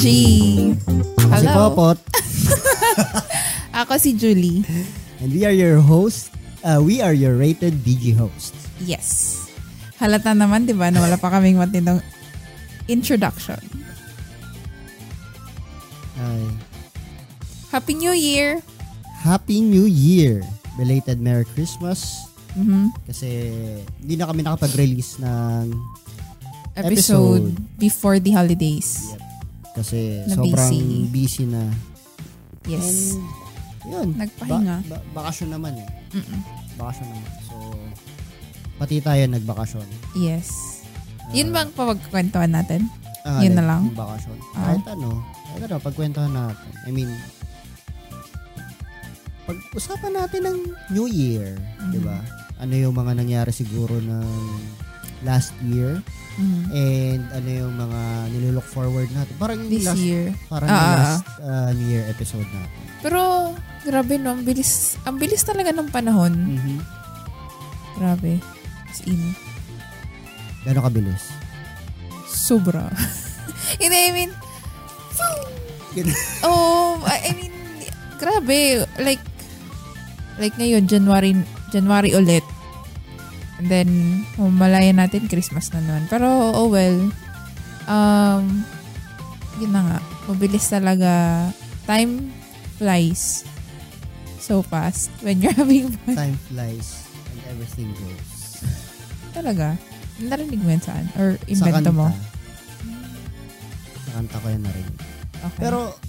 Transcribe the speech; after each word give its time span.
DG. 0.00 0.08
Ako 1.20 1.34
si 1.36 1.44
Hello. 1.44 1.76
Popot. 1.76 1.98
Ako 3.84 3.92
si 4.00 4.16
Julie. 4.16 4.64
And 5.20 5.28
we 5.28 5.44
are 5.44 5.52
your 5.52 5.76
host. 5.76 6.32
Uh, 6.64 6.80
we 6.80 7.04
are 7.04 7.12
your 7.12 7.36
rated 7.36 7.84
DG 7.84 8.16
hosts. 8.16 8.56
Yes. 8.80 9.36
Halata 10.00 10.32
naman, 10.32 10.64
di 10.64 10.72
ba, 10.72 10.88
na 10.88 11.04
wala 11.04 11.20
pa 11.20 11.28
kaming 11.28 11.60
matindong 11.60 12.00
introduction. 12.88 13.60
Ay, 16.16 16.48
Happy 17.68 17.92
New 17.92 18.16
Year! 18.16 18.64
Happy 19.20 19.60
New 19.60 19.84
Year! 19.84 20.40
Belated 20.80 21.20
Merry 21.20 21.44
Christmas. 21.52 22.24
Mhm. 22.56 22.88
Kasi 23.04 23.28
hindi 24.00 24.16
na 24.16 24.24
kami 24.24 24.40
nakapag-release 24.48 25.20
ng 25.20 25.76
Episode, 26.72 27.52
Episode. 27.52 27.76
before 27.76 28.16
the 28.16 28.32
holidays. 28.32 29.12
Yep. 29.12 29.29
Kasi 29.72 30.24
Na 30.24 30.34
sobrang 30.34 30.68
busy. 30.68 31.06
busy, 31.08 31.44
na. 31.46 31.62
Yes. 32.64 33.14
And 33.14 33.24
yun. 33.86 34.08
Nagpahinga. 34.14 34.76
Ba- 34.84 34.98
ba- 34.98 35.04
bakasyon 35.16 35.50
naman 35.50 35.72
eh. 35.76 35.88
Mm-mm. 36.12 36.40
Bakasyon 36.76 37.06
naman. 37.08 37.30
So, 37.42 37.54
pati 38.76 38.98
tayo 38.98 39.22
nagbakasyon. 39.26 39.86
Yes. 40.14 40.48
Yun 41.30 41.50
bang 41.50 41.70
pagkwentuhan 41.70 42.50
natin? 42.50 42.90
Ah, 43.22 43.38
Yun 43.38 43.54
na 43.54 43.64
lang? 43.64 43.82
yung 43.86 43.96
Bakasyon. 43.96 44.38
Ah. 44.52 44.74
Kahit 44.74 44.86
ano. 44.90 45.08
Kahit 45.46 45.62
ano, 45.64 45.76
pagkwentuhan 45.78 46.32
natin. 46.32 46.70
I 46.82 46.90
mean, 46.90 47.10
pag-usapan 49.44 50.12
natin 50.14 50.42
ng 50.44 50.58
New 50.90 51.06
Year. 51.06 51.58
Mm-hmm. 51.58 51.90
Di 51.90 52.00
ba? 52.00 52.18
Ano 52.60 52.74
yung 52.74 52.92
mga 52.92 53.12
nangyari 53.16 53.50
siguro 53.50 53.96
ng 53.96 54.26
last 55.20 55.52
year 55.62 56.00
Mhm. 56.34 56.62
and 56.70 57.22
ano 57.30 57.48
yung 57.50 57.74
mga 57.76 58.00
nilook 58.32 58.64
forward 58.64 59.08
natin. 59.10 59.34
Parang 59.36 59.60
This 59.66 59.84
last, 59.84 60.00
year. 60.00 60.32
parang 60.46 60.68
ah, 60.68 60.80
last 61.20 61.26
uh, 61.38 61.70
Year 61.76 62.08
episode 62.08 62.48
natin. 62.48 62.80
Pero, 63.00 63.20
grabe 63.82 64.16
no, 64.16 64.32
ang 64.32 64.42
bilis, 64.42 64.96
ang 65.04 65.16
bilis 65.16 65.42
talaga 65.42 65.68
ng 65.68 65.88
panahon. 65.88 66.32
Mm-hmm. 66.32 66.78
Grabe. 67.96 68.40
As 68.88 69.00
in, 69.04 69.20
Gano'ng 70.62 70.84
kabilis? 70.84 71.24
sobra. 72.26 72.88
Hindi, 73.80 73.98
I 73.98 74.12
mean, 74.14 74.32
oh, 76.46 77.02
I 77.02 77.16
I 77.26 77.32
mean, 77.34 77.54
grabe. 78.16 78.60
Like, 78.96 79.20
like 80.36 80.54
ngayon, 80.56 80.86
January, 80.86 81.34
January 81.68 82.14
ulit. 82.14 82.44
And 83.60 83.68
then, 83.68 84.24
malaya 84.40 84.88
natin, 84.88 85.28
Christmas 85.28 85.68
na 85.76 85.84
naman. 85.84 86.08
Pero, 86.08 86.24
oh 86.56 86.72
well, 86.72 87.12
um, 87.84 88.64
yun 89.60 89.68
na 89.76 89.84
nga, 89.84 89.98
mabilis 90.32 90.64
talaga. 90.72 91.12
Time 91.84 92.32
flies 92.80 93.44
so 94.40 94.64
fast 94.64 95.12
when 95.20 95.44
you're 95.44 95.52
having 95.60 95.92
fun. 96.08 96.16
Time 96.16 96.40
flies 96.48 97.04
and 97.28 97.40
everything 97.52 97.92
goes. 98.00 98.64
Talaga. 99.36 99.76
Narinig 100.24 100.64
mo 100.64 100.72
yan 100.72 100.80
saan? 100.80 101.04
Or 101.20 101.36
invento 101.44 101.92
mo? 101.92 102.08
Sa 104.08 104.10
kanta 104.16 104.40
ko 104.40 104.46
yan 104.48 104.64
narinig. 104.64 104.96
Okay. 105.36 105.68
Pero, 105.68 106.00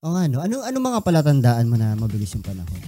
o 0.00 0.16
nga 0.16 0.24
no, 0.32 0.40
ano, 0.40 0.64
ano 0.64 0.76
mga 0.80 1.04
palatandaan 1.04 1.68
mo 1.68 1.76
na 1.76 1.92
mabilis 1.92 2.32
yung 2.32 2.40
panahon? 2.40 2.80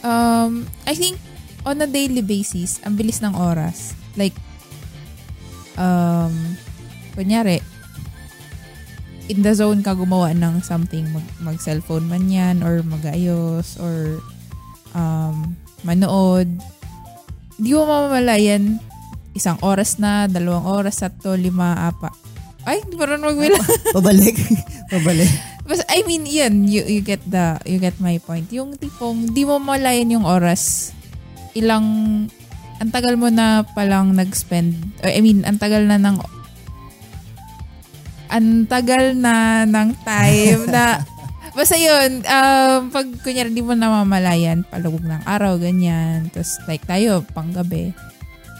Um, 0.00 0.64
I 0.88 0.96
think 0.96 1.20
on 1.64 1.80
a 1.80 1.88
daily 1.88 2.20
basis, 2.20 2.80
ang 2.84 2.94
bilis 2.94 3.24
ng 3.24 3.32
oras. 3.34 3.96
Like, 4.14 4.36
um, 5.80 6.32
kunyari, 7.16 7.64
in 9.28 9.40
the 9.40 9.56
zone 9.56 9.80
ka 9.80 9.96
gumawa 9.96 10.36
ng 10.36 10.60
something, 10.60 11.08
mag, 11.10 11.26
mag-cellphone 11.40 12.04
man 12.04 12.28
yan, 12.28 12.60
or 12.60 12.84
mag-ayos, 12.84 13.80
or 13.80 14.20
um, 14.92 15.56
manood. 15.82 16.48
Hindi 17.56 17.70
mo 17.72 17.88
mamamalayan, 17.88 18.76
isang 19.32 19.56
oras 19.64 19.96
na, 19.96 20.28
dalawang 20.28 20.68
oras, 20.68 21.00
tatlo, 21.00 21.32
lima, 21.34 21.88
apa. 21.88 22.12
Ay, 22.64 22.80
hindi 22.84 22.96
pa 22.96 23.08
rin 23.08 23.20
magbilang. 23.20 23.64
Pabalik? 23.96 24.36
Pabalik? 24.92 25.32
Basta, 25.64 25.84
I 25.88 26.04
mean, 26.04 26.28
yun, 26.28 26.68
you, 26.68 26.84
you 26.84 27.00
get 27.00 27.24
the, 27.24 27.56
you 27.64 27.80
get 27.80 27.96
my 28.00 28.20
point. 28.20 28.48
Yung 28.52 28.76
tipong, 28.76 29.32
di 29.32 29.48
mo 29.48 29.56
malayan 29.56 30.20
yung 30.20 30.26
oras. 30.28 30.92
Ilang, 31.54 31.86
ang 32.82 32.90
tagal 32.90 33.14
mo 33.14 33.30
na 33.30 33.62
palang 33.74 34.14
nag-spend, 34.14 34.74
or 35.02 35.10
I 35.10 35.22
mean, 35.22 35.46
ang 35.46 35.58
tagal 35.58 35.86
na 35.86 35.98
ng, 35.98 36.18
ang 38.30 38.66
tagal 38.66 39.14
na 39.14 39.62
ng 39.64 39.90
time 40.02 40.62
na, 40.68 41.02
basta 41.56 41.78
yun, 41.78 42.26
um, 42.26 42.90
pag 42.90 43.06
kunyari 43.22 43.54
di 43.54 43.62
mo 43.62 43.78
namamalayan, 43.78 44.66
palubog 44.66 45.06
ng 45.06 45.22
araw, 45.22 45.54
ganyan. 45.62 46.26
Tapos 46.34 46.58
like 46.66 46.82
tayo, 46.82 47.22
panggabi, 47.30 47.94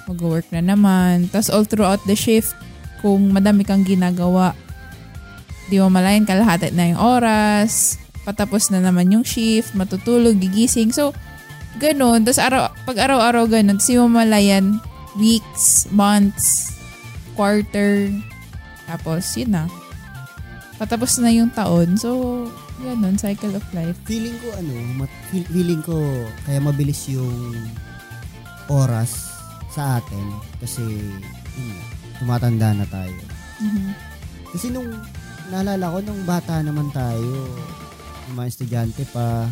mag-work 0.06 0.46
na 0.54 0.62
naman. 0.62 1.26
Tapos 1.28 1.50
all 1.50 1.66
throughout 1.66 2.00
the 2.06 2.14
shift, 2.14 2.54
kung 3.02 3.34
madami 3.34 3.66
kang 3.66 3.82
ginagawa, 3.82 4.54
di 5.68 5.82
mo 5.82 5.90
malayan 5.90 6.28
kalahati 6.28 6.70
na 6.70 6.94
yung 6.94 7.02
oras, 7.02 7.98
patapos 8.24 8.70
na 8.72 8.80
naman 8.80 9.12
yung 9.12 9.26
shift, 9.26 9.74
matutulog, 9.76 10.38
gigising. 10.38 10.94
So, 10.94 11.12
ganun. 11.78 12.22
Tapos 12.22 12.40
araw, 12.40 12.62
pag 12.84 12.98
araw-araw 12.98 13.44
ganun, 13.46 13.76
tapos 13.76 13.88
di 13.88 13.98
mo 13.98 14.08
malayan 14.08 14.78
weeks, 15.14 15.86
months, 15.90 16.74
quarter, 17.34 18.10
tapos 18.86 19.24
yun 19.34 19.54
na. 19.54 19.64
Patapos 20.74 21.22
na 21.22 21.30
yung 21.30 21.54
taon. 21.54 21.94
So, 21.94 22.10
ganun, 22.82 23.14
cycle 23.16 23.54
of 23.54 23.64
life. 23.70 23.94
Feeling 24.04 24.34
ko 24.42 24.48
ano, 24.58 24.72
mat- 24.98 25.22
feel- 25.30 25.50
feeling 25.50 25.82
ko 25.82 25.94
kaya 26.44 26.58
mabilis 26.58 27.06
yung 27.06 27.54
oras 28.66 29.30
sa 29.70 29.98
atin 29.98 30.26
kasi 30.58 30.82
yun, 31.54 31.78
tumatanda 32.18 32.74
na 32.74 32.86
tayo. 32.86 33.14
Mhm. 33.62 33.90
Kasi 34.54 34.70
nung 34.70 34.90
naalala 35.50 35.94
ko 35.94 35.98
nung 36.02 36.22
bata 36.24 36.62
naman 36.62 36.88
tayo, 36.90 37.46
mga 38.32 38.48
estudyante 38.48 39.02
pa 39.10 39.46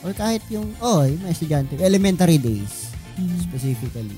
or 0.00 0.12
kahit 0.12 0.42
yung 0.48 0.70
oh, 0.78 1.02
yung 1.02 1.20
mga 1.20 1.32
estudyante, 1.32 1.72
elementary 1.78 2.36
days 2.36 2.90
Mhm. 3.14 3.38
specifically. 3.44 4.14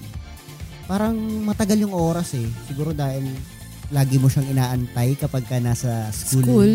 Parang 0.85 1.15
matagal 1.43 1.79
yung 1.79 1.91
oras 1.91 2.35
eh. 2.35 2.45
Siguro 2.67 2.91
dahil 2.91 3.25
lagi 3.89 4.17
mo 4.17 4.27
siyang 4.27 4.51
inaantay 4.51 5.17
kapag 5.17 5.45
ka 5.45 5.57
nasa 5.57 6.11
school. 6.11 6.43
School. 6.43 6.73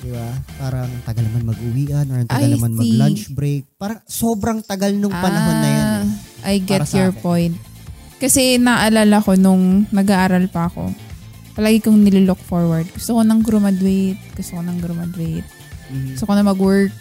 Di 0.00 0.10
ba? 0.10 0.28
Parang 0.56 0.86
ang 0.86 1.04
tagal 1.04 1.24
naman 1.24 1.44
mag-uwian 1.46 2.06
or 2.06 2.20
tagal 2.24 2.46
I 2.46 2.54
naman 2.54 2.70
see. 2.70 2.78
mag-lunch 2.78 3.22
break. 3.30 3.64
Parang 3.74 4.00
sobrang 4.04 4.58
tagal 4.60 4.94
nung 4.94 5.12
panahon 5.12 5.56
na 5.56 5.68
yan. 5.68 5.80
eh. 6.06 6.08
Ah, 6.40 6.48
I 6.48 6.56
get 6.58 6.86
your 6.90 7.10
akin. 7.10 7.20
point. 7.20 7.54
Kasi 8.16 8.56
naalala 8.56 9.18
ko 9.18 9.34
nung 9.34 9.88
nag-aaral 9.88 10.46
pa 10.46 10.68
ako, 10.68 10.92
palagi 11.52 11.80
kong 11.80 11.98
nililook 11.98 12.40
forward. 12.40 12.84
Gusto 12.90 13.16
ko 13.16 13.20
nang 13.20 13.40
graduate. 13.40 14.20
Gusto 14.32 14.54
ko 14.54 14.62
nang 14.62 14.78
graduate. 14.78 15.48
Mhm. 15.90 16.14
Gusto 16.14 16.24
ko 16.24 16.32
na 16.32 16.44
mag-work. 16.46 16.92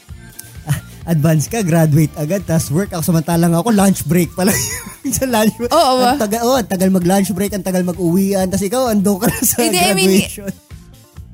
Advance 1.09 1.50
ka, 1.50 1.65
graduate 1.65 2.13
agad, 2.13 2.45
tapos 2.45 2.69
work 2.69 2.94
ako 2.94 3.01
samantalang 3.01 3.57
ako, 3.57 3.73
lunch 3.73 4.06
break 4.06 4.29
pala. 4.38 4.53
sa 5.17 5.25
lunch 5.25 5.57
break. 5.57 5.73
Oo 5.73 5.94
ba? 5.97 6.13
Ang 6.13 6.21
tagal, 6.21 6.41
oh, 6.45 6.57
ang 6.61 6.69
tagal 6.69 6.89
mag-lunch 6.94 7.33
break, 7.33 7.51
ang 7.57 7.65
tagal 7.65 7.81
mag-uwian, 7.81 8.45
tapos 8.45 8.65
ikaw, 8.69 8.94
ando 8.94 9.17
ka 9.17 9.25
na 9.25 9.41
sa 9.41 9.57
Hindi, 9.65 9.81
I 9.81 9.97
mean, 9.97 10.21
graduation. 10.21 10.53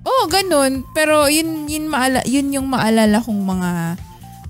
Oo, 0.06 0.24
ganun. 0.32 0.86
Pero 0.96 1.28
yun, 1.28 1.68
yun, 1.68 1.92
maala, 1.92 2.24
yun 2.24 2.54
yung 2.54 2.72
maalala 2.72 3.20
kong 3.20 3.42
mga 3.42 3.70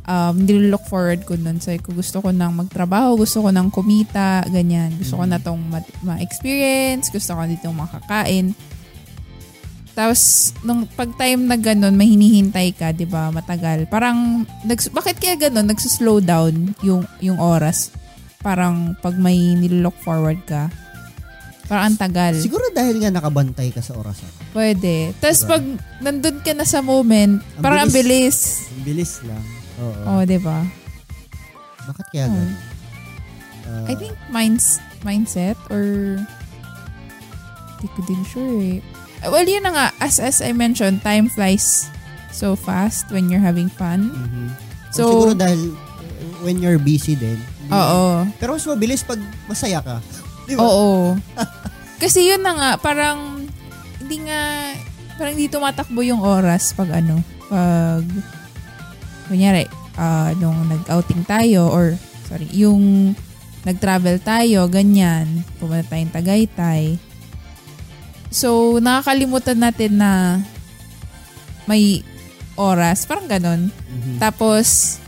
um, 0.05 0.35
nililook 0.45 0.85
forward 0.85 1.25
ko 1.25 1.33
nun. 1.39 1.57
So, 1.57 1.73
ko 1.81 1.95
gusto 1.95 2.21
ko 2.21 2.29
nang 2.29 2.53
magtrabaho, 2.59 3.17
gusto 3.17 3.41
ko 3.41 3.49
nang 3.49 3.73
kumita, 3.73 4.45
ganyan. 4.51 4.93
Gusto 4.99 5.17
ko 5.19 5.25
na 5.25 5.41
tong 5.41 5.59
ma- 5.59 5.95
ma-experience, 6.05 7.09
gusto 7.09 7.33
ko 7.33 7.41
ditong 7.47 7.75
makakain. 7.75 8.53
Tapos, 9.95 10.21
nung 10.59 10.83
pag 10.85 11.07
time 11.15 11.47
na 11.47 11.55
ganun, 11.55 11.95
may 11.95 12.11
hinihintay 12.11 12.75
ka, 12.75 12.91
di 12.91 13.07
ba, 13.07 13.31
matagal. 13.31 13.87
Parang, 13.87 14.43
nags- 14.61 14.91
bakit 14.91 15.15
kaya 15.17 15.39
ganun, 15.39 15.65
nagsuslow 15.65 16.19
down 16.19 16.75
yung, 16.83 17.07
yung 17.17 17.39
oras? 17.39 17.95
Parang, 18.39 18.91
pag 18.99 19.15
may 19.15 19.55
nilook 19.55 19.95
forward 19.97 20.43
ka, 20.43 20.67
parang 21.65 21.89
ang 21.89 21.97
tagal. 21.97 22.35
Siguro 22.35 22.61
dahil 22.69 22.99
nga 22.99 23.09
nakabantay 23.09 23.71
ka 23.71 23.79
sa 23.79 23.95
orasan. 23.95 24.27
Pwede. 24.51 25.15
Tapos 25.17 25.41
Diba? 25.41 25.49
pag 25.49 25.63
nandun 25.97 26.37
ka 26.43 26.51
na 26.51 26.61
sa 26.61 26.83
moment, 26.83 27.41
Ang 27.41 27.63
parang 27.63 27.79
ang 27.81 27.89
bilis. 27.89 28.05
bilis. 28.61 28.69
Ang 28.69 28.83
bilis 28.83 29.13
lang. 29.23 29.43
Oo. 29.79 29.95
Oo, 30.05 30.13
oh, 30.13 30.23
di 30.23 30.37
ba? 30.37 30.59
Bakit 31.85 32.05
kaya 32.11 32.25
Oh. 32.25 32.29
ganun? 32.29 32.53
Ah, 33.65 33.85
I 33.89 33.93
think 33.97 34.13
minds, 34.29 34.77
mindset 35.01 35.57
or 35.69 36.21
di 37.79 37.87
ko 37.89 37.99
din 38.05 38.21
sure 38.23 38.61
eh. 38.61 38.79
Well, 39.27 39.45
yun 39.45 39.63
na 39.63 39.71
nga. 39.71 39.87
As, 39.97 40.17
as 40.17 40.39
I 40.39 40.51
mentioned, 40.51 41.01
time 41.01 41.27
flies 41.27 41.89
so 42.29 42.53
fast 42.53 43.07
when 43.09 43.31
you're 43.31 43.43
having 43.43 43.71
fun. 43.71 44.11
mhm. 44.11 44.47
So, 44.95 45.11
siguro 45.11 45.35
dahil 45.35 45.75
uh, 45.75 46.39
when 46.39 46.63
you're 46.63 46.79
busy 46.79 47.19
din. 47.19 47.35
oo. 47.67 48.23
Pero 48.39 48.55
mas 48.55 48.63
mabilis 48.63 49.03
pag 49.03 49.19
masaya 49.47 49.83
ka. 49.83 49.99
Di 50.47 50.55
ba? 50.55 50.63
Oo. 50.63 51.19
Kasi 52.01 52.27
yun 52.27 52.39
na 52.39 52.53
nga, 52.55 52.71
parang 52.79 53.43
hindi 53.99 54.17
nga, 54.23 54.71
parang 55.17 55.33
hindi 55.35 55.47
tumatakbo 55.49 55.99
yung 56.03 56.21
oras 56.23 56.71
pag 56.75 56.91
ano, 56.95 57.19
pag, 57.47 58.03
kunyari, 59.27 59.65
ah, 59.95 60.31
nung 60.37 60.59
nag-outing 60.69 61.23
tayo 61.25 61.71
or, 61.71 61.95
sorry, 62.27 62.45
yung 62.51 63.15
nag-travel 63.65 64.21
tayo, 64.21 64.69
ganyan, 64.69 65.41
pumunta 65.57 65.89
tayong 65.89 66.13
Tagaytay. 66.13 66.99
So, 68.35 68.83
nakakalimutan 68.83 69.63
natin 69.63 69.95
na 69.95 70.43
may 71.63 72.03
oras, 72.59 73.07
parang 73.07 73.31
ganon. 73.31 73.71
Mhm. 73.71 74.19
Tapos, 74.19 74.99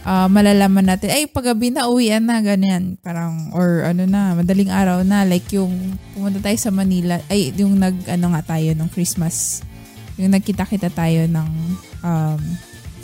ah, 0.00 0.32
malalaman 0.32 0.88
natin, 0.88 1.12
ay, 1.12 1.28
paggabi 1.28 1.76
na, 1.76 1.92
uwian 1.92 2.24
na, 2.24 2.40
ganyan. 2.40 2.96
Parang, 3.04 3.52
or 3.52 3.84
ano 3.84 4.08
na, 4.08 4.32
madaling 4.32 4.72
araw 4.72 5.04
na. 5.04 5.28
Like 5.28 5.52
yung, 5.52 6.00
pumunta 6.16 6.40
tayo 6.40 6.56
sa 6.56 6.72
Manila, 6.72 7.20
ay, 7.28 7.52
yung 7.52 7.76
nag, 7.76 8.08
ano 8.08 8.32
nga 8.32 8.56
tayo, 8.56 8.72
nung 8.72 8.88
Christmas. 8.88 9.60
Yung 10.16 10.32
nagkita-kita 10.32 10.88
tayo 10.88 11.28
ng 11.28 11.48
um, 12.00 12.40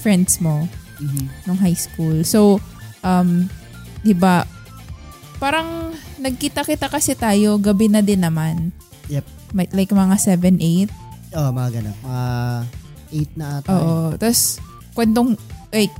friends 0.00 0.40
mo 0.40 0.64
Mhm. 1.04 1.24
nung 1.44 1.60
high 1.60 1.76
school. 1.76 2.24
So, 2.24 2.64
um, 3.04 3.44
di 4.00 4.16
ba, 4.16 4.48
parang 5.36 5.92
nagkita-kita 6.16 6.88
kasi 6.88 7.12
tayo, 7.12 7.60
gabi 7.60 7.92
na 7.92 8.00
din 8.00 8.24
naman. 8.24 8.72
Yep. 9.08 9.39
May- 9.50 9.70
Like 9.70 9.90
mga 9.90 10.16
7-8. 10.16 10.90
Oo, 11.32 11.48
mga 11.50 11.68
ganun. 11.72 11.96
Mga 12.00 12.24
8 13.10 13.32
na 13.34 13.46
ata. 13.58 13.68
Oo. 13.72 13.96
Tapos, 14.14 14.58
kwentong, 14.92 15.34
wait, 15.68 15.90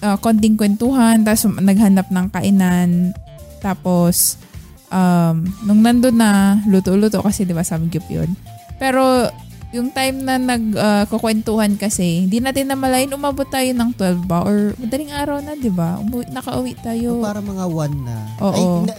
ah, 0.00 0.16
konting 0.16 0.56
kwentuhan, 0.56 1.20
tapos 1.20 1.44
naghanap 1.54 2.08
ng 2.08 2.26
kainan. 2.30 3.12
Tapos, 3.58 4.40
um, 4.88 5.36
nung 5.62 5.80
nandun 5.80 6.14
na, 6.14 6.30
luto-luto 6.64 7.20
kasi 7.20 7.44
di 7.44 7.52
ba 7.52 7.60
samgyup 7.60 8.04
yun. 8.06 8.32
Pero, 8.76 9.28
yung 9.70 9.92
time 9.92 10.18
na 10.18 10.34
nagkukwentuhan 10.34 11.76
kasi, 11.76 12.24
hindi 12.24 12.40
natin 12.40 12.66
namalayan, 12.66 13.12
umabot 13.12 13.46
tayo 13.46 13.70
ng 13.70 13.92
12 13.94 14.24
ba? 14.24 14.42
Or 14.42 14.72
madaling 14.76 15.12
araw 15.12 15.38
na, 15.38 15.54
di 15.54 15.70
ba? 15.70 15.94
Umuwi, 15.96 16.26
nakauwi 16.28 16.72
So, 16.74 16.82
tayo. 16.82 17.08
para 17.20 17.38
mga 17.38 17.64
1 17.64 17.92
na. 18.02 18.16
Oo. 18.40 18.50
Ay, 18.50 18.64
hindi, 18.82 18.92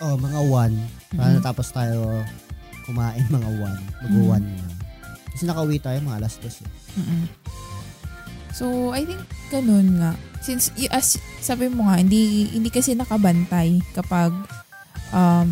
oh, 0.00 0.16
mga 0.16 0.40
1. 0.42 0.72
Para 1.12 1.28
Mhm. 1.28 1.36
natapos 1.38 1.66
tayo 1.70 1.98
kumain 2.92 3.24
mga 3.32 3.48
1. 3.48 4.04
Mag-1 4.04 4.42
na. 4.44 4.66
Kasi 5.32 5.42
nakauwi 5.48 5.80
tayo 5.80 5.96
mga 6.04 6.18
alas 6.20 6.36
2. 6.44 6.44
Eh. 6.44 7.26
So, 8.52 8.92
I 8.92 9.08
think 9.08 9.24
ganun 9.48 9.96
nga. 9.96 10.12
Since, 10.44 10.76
as 10.92 11.16
sabi 11.40 11.72
mo 11.72 11.88
nga, 11.88 11.96
hindi, 11.96 12.52
hindi 12.52 12.68
kasi 12.68 12.92
nakabantay 12.92 13.80
kapag 13.96 14.36
um, 15.16 15.50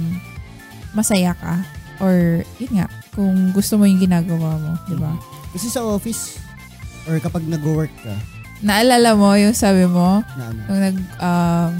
masaya 0.92 1.32
ka. 1.32 1.64
Or, 2.04 2.44
yun 2.60 2.84
nga, 2.84 2.86
kung 3.16 3.56
gusto 3.56 3.80
mo 3.80 3.88
yung 3.88 4.04
ginagawa 4.04 4.60
mo, 4.60 4.76
di 4.84 4.96
ba? 5.00 5.16
Kasi 5.56 5.72
sa 5.72 5.80
office, 5.80 6.36
or 7.08 7.16
kapag 7.18 7.48
nag-work 7.48 7.92
ka, 8.04 8.14
Naalala 8.60 9.16
mo 9.16 9.32
yung 9.40 9.56
sabi 9.56 9.88
mo, 9.88 10.20
na 10.36 10.52
ano, 10.52 10.60
nung 10.68 10.82
nag, 10.84 10.96
um, 11.16 11.72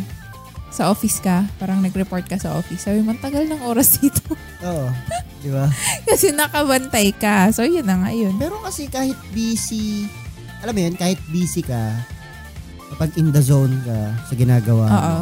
sa 0.73 0.89
office 0.89 1.21
ka, 1.21 1.45
parang 1.61 1.85
nag-report 1.85 2.25
ka 2.25 2.41
sa 2.41 2.57
office, 2.57 2.89
sabi 2.89 3.05
mo, 3.05 3.13
"Ang 3.13 3.21
tagal 3.21 3.45
ng 3.45 3.61
oras 3.69 4.01
dito. 4.01 4.33
oo, 4.65 4.89
di 5.41 5.51
ba? 5.51 5.67
kasi 6.09 6.33
nakabantay 6.33 7.13
ka. 7.17 7.49
So, 7.51 7.65
yun 7.65 7.85
na 7.85 8.01
nga 8.01 8.11
yun. 8.13 8.37
Pero 8.37 8.61
kasi 8.61 8.87
kahit 8.87 9.17
busy, 9.33 10.07
alam 10.61 10.77
mo 10.77 10.81
yun, 10.81 10.97
kahit 10.97 11.21
busy 11.29 11.65
ka, 11.65 11.97
kapag 12.95 13.17
in 13.17 13.33
the 13.33 13.41
zone 13.41 13.75
ka 13.83 13.99
sa 14.29 14.35
ginagawa 14.37 14.85
Oo. 14.87 15.01
mo, 15.01 15.15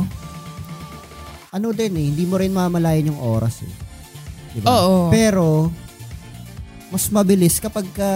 ano 1.49 1.69
din 1.73 1.93
eh, 1.97 2.07
hindi 2.13 2.25
mo 2.29 2.37
rin 2.37 2.53
mamalayan 2.53 3.15
yung 3.15 3.21
oras 3.21 3.65
eh. 3.65 3.73
Di 4.53 4.61
ba? 4.61 4.69
Oo. 4.69 5.09
Pero, 5.09 5.73
mas 6.89 7.09
mabilis 7.09 7.61
kapag 7.61 7.87
ka, 7.93 8.11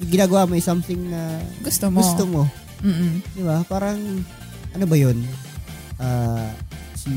yung 0.00 0.10
ginagawa 0.12 0.44
mo 0.44 0.56
is 0.56 0.64
something 0.64 1.08
na 1.08 1.40
Gusto 1.64 1.88
mo. 1.88 2.00
gusto 2.00 2.24
mo. 2.28 2.42
Mm-mm. 2.84 3.24
Di 3.32 3.42
ba? 3.42 3.64
Parang, 3.64 3.96
ano 4.76 4.84
ba 4.84 4.96
yun? 4.96 5.16
Ah, 5.96 6.52
si, 6.92 7.12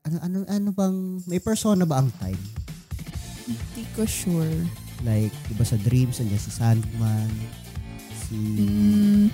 ano, 0.00 0.16
ano, 0.20 0.36
ano 0.46 0.68
bang, 0.70 0.96
may 1.24 1.38
persona 1.38 1.82
ba 1.82 1.98
ang 1.98 2.10
time? 2.14 2.40
Hindi 3.44 3.84
ko 3.92 4.02
sure. 4.04 4.54
Like, 5.02 5.34
di 5.46 5.54
ba 5.54 5.62
sa 5.62 5.76
Dreams, 5.76 6.16
nandiyan 6.16 6.40
si 6.40 6.50
Sandman, 6.50 7.30
si, 8.22 8.34
Mm, 8.34 9.28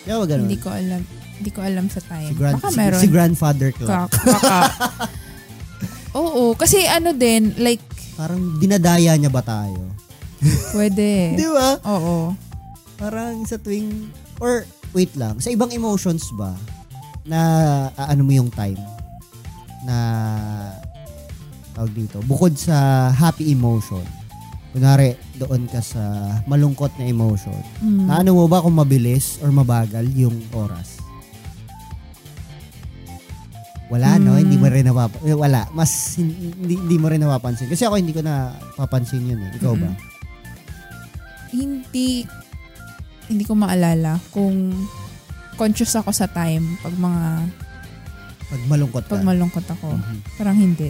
di 0.00 0.10
ba 0.10 0.24
ganun? 0.24 0.46
Hindi 0.46 0.58
ko 0.58 0.68
alam. 0.68 1.02
Hindi 1.34 1.50
ko 1.50 1.60
alam 1.60 1.86
sa 1.86 2.00
time. 2.00 2.30
si, 2.30 2.34
grand, 2.34 2.56
Baka 2.56 2.68
si, 2.68 2.76
meron. 2.76 3.00
si 3.00 3.08
Grandfather 3.08 3.70
Clock. 3.70 4.08
Ka- 4.08 4.24
baka. 4.24 4.58
Oo. 6.16 6.54
Kasi 6.54 6.84
ano 6.84 7.10
din, 7.12 7.52
like, 7.58 7.82
Parang 8.14 8.56
dinadaya 8.56 9.12
niya 9.14 9.28
ba 9.28 9.42
tayo? 9.42 9.90
pwede. 10.70 11.08
Di 11.40 11.48
ba? 11.48 11.82
Oo. 11.84 12.32
Parang 12.94 13.42
sa 13.42 13.58
tuwing, 13.58 14.06
or 14.38 14.62
wait 14.92 15.10
lang, 15.18 15.36
sa 15.36 15.50
ibang 15.50 15.68
emotions 15.68 16.22
ba, 16.32 16.54
na 17.24 17.40
ano 17.98 18.22
mo 18.22 18.30
yung 18.30 18.48
time? 18.48 18.78
Na, 19.84 19.96
tawag 21.72 21.92
dito, 21.92 22.18
bukod 22.24 22.54
sa 22.54 22.76
happy 23.10 23.50
emotion, 23.50 24.00
kunwari 24.70 25.12
doon 25.34 25.66
ka 25.66 25.78
sa 25.78 26.02
malungkot 26.44 26.90
na 26.96 27.04
emotion, 27.04 27.54
Mm. 27.78 28.08
na 28.08 28.18
ano 28.18 28.34
mo 28.34 28.44
ba 28.46 28.58
kung 28.58 28.74
mabilis 28.74 29.38
or 29.38 29.48
mabagal 29.48 30.08
yung 30.10 30.34
oras? 30.50 30.98
Wala, 33.86 34.16
no? 34.16 34.34
Mm. 34.34 34.40
Hindi 34.40 34.56
mo 34.56 34.66
rin 34.66 34.84
napap... 34.84 35.12
eh, 35.22 35.36
Wala. 35.36 35.68
Mas 35.70 36.16
hindi, 36.16 36.74
hindi 36.74 36.96
mo 36.96 37.06
rin 37.06 37.20
napapansin. 37.20 37.68
Kasi 37.68 37.84
ako 37.84 38.00
hindi 38.00 38.16
ko 38.16 38.24
na 38.24 38.48
papansin 38.74 39.22
yun 39.22 39.38
eh. 39.38 39.52
Ikaw 39.54 39.72
ba? 39.76 39.92
Mm-mm. 39.92 39.96
Hindi, 41.54 42.24
hindi 43.28 43.44
ko 43.44 43.54
maalala 43.54 44.18
kung 44.32 44.72
conscious 45.54 45.94
ako 45.94 46.10
sa 46.10 46.26
time 46.26 46.74
pag 46.80 46.96
mga, 46.96 47.22
Pag 48.54 48.64
malungkot 48.70 49.02
ka. 49.04 49.12
pag 49.18 49.26
malungkot 49.26 49.66
ako. 49.66 49.88
Mhm. 49.98 50.16
Parang 50.38 50.56
hindi. 50.56 50.88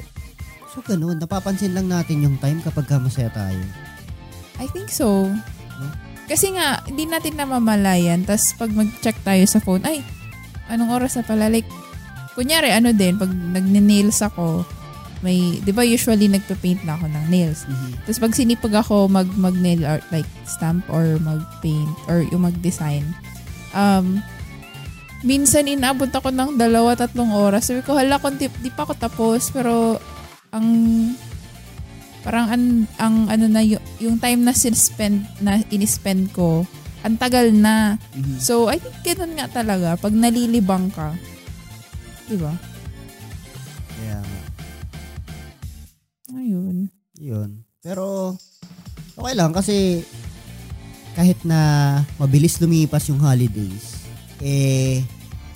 So, 0.74 0.84
ganun. 0.84 1.16
Napapansin 1.16 1.72
lang 1.72 1.88
natin 1.88 2.20
yung 2.20 2.36
time 2.36 2.60
kapag 2.60 2.84
ka 2.84 3.00
masaya 3.00 3.32
tayo. 3.32 3.62
I 4.60 4.68
think 4.70 4.92
so. 4.92 5.32
Kasi 6.24 6.52
nga, 6.56 6.80
hindi 6.84 7.04
natin 7.04 7.36
namamalayan. 7.36 8.24
Tapos 8.24 8.52
pag 8.56 8.72
mag-check 8.72 9.16
tayo 9.24 9.44
sa 9.44 9.60
phone, 9.60 9.84
ay, 9.84 10.00
anong 10.68 10.92
oras 10.92 11.16
na 11.16 11.24
pala? 11.24 11.48
Like, 11.48 11.68
kunyari, 12.34 12.72
ano 12.72 12.92
din, 12.92 13.16
pag 13.16 13.28
nagne-nails 13.30 14.20
ako, 14.24 14.64
may, 15.24 15.56
di 15.64 15.72
ba 15.72 15.80
usually 15.80 16.28
nagpa-paint 16.28 16.84
na 16.84 17.00
ako 17.00 17.08
ng 17.08 17.24
nails. 17.32 17.64
Tapos 18.04 18.20
pag 18.20 18.36
sinipag 18.36 18.74
ako 18.76 19.08
mag, 19.08 19.28
mag-nail 19.40 19.80
art, 19.88 20.04
like 20.12 20.28
stamp 20.44 20.84
or 20.92 21.16
mag-paint 21.24 21.96
or 22.08 22.20
yung 22.28 22.44
mag-design, 22.44 23.04
um, 23.72 24.20
minsan 25.24 25.66
inabot 25.66 26.08
ako 26.12 26.30
ng 26.30 26.60
dalawa, 26.60 26.94
tatlong 26.94 27.32
oras. 27.32 27.72
Sabi 27.72 27.80
ko, 27.80 27.96
hala, 27.96 28.20
kung 28.20 28.36
di, 28.36 28.46
di 28.60 28.70
pa 28.70 28.84
ako 28.84 28.94
tapos, 28.94 29.48
pero 29.50 29.98
ang 30.54 30.66
parang 32.24 32.48
ang, 32.48 32.64
ang 32.96 33.16
ano 33.28 33.46
na 33.48 33.60
yung, 33.60 33.82
yung 34.00 34.16
time 34.16 34.40
na 34.44 34.56
sin-spend 34.56 35.24
na 35.44 35.60
in-spend 35.68 36.32
ko 36.32 36.64
ang 37.04 37.20
tagal 37.20 37.52
na. 37.52 38.00
Mhm. 38.16 38.40
So, 38.40 38.72
I 38.72 38.80
think 38.80 38.96
ganun 39.04 39.36
nga 39.36 39.48
talaga. 39.52 40.00
Pag 40.00 40.16
nalilibang 40.16 40.88
ka, 40.88 41.12
di 42.24 42.40
ba? 42.40 42.56
Nga. 44.00 44.20
Ayun. 46.32 46.88
Yun. 47.20 47.50
Pero, 47.84 48.36
okay 49.20 49.34
lang 49.36 49.52
kasi 49.52 50.00
kahit 51.12 51.36
na 51.44 52.00
mabilis 52.16 52.56
lumipas 52.56 53.06
yung 53.12 53.20
holidays, 53.20 54.03
eh, 54.44 55.00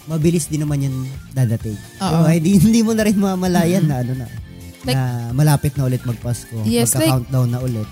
mabilis 0.08 0.48
din 0.48 0.64
naman 0.64 0.88
yan 0.88 0.96
dadating. 1.36 1.76
Oo. 2.00 2.24
So, 2.24 2.32
hindi, 2.32 2.56
hindi 2.56 2.80
mo 2.80 2.96
na 2.96 3.04
rin 3.04 3.20
mamalayan 3.20 3.84
na 3.84 4.00
ano 4.00 4.16
na, 4.16 4.26
Like- 4.88 4.96
na 4.96 5.04
malapit 5.36 5.76
na 5.76 5.84
ulit 5.84 6.00
magpasko. 6.08 6.64
Yes, 6.64 6.96
like- 6.96 7.12
Magka-countdown 7.12 7.48
na 7.52 7.60
ulit. 7.60 7.88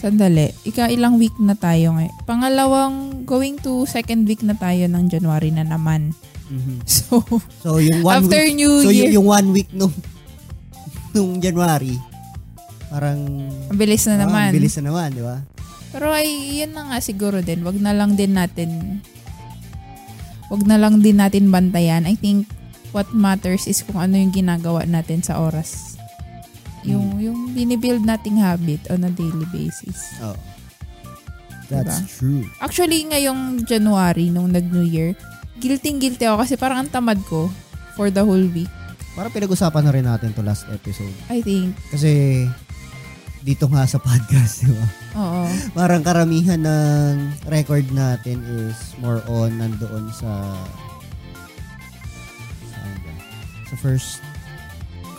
Sandali. 0.00 0.52
Ika 0.64 0.88
ilang 0.88 1.20
week 1.20 1.36
na 1.40 1.56
tayo 1.56 1.96
ngayon. 1.96 2.12
Pangalawang 2.24 3.24
going 3.28 3.60
to 3.60 3.84
second 3.84 4.24
week 4.24 4.40
na 4.40 4.56
tayo 4.56 4.88
ng 4.88 5.04
January 5.08 5.52
na 5.52 5.64
naman. 5.64 6.16
Mhm. 6.48 6.80
So, 6.88 7.20
So, 7.60 7.80
yung 7.80 8.00
one 8.00 8.24
after 8.24 8.40
week, 8.40 8.56
New 8.56 8.72
so 8.80 8.88
Year, 8.88 9.12
yung, 9.12 9.20
yung 9.20 9.26
one 9.28 9.48
week 9.52 9.70
nung, 9.72 9.92
nung 11.16 11.40
January, 11.40 11.96
parang, 12.88 13.20
ang 13.68 13.78
bilis 13.80 14.04
na 14.08 14.16
ah, 14.16 14.22
naman. 14.28 14.50
bilis 14.52 14.76
na 14.80 14.92
naman, 14.92 15.08
di 15.12 15.24
ba? 15.24 15.40
Pero 15.94 16.10
ay, 16.10 16.58
yun 16.58 16.74
na 16.74 16.90
nga 16.90 16.98
siguro 16.98 17.38
din. 17.38 17.62
Wag 17.62 17.78
na 17.78 17.94
lang 17.94 18.18
din 18.18 18.34
natin, 18.34 19.00
wag 20.54 20.62
na 20.70 20.78
lang 20.78 21.02
din 21.02 21.18
natin 21.18 21.50
bantayan. 21.50 22.06
I 22.06 22.14
think 22.14 22.46
what 22.94 23.10
matters 23.10 23.66
is 23.66 23.82
kung 23.82 23.98
ano 23.98 24.14
yung 24.14 24.30
ginagawa 24.30 24.86
natin 24.86 25.18
sa 25.18 25.42
oras. 25.42 25.98
Yung, 26.86 27.18
yung 27.18 27.50
binibuild 27.50 28.06
nating 28.06 28.38
habit 28.38 28.86
on 28.94 29.02
a 29.02 29.10
daily 29.10 29.48
basis. 29.50 30.14
Oh. 30.22 30.38
That's 31.66 32.06
Diba? 32.06 32.12
true. 32.14 32.42
Actually, 32.60 33.08
ngayong 33.08 33.64
January, 33.64 34.28
nung 34.28 34.52
nag-New 34.52 34.84
Year, 34.84 35.16
guilty-guilty 35.58 36.28
ako 36.28 36.44
kasi 36.44 36.54
parang 36.60 36.84
ang 36.84 36.92
tamad 36.92 37.18
ko 37.24 37.48
for 37.96 38.12
the 38.12 38.20
whole 38.20 38.46
week. 38.52 38.70
Parang 39.16 39.32
pinag-usapan 39.32 39.82
na 39.82 39.92
rin 39.96 40.06
natin 40.06 40.36
to 40.36 40.44
last 40.44 40.68
episode. 40.68 41.14
I 41.32 41.40
think. 41.40 41.72
Kasi 41.88 42.44
dito 43.44 43.68
nga 43.68 43.84
sa 43.84 44.00
podcast, 44.00 44.64
di 44.64 44.72
ba? 44.72 44.86
Oo. 45.20 45.44
Parang 45.76 46.00
karamihan 46.00 46.56
ng 46.56 47.44
record 47.52 47.84
natin 47.92 48.40
is 48.40 48.96
more 49.04 49.20
on 49.28 49.60
nandoon 49.60 50.08
sa 50.16 50.56
saan 52.72 52.94
ba? 53.04 53.12
Sa 53.68 53.74
first 53.76 54.24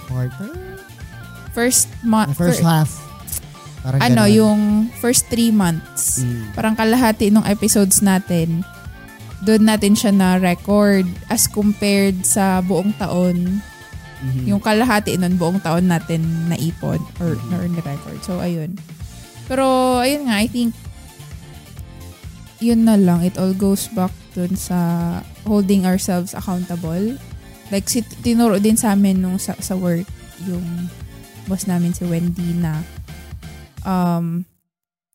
quarter? 0.09 0.81
First 1.53 1.87
month. 2.01 2.33
first 2.33 2.65
half. 2.65 2.89
Parang 3.85 4.01
ano, 4.01 4.25
ganun. 4.25 4.33
yung 4.33 4.61
first 4.97 5.29
three 5.29 5.53
months. 5.53 6.25
Mm. 6.25 6.49
Parang 6.57 6.73
kalahati 6.73 7.29
ng 7.29 7.45
episodes 7.45 8.01
natin, 8.01 8.65
doon 9.45 9.69
natin 9.69 9.93
siya 9.93 10.09
na 10.09 10.41
record 10.41 11.05
as 11.29 11.45
compared 11.45 12.25
sa 12.25 12.65
buong 12.65 12.89
taon. 12.97 13.61
Mhm. 14.25 14.43
Yung 14.49 14.61
kalahati 14.61 15.13
nun, 15.15 15.37
buong 15.37 15.61
taon 15.61 15.85
natin 15.85 16.49
naipon 16.49 16.97
or, 17.21 17.37
Mhm. 17.37 17.53
or 17.53 17.63
ni-record. 17.69 18.19
So, 18.25 18.41
ayun. 18.41 18.73
Pero, 19.45 19.65
ayun 20.01 20.25
nga, 20.25 20.41
I 20.41 20.49
think, 20.49 20.73
yun 22.57 22.89
na 22.89 22.97
lang. 22.97 23.21
It 23.21 23.37
all 23.37 23.53
goes 23.53 23.85
back 23.93 24.09
dun 24.33 24.57
sa 24.57 24.77
holding 25.45 25.85
ourselves 25.85 26.33
accountable. 26.33 27.21
Like, 27.69 27.85
si, 27.85 28.01
tinuro 28.25 28.57
din 28.57 28.75
sa 28.75 28.97
amin 28.97 29.21
nung 29.21 29.37
sa, 29.37 29.53
sa 29.61 29.77
work, 29.77 30.09
yung 30.49 30.89
boss 31.45 31.69
namin 31.69 31.93
si 31.93 32.01
Wendy 32.03 32.57
na 32.57 32.81
um, 33.85 34.41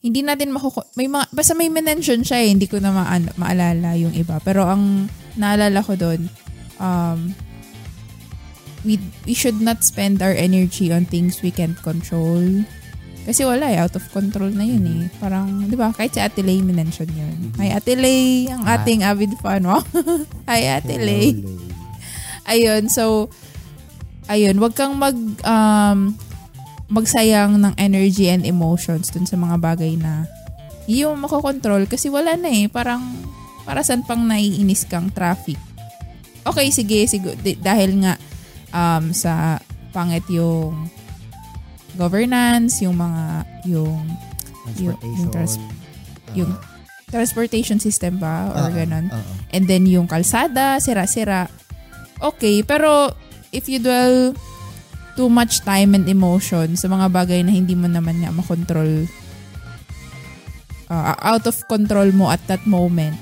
hindi 0.01 0.25
natin 0.25 0.55
makuku... 0.55 0.81
May 0.97 1.11
mga, 1.11 1.29
basta 1.29 1.53
may 1.53 1.69
mention 1.69 2.25
siya 2.25 2.41
eh, 2.41 2.49
hindi 2.49 2.65
ko 2.65 2.81
na 2.81 2.89
maan- 2.89 3.35
maalala 3.37 3.99
yung 3.99 4.15
iba. 4.17 4.41
Pero 4.41 4.65
ang 4.65 5.11
naalala 5.37 5.85
ko 5.85 5.93
doon, 5.93 6.25
um, 6.81 7.35
we, 8.85 8.97
we 9.27 9.35
should 9.35 9.61
not 9.61 9.85
spend 9.85 10.23
our 10.23 10.33
energy 10.33 10.93
on 10.93 11.05
things 11.05 11.43
we 11.45 11.53
can't 11.53 11.77
control. 11.83 12.65
Kasi 13.21 13.45
wala 13.45 13.69
eh, 13.69 13.79
out 13.79 13.93
of 13.95 14.05
control 14.11 14.49
na 14.49 14.65
yun 14.65 14.85
eh. 14.89 15.03
Parang, 15.21 15.69
di 15.69 15.77
ba, 15.77 15.93
kahit 15.93 16.17
si 16.17 16.21
Ate 16.25 16.41
Lay 16.41 16.65
minention 16.65 17.07
yun. 17.13 17.53
Mhm. 17.53 17.61
Hi 17.61 17.69
Ate 17.77 17.93
Lay, 17.95 18.49
ang 18.49 18.65
Ah. 18.65 18.81
ating 18.81 19.05
avid 19.05 19.37
fan. 19.45 19.69
Wow. 19.69 19.85
Hi 20.51 20.81
Ate 20.81 20.97
Lay. 20.97 21.45
Ayun, 22.49 22.89
so, 22.89 23.29
ayun, 24.27 24.57
wag 24.59 24.73
kang 24.73 24.97
mag, 24.97 25.15
um, 25.45 26.17
magsayang 26.91 27.61
ng 27.61 27.75
energy 27.79 28.27
and 28.27 28.43
emotions 28.43 29.13
dun 29.13 29.29
sa 29.29 29.39
mga 29.39 29.61
bagay 29.63 29.95
na 29.95 30.27
mo 30.91 31.15
makokontrol 31.15 31.87
kasi 31.87 32.11
wala 32.11 32.35
na 32.35 32.51
eh. 32.51 32.67
Parang, 32.67 32.99
para 33.63 33.85
saan 33.87 34.03
pang 34.03 34.27
naiinis 34.27 34.83
kang 34.89 35.07
traffic. 35.13 35.61
Okay, 36.43 36.73
sige, 36.75 37.07
sige 37.07 37.37
dahil 37.63 38.03
nga 38.03 38.19
um, 38.71 39.11
sa 39.11 39.59
pangit 39.91 40.25
yung 40.29 40.89
governance, 41.95 42.81
yung 42.81 42.95
mga, 42.95 43.25
yung 43.67 43.99
Yung- 44.79 44.95
yung 44.95 45.31
trans- 45.31 45.59
Transportation. 45.59 46.37
yung 46.37 46.51
transportation 47.07 47.79
system 47.79 48.23
ba 48.23 48.55
or 48.55 48.71
Oo, 48.71 48.73
ganun. 48.73 49.11
oo. 49.11 49.33
And 49.51 49.67
then 49.67 49.83
yung 49.85 50.07
kalsada, 50.07 50.79
sira-sira. 50.79 51.51
Okay, 52.17 52.63
pero 52.63 53.11
if 53.51 53.67
you 53.67 53.79
dwell 53.79 54.31
too 55.13 55.27
much 55.27 55.61
time 55.61 55.93
and 55.93 56.07
emotion 56.07 56.79
sa 56.79 56.87
mga 56.87 57.11
bagay 57.11 57.43
na 57.43 57.51
hindi 57.51 57.75
mo 57.75 57.91
naman 57.91 58.23
nga 58.23 58.31
makontrol 58.31 59.11
uh, 60.87 61.15
out 61.19 61.45
of 61.45 61.59
control 61.67 62.09
mo 62.13 62.31
at 62.31 62.41
that 62.47 62.63
moment, 62.65 63.19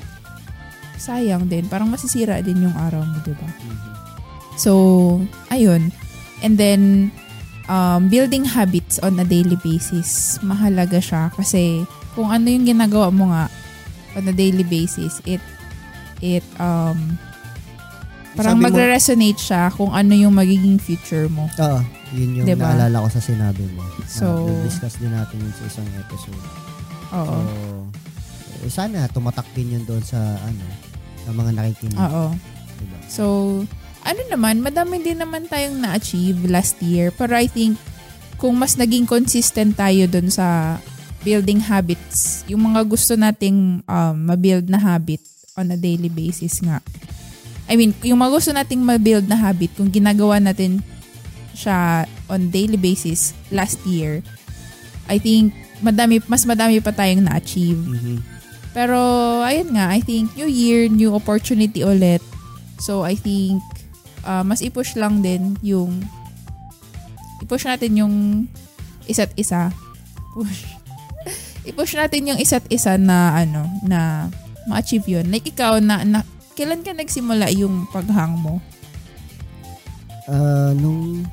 sayang 0.96 1.48
din. 1.48 1.64
Parang 1.64 1.88
masisira 1.88 2.38
din 2.38 2.60
yung 2.60 2.76
araw 2.76 3.00
mo, 3.00 3.16
di 3.22 3.32
ba? 3.32 3.48
So, 4.58 4.72
ayun. 5.48 5.94
And 6.42 6.58
then, 6.58 7.14
um, 7.70 8.10
building 8.10 8.42
habits 8.44 8.98
on 8.98 9.14
a 9.16 9.24
daily 9.24 9.54
basis, 9.62 10.36
mahalaga 10.42 10.98
siya 10.98 11.30
kasi 11.30 11.86
kung 12.12 12.28
ano 12.28 12.50
yung 12.50 12.66
ginagawa 12.66 13.14
mo 13.14 13.30
nga 13.30 13.46
on 14.18 14.26
a 14.26 14.34
daily 14.34 14.66
basis, 14.66 15.22
it, 15.22 15.38
it, 16.18 16.42
um, 16.58 17.14
parang 18.34 18.58
Sabi 18.58 18.62
mo- 18.62 18.66
magre-resonate 18.66 19.38
siya 19.38 19.70
kung 19.70 19.94
ano 19.94 20.12
yung 20.14 20.34
magiging 20.34 20.78
future 20.78 21.30
mo. 21.30 21.46
Oo, 21.54 21.78
yun 22.14 22.42
yung 22.42 22.46
Diba? 22.46 22.74
naalala 22.74 23.06
ko 23.06 23.08
sa 23.14 23.22
sinabi 23.22 23.62
mo. 23.74 23.82
So- 24.10 24.50
Na, 24.50 24.66
discuss 24.66 24.98
din 24.98 25.14
natin 25.14 25.38
yun 25.38 25.54
sa 25.54 25.64
isang 25.66 25.86
episode. 25.94 26.42
Oo. 27.14 27.38
So, 28.42 28.66
eh, 28.66 28.70
sana 28.70 29.06
tumatak 29.06 29.46
din 29.54 29.78
yun 29.78 29.84
doon 29.86 30.02
sa 30.02 30.18
ano, 30.18 30.64
sa 31.22 31.30
mga 31.30 31.50
nakikinig. 31.54 31.98
Oo. 31.98 32.34
Diba? 32.78 32.98
So, 33.06 33.24
ano 34.08 34.22
naman, 34.32 34.64
madami 34.64 35.04
din 35.04 35.20
naman 35.20 35.44
tayong 35.44 35.76
na-achieve 35.84 36.48
last 36.48 36.80
year. 36.80 37.12
Pero 37.12 37.36
I 37.36 37.44
think, 37.44 37.76
kung 38.40 38.56
mas 38.56 38.74
naging 38.80 39.04
consistent 39.04 39.76
tayo 39.76 40.08
dun 40.08 40.32
sa 40.32 40.78
building 41.20 41.60
habits, 41.60 42.46
yung 42.48 42.72
mga 42.72 42.88
gusto 42.88 43.12
nating 43.18 43.84
um, 43.84 44.16
mabuild 44.16 44.70
na 44.72 44.80
habit 44.80 45.20
on 45.58 45.68
a 45.68 45.76
daily 45.76 46.08
basis 46.08 46.62
nga. 46.64 46.80
I 47.68 47.76
mean, 47.76 47.92
yung 48.00 48.24
mga 48.24 48.32
gusto 48.32 48.50
nating 48.54 48.80
mabuild 48.80 49.28
na 49.28 49.36
habit, 49.36 49.76
kung 49.76 49.92
ginagawa 49.92 50.40
natin 50.40 50.80
siya 51.52 52.08
on 52.32 52.48
daily 52.48 52.80
basis 52.80 53.36
last 53.52 53.76
year, 53.84 54.24
I 55.10 55.20
think 55.20 55.52
madami 55.84 56.22
mas 56.30 56.48
madami 56.48 56.80
pa 56.80 56.94
tayong 56.94 57.28
na-achieve. 57.28 57.76
Mhm. 57.76 58.16
Pero, 58.72 58.98
ayun 59.42 59.74
nga, 59.74 59.90
I 59.90 60.00
think 60.00 60.32
new 60.38 60.46
year, 60.46 60.86
new 60.86 61.10
opportunity 61.12 61.82
ulit. 61.82 62.22
So, 62.78 63.02
I 63.02 63.18
think, 63.18 63.58
uh, 64.24 64.42
mas 64.42 64.62
i-push 64.64 64.96
lang 64.96 65.20
din 65.20 65.54
yung, 65.60 66.02
i-push 67.42 67.66
natin 67.66 67.92
yung 67.98 68.14
isa't 69.06 69.32
isa. 69.34 69.70
Push. 70.34 70.64
i-push 71.68 71.94
natin 71.98 72.34
yung 72.34 72.38
isa't 72.40 72.64
isa 72.72 72.96
na, 72.96 73.34
ano, 73.34 73.68
na 73.84 74.30
ma-achieve 74.68 75.06
yun. 75.20 75.26
Like, 75.28 75.48
ikaw, 75.48 75.80
na, 75.80 76.04
na 76.04 76.22
kailan 76.58 76.82
ka 76.82 76.90
nagsimula 76.92 77.52
yung 77.54 77.86
paghang 77.94 78.34
mo? 78.34 78.58
Ah, 80.28 80.76
nung 80.76 81.24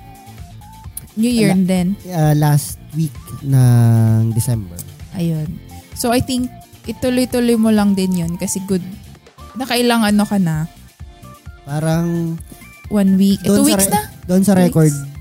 New 1.16 1.32
Year 1.32 1.56
Ala- 1.56 1.68
din. 1.68 1.88
ah, 2.12 2.36
last 2.36 2.80
week 2.96 3.16
ng 3.44 4.32
December. 4.32 4.80
Ayun. 5.16 5.48
So, 5.96 6.12
I 6.12 6.20
think, 6.20 6.52
ituloy-tuloy 6.86 7.56
mo 7.56 7.72
lang 7.72 7.96
din 7.96 8.14
yun 8.14 8.34
kasi 8.36 8.62
good. 8.68 8.84
Nakailang 9.56 10.04
ano 10.04 10.24
ka 10.28 10.38
na? 10.38 10.68
Parang 11.66 12.38
One 12.88 13.16
week? 13.16 13.42
Doon 13.42 13.58
two 13.58 13.66
weeks 13.66 13.86
re- 13.86 13.94
na? 13.94 14.02
doon 14.26 14.42
sa 14.42 14.54
record, 14.54 14.90
weeks? 14.90 15.14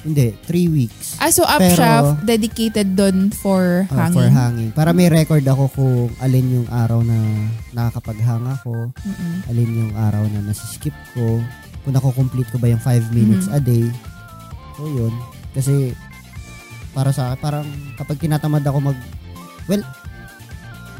hindi, 0.00 0.34
three 0.42 0.66
weeks. 0.66 1.14
Ah, 1.16 1.28
so 1.28 1.42
up 1.42 1.58
Pero- 1.58 2.16
dedicated 2.22 2.94
doon 2.94 3.30
for 3.30 3.86
Ah, 3.88 4.06
hanging. 4.06 4.14
for 4.16 4.28
hanging. 4.28 4.70
Para 4.72 4.90
may 4.90 5.06
record 5.06 5.42
ako 5.42 5.70
kung 5.70 5.90
alin 6.18 6.46
yung 6.54 6.68
araw 6.68 7.00
na 7.00 7.18
nakakapaghang 7.72 8.46
ako, 8.48 8.90
Mm-mm. 8.96 9.34
alin 9.46 9.70
yung 9.76 9.92
araw 9.94 10.22
na 10.24 10.42
nasiskip 10.44 10.94
ko, 11.12 11.42
kung 11.80 11.92
nakukomplete 11.92 12.48
ko 12.48 12.58
ba 12.58 12.68
yung 12.68 12.80
5 12.80 13.04
minutes 13.10 13.46
Mhm. 13.46 13.54
a 13.54 13.60
day. 13.60 13.86
So, 14.74 14.86
yun. 14.86 15.14
Kasi, 15.50 15.94
para 16.92 17.10
sa 17.10 17.30
akin, 17.30 17.38
parang 17.40 17.66
kapag 17.94 18.18
tinatamad 18.18 18.62
ako 18.62 18.78
mag, 18.84 18.98
well, 19.66 19.82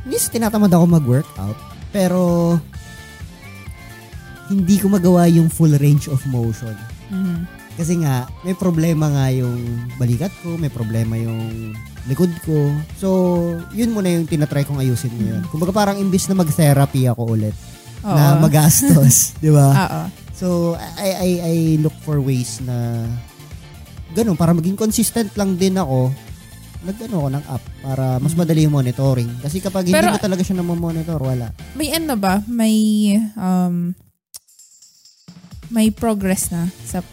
hindi 0.00 0.16
sa 0.16 0.30
tinatamad 0.30 0.70
ako 0.70 0.84
mag-workout, 0.88 1.58
pero, 1.88 2.54
hindi 4.48 4.76
ko 4.76 4.88
magawa 4.88 5.28
yung 5.28 5.48
full 5.48 5.72
range 5.76 6.08
of 6.08 6.20
motion. 6.26 6.74
Mhm. 7.08 7.44
Kasi 7.78 7.94
nga, 8.02 8.26
may 8.42 8.58
problema 8.58 9.06
nga 9.06 9.30
yung 9.30 9.54
balikat 9.94 10.34
ko, 10.42 10.58
may 10.58 10.66
problema 10.66 11.14
yung 11.14 11.70
likod 12.10 12.32
ko. 12.42 12.74
So, 12.98 13.08
yun 13.70 13.94
muna 13.94 14.10
yung 14.10 14.26
tinatry 14.26 14.66
kong 14.66 14.82
ayusin 14.82 15.14
ngayon. 15.14 15.46
Kumbaga 15.46 15.70
parang 15.70 15.96
imbis 15.96 16.26
na 16.26 16.34
mag-therapy 16.34 17.06
ako 17.06 17.38
ulit, 17.38 17.54
Oo. 18.02 18.10
na 18.10 18.34
magastos, 18.34 19.30
di 19.44 19.54
ba? 19.54 19.68
Oo. 19.70 20.00
So, 20.34 20.46
I, 20.98 21.10
I, 21.14 21.30
I 21.38 21.54
look 21.78 21.94
for 22.02 22.18
ways 22.18 22.58
na 22.62 23.06
ganun, 24.10 24.34
para 24.34 24.50
maging 24.50 24.74
consistent 24.74 25.30
lang 25.38 25.54
din 25.54 25.78
ako, 25.78 26.10
nag-ano 26.82 27.14
ako 27.14 27.28
ng 27.30 27.44
app 27.46 27.64
para 27.78 28.04
mas 28.18 28.34
madali 28.34 28.66
yung 28.66 28.74
monitoring. 28.74 29.30
Kasi 29.38 29.58
kapag 29.58 29.86
hindi 29.86 29.94
Pero- 29.94 30.14
mo 30.14 30.18
talaga 30.18 30.42
siya 30.42 30.58
na-monitor, 30.58 31.18
wala. 31.18 31.54
May 31.74 31.94
ano 31.94 32.14
ba? 32.18 32.42
May, 32.46 32.74
um, 33.34 33.94
may 35.68 35.88
progress 35.88 36.48
na 36.48 36.66
sa 36.82 37.04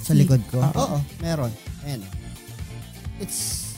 Sa 0.00 0.16
likod 0.16 0.40
ko. 0.48 0.58
Oo. 0.58 0.72
Oo, 0.74 0.98
meron. 1.20 1.52
Ayan. 1.84 2.00
It's 3.20 3.68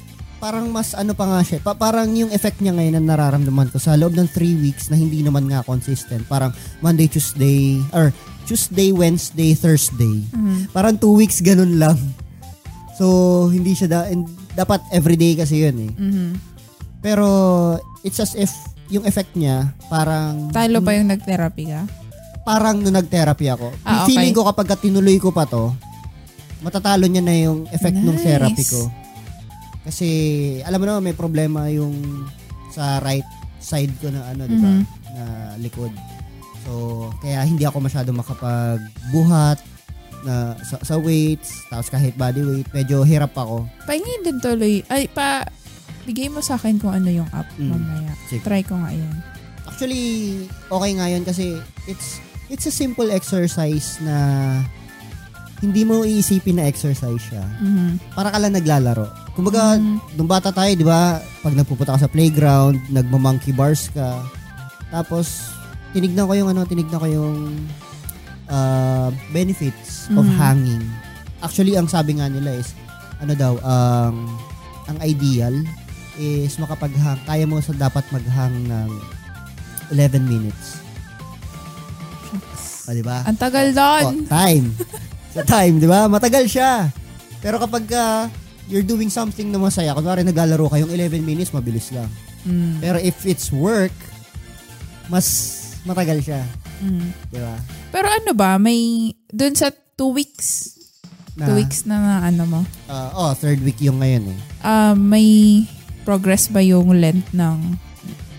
parang 0.40 0.72
mas 0.72 0.96
ano 0.96 1.12
pa 1.12 1.26
nga 1.26 1.40
siya. 1.42 1.58
Pa- 1.60 1.76
parang 1.76 2.08
yung 2.08 2.32
effect 2.32 2.62
niya 2.62 2.72
ngayon 2.72 2.96
na 2.96 3.12
nararamdaman 3.12 3.68
ko 3.68 3.76
sa 3.76 3.92
loob 3.94 4.16
ng 4.16 4.30
3 4.30 4.40
weeks 4.56 4.88
na 4.88 4.96
hindi 4.96 5.20
naman 5.20 5.46
nga 5.46 5.60
consistent. 5.60 6.24
Parang 6.24 6.50
Monday, 6.80 7.06
Tuesday, 7.06 7.76
or 7.90 8.08
Tuesday, 8.48 8.88
Wednesday, 8.90 9.52
Thursday. 9.52 10.24
Mhm. 10.30 10.72
Parang 10.72 10.96
2 10.96 11.12
weeks 11.12 11.44
ganun 11.44 11.76
lang. 11.76 11.98
So, 12.96 13.06
hindi 13.48 13.76
siya 13.76 13.88
da- 13.88 14.08
and 14.08 14.24
dapat 14.52 14.80
everyday 14.90 15.36
kasi 15.36 15.60
yun 15.60 15.76
eh. 15.78 15.92
Mhm. 15.92 16.30
Pero, 17.00 17.26
it's 18.00 18.18
as 18.18 18.32
if 18.34 18.50
yung 18.88 19.04
effect 19.04 19.32
niya, 19.32 19.70
parang... 19.86 20.50
Talo 20.50 20.80
pa 20.80 20.92
yung 20.92 21.08
nag-therapy 21.08 21.70
ka? 21.70 21.82
Parang 22.42 22.80
nung 22.80 22.96
nag-therapy 22.96 23.46
ako. 23.48 23.68
Ah, 23.82 24.04
okay. 24.04 24.14
Feeling 24.14 24.32
ko 24.32 24.42
kapag 24.44 24.68
ka 24.68 24.76
tinuloy 24.76 25.16
ko 25.16 25.30
pa 25.30 25.44
to, 25.44 25.72
matatalo 26.60 27.04
niya 27.04 27.20
na 27.20 27.34
yung 27.34 27.64
effect 27.70 27.96
ng 27.96 28.16
Nice. 28.16 28.24
therapy 28.24 28.64
ko. 28.64 28.80
Kasi, 29.80 30.08
alam 30.62 30.76
mo 30.76 30.84
naman, 30.86 31.02
may 31.02 31.16
problema 31.16 31.68
yung 31.68 31.94
sa 32.68 33.00
right 33.00 33.24
side 33.58 33.92
ko 33.98 34.08
na 34.08 34.28
ano, 34.28 34.44
di 34.44 34.56
ba? 34.56 34.70
Mhm. 34.70 34.82
Na 35.10 35.24
likod. 35.56 35.92
So, 36.64 36.72
kaya 37.18 37.40
hindi 37.42 37.64
ako 37.64 37.80
masyado 37.80 38.12
makapagbuhat 38.12 39.58
na 40.20 40.52
sa, 40.60 40.76
sa 40.84 40.94
weights, 41.00 41.64
tapos 41.66 41.88
kahit 41.88 42.12
body 42.12 42.44
weight, 42.44 42.68
medyo 42.70 43.00
hirap 43.02 43.32
ako. 43.32 43.64
Pahingi 43.88 44.20
din 44.20 44.36
tuloy. 44.36 44.84
Ay, 44.86 45.08
pa, 45.08 45.48
bigay 46.04 46.28
mo 46.28 46.44
sa 46.44 46.60
akin 46.60 46.76
kung 46.76 46.92
ano 46.92 47.08
yung 47.08 47.28
app 47.32 47.48
Mm. 47.56 47.72
mamaya. 47.72 48.12
Sige. 48.28 48.44
Try 48.44 48.60
ko 48.60 48.76
nga 48.76 48.92
yan. 48.92 49.16
Actually, 49.64 50.04
okay 50.68 50.90
nga 50.92 51.06
yun 51.08 51.24
kasi 51.24 51.56
it's 51.86 52.20
it's 52.50 52.66
a 52.66 52.74
simple 52.74 53.08
exercise 53.08 54.02
na 54.02 54.16
hindi 55.60 55.84
mo 55.84 56.02
iisipin 56.02 56.58
na 56.58 56.66
exercise 56.66 57.20
siya. 57.20 57.44
Mhm. 57.60 58.16
Para 58.16 58.32
ka 58.32 58.38
lang 58.40 58.56
naglalaro. 58.56 59.06
Kumbaga, 59.36 59.76
Mm. 59.78 59.96
nung 60.18 60.26
bata 60.28 60.50
tayo, 60.50 60.72
di 60.74 60.82
ba, 60.82 61.20
pag 61.40 61.54
nagpupunta 61.54 61.94
ka 61.94 62.04
sa 62.04 62.12
playground, 62.12 62.80
nagma-monkey 62.90 63.52
bars 63.54 63.92
ka, 63.92 64.24
tapos, 64.90 65.52
tinignan 65.92 66.26
ko 66.26 66.34
yung 66.34 66.50
ano, 66.50 66.66
tinignan 66.66 66.98
ko 66.98 67.06
yung 67.06 67.38
uh, 68.50 69.14
benefits 69.30 70.10
of 70.18 70.26
Mhm. 70.26 70.34
hanging. 70.34 70.84
Actually, 71.38 71.78
ang 71.78 71.86
sabi 71.86 72.18
nga 72.18 72.26
nila 72.26 72.58
is, 72.58 72.74
ano 73.22 73.32
daw, 73.38 73.54
um, 73.62 74.26
ang 74.90 74.98
ideal 75.06 75.54
is 76.18 76.58
makapaghang, 76.58 77.20
kaya 77.22 77.46
mo 77.46 77.62
sa 77.62 77.70
dapat 77.70 78.02
maghang 78.10 78.66
ng 78.66 78.90
11 79.94 80.26
minutes. 80.26 80.82
O, 82.90 82.92
di 82.92 83.06
ba? 83.06 83.22
Ang 83.22 83.38
tagal 83.38 83.70
Oh, 83.70 83.78
doon. 83.78 84.26
time. 84.26 84.66
sa 85.34 85.46
time, 85.46 85.78
di 85.78 85.86
ba? 85.86 86.10
Matagal 86.10 86.50
siya. 86.50 86.90
Pero 87.38 87.56
kapag 87.56 87.86
ka 87.86 88.26
you're 88.66 88.82
doing 88.82 89.06
something 89.06 89.46
na 89.46 89.58
masaya, 89.58 89.94
kunwari 89.94 90.22
naglalaro 90.22 90.66
kayong 90.68 90.90
11 90.90 91.22
minutes, 91.22 91.50
mabilis 91.50 91.90
lang. 91.90 92.10
Mm. 92.42 92.78
Pero 92.78 92.98
if 92.98 93.22
it's 93.24 93.50
work, 93.50 93.94
mas 95.06 95.26
matagal 95.82 96.18
siya. 96.20 96.42
Mm. 96.78 97.06
Di 97.28 97.38
ba? 97.38 97.54
Pero 97.90 98.06
ano 98.06 98.30
ba, 98.30 98.58
may, 98.58 99.10
dun 99.26 99.54
sa 99.54 99.70
two 99.94 100.10
weeks, 100.10 100.78
Na, 101.34 101.46
two 101.46 101.56
weeks 101.56 101.82
na, 101.82 101.98
na 101.98 102.14
ano 102.26 102.42
mo, 102.44 102.60
ah, 102.86 103.10
oh, 103.12 103.32
third 103.32 103.58
week 103.60 103.78
yung 103.78 103.98
ngayon 103.98 104.34
eh. 104.34 104.38
ah, 104.62 104.94
may 104.94 105.62
progress 106.02 106.46
ba 106.46 106.58
yung 106.58 106.90
length 106.92 107.30
ng, 107.30 107.74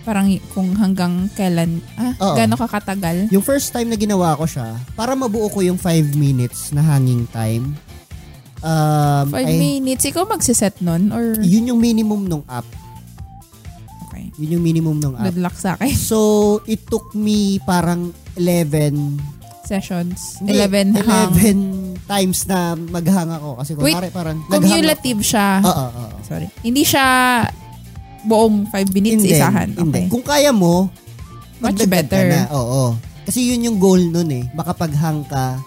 parang 0.02 0.26
kung 0.50 0.74
hanggang 0.74 1.30
kailan, 1.32 1.80
ah, 1.96 2.14
Oo. 2.20 2.36
gaano 2.36 2.56
ka 2.56 2.68
katagal? 2.68 3.30
Yung 3.30 3.42
first 3.42 3.70
time 3.70 3.88
na 3.88 3.96
ginawa 3.96 4.34
ko 4.34 4.44
siya, 4.44 4.76
para 4.94 5.14
mabuo 5.14 5.48
ko 5.48 5.62
yung 5.62 5.78
5 5.78 5.88
minutes 6.14 6.70
na 6.70 6.82
hanging 6.82 7.26
time, 7.30 7.74
um, 8.60 9.26
Five 9.30 9.48
ay- 9.48 9.58
minutes, 9.58 10.04
ikaw 10.04 10.26
magsiset 10.26 10.78
nun? 10.80 11.10
Or, 11.10 11.38
yun 11.40 11.68
yung 11.68 11.80
minimum 11.80 12.26
nung 12.26 12.46
app. 12.46 12.66
okay, 14.06 14.30
Yun 14.38 14.58
yung 14.58 14.64
minimum 14.64 14.96
nung 14.98 15.14
app. 15.14 15.30
good 15.30 15.40
luck 15.40 15.56
sa 15.56 15.74
akin. 15.74 15.94
So, 15.94 16.18
it 16.66 16.86
took 16.86 17.14
me 17.14 17.62
parang 17.62 18.10
11 18.36 19.22
Sessions, 19.62 20.44
Hindi, 20.44 20.60
11 20.60 21.00
hang. 21.00 21.32
11 21.32 22.04
times 22.04 22.44
na 22.44 22.76
maghang 22.76 23.32
ako. 23.32 23.56
Kasi 23.56 23.72
kung 23.72 23.88
Wait, 23.88 23.96
kunwari 23.96 24.12
parang 24.12 24.38
naghang 24.44 24.68
Cumulative 24.68 25.22
siya. 25.24 25.48
ako. 25.58 25.70
Oo, 25.70 25.80
oo, 25.80 26.02
oo. 26.12 26.18
Sorry. 26.28 26.48
Hindi 26.60 26.84
siya 26.84 27.06
buong 28.24 28.70
5 28.70 28.96
minutes 28.96 29.22
Hindi, 29.24 29.34
isahan. 29.34 29.70
Okay. 29.74 30.06
Kung 30.08 30.22
kaya 30.22 30.54
mo, 30.54 30.90
Much 31.62 31.86
better. 31.86 32.26
Na. 32.26 32.50
Oo. 32.58 32.98
Kasi 33.22 33.54
yun 33.54 33.62
yung 33.62 33.78
goal 33.78 34.02
nun 34.02 34.30
eh. 34.34 34.50
Makapaghang 34.58 35.22
ka 35.30 35.62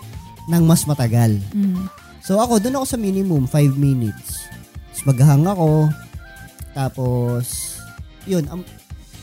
ng 0.50 0.62
mas 0.66 0.82
matagal. 0.84 1.38
Mm. 1.54 1.86
So 2.18 2.42
ako, 2.42 2.58
doon 2.58 2.82
ako 2.82 2.86
sa 2.88 2.98
minimum, 2.98 3.46
5 3.46 3.78
minutes. 3.78 4.50
Tapos 4.90 5.02
maghang 5.06 5.46
ako. 5.46 5.70
Tapos, 6.74 7.44
yun. 8.26 8.42
Um, 8.50 8.66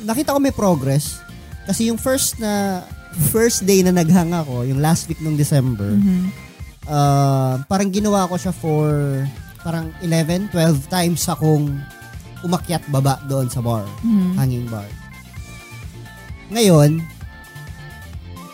nakita 0.07 0.31
ko 0.31 0.39
may 0.39 0.55
progress. 0.55 1.19
Kasi 1.67 1.91
yung 1.91 1.99
first 1.99 2.39
na, 2.39 2.85
first 3.29 3.67
day 3.67 3.83
na 3.83 3.91
naghang 3.91 4.31
ako, 4.31 4.63
yung 4.63 4.79
last 4.79 5.11
week 5.11 5.19
ng 5.19 5.35
December, 5.35 5.99
Mhm. 5.99 6.31
uh, 6.87 7.59
parang 7.67 7.91
ginawa 7.91 8.31
ko 8.31 8.39
siya 8.39 8.55
for 8.55 8.87
parang 9.61 9.91
11, 10.01 10.47
12 10.49 10.87
times 10.87 11.27
akong 11.27 11.75
umakyat 12.41 12.81
baba 12.87 13.21
doon 13.25 13.47
sa 13.47 13.59
bar, 13.59 13.85
Mhm. 14.01 14.33
hanging 14.35 14.65
bar. 14.65 14.87
Ngayon, 16.49 16.99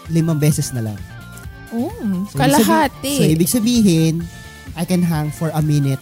limang 0.08 0.38
beses 0.38 0.72
na 0.72 0.84
lang. 0.84 1.00
Oh, 1.70 1.92
So, 2.32 2.40
kalahati. 2.40 3.16
So, 3.18 3.24
ibig 3.28 3.50
sabihin, 3.50 4.24
I 4.74 4.84
can 4.84 5.04
hang 5.04 5.30
for 5.30 5.52
a 5.52 5.60
minute. 5.60 6.00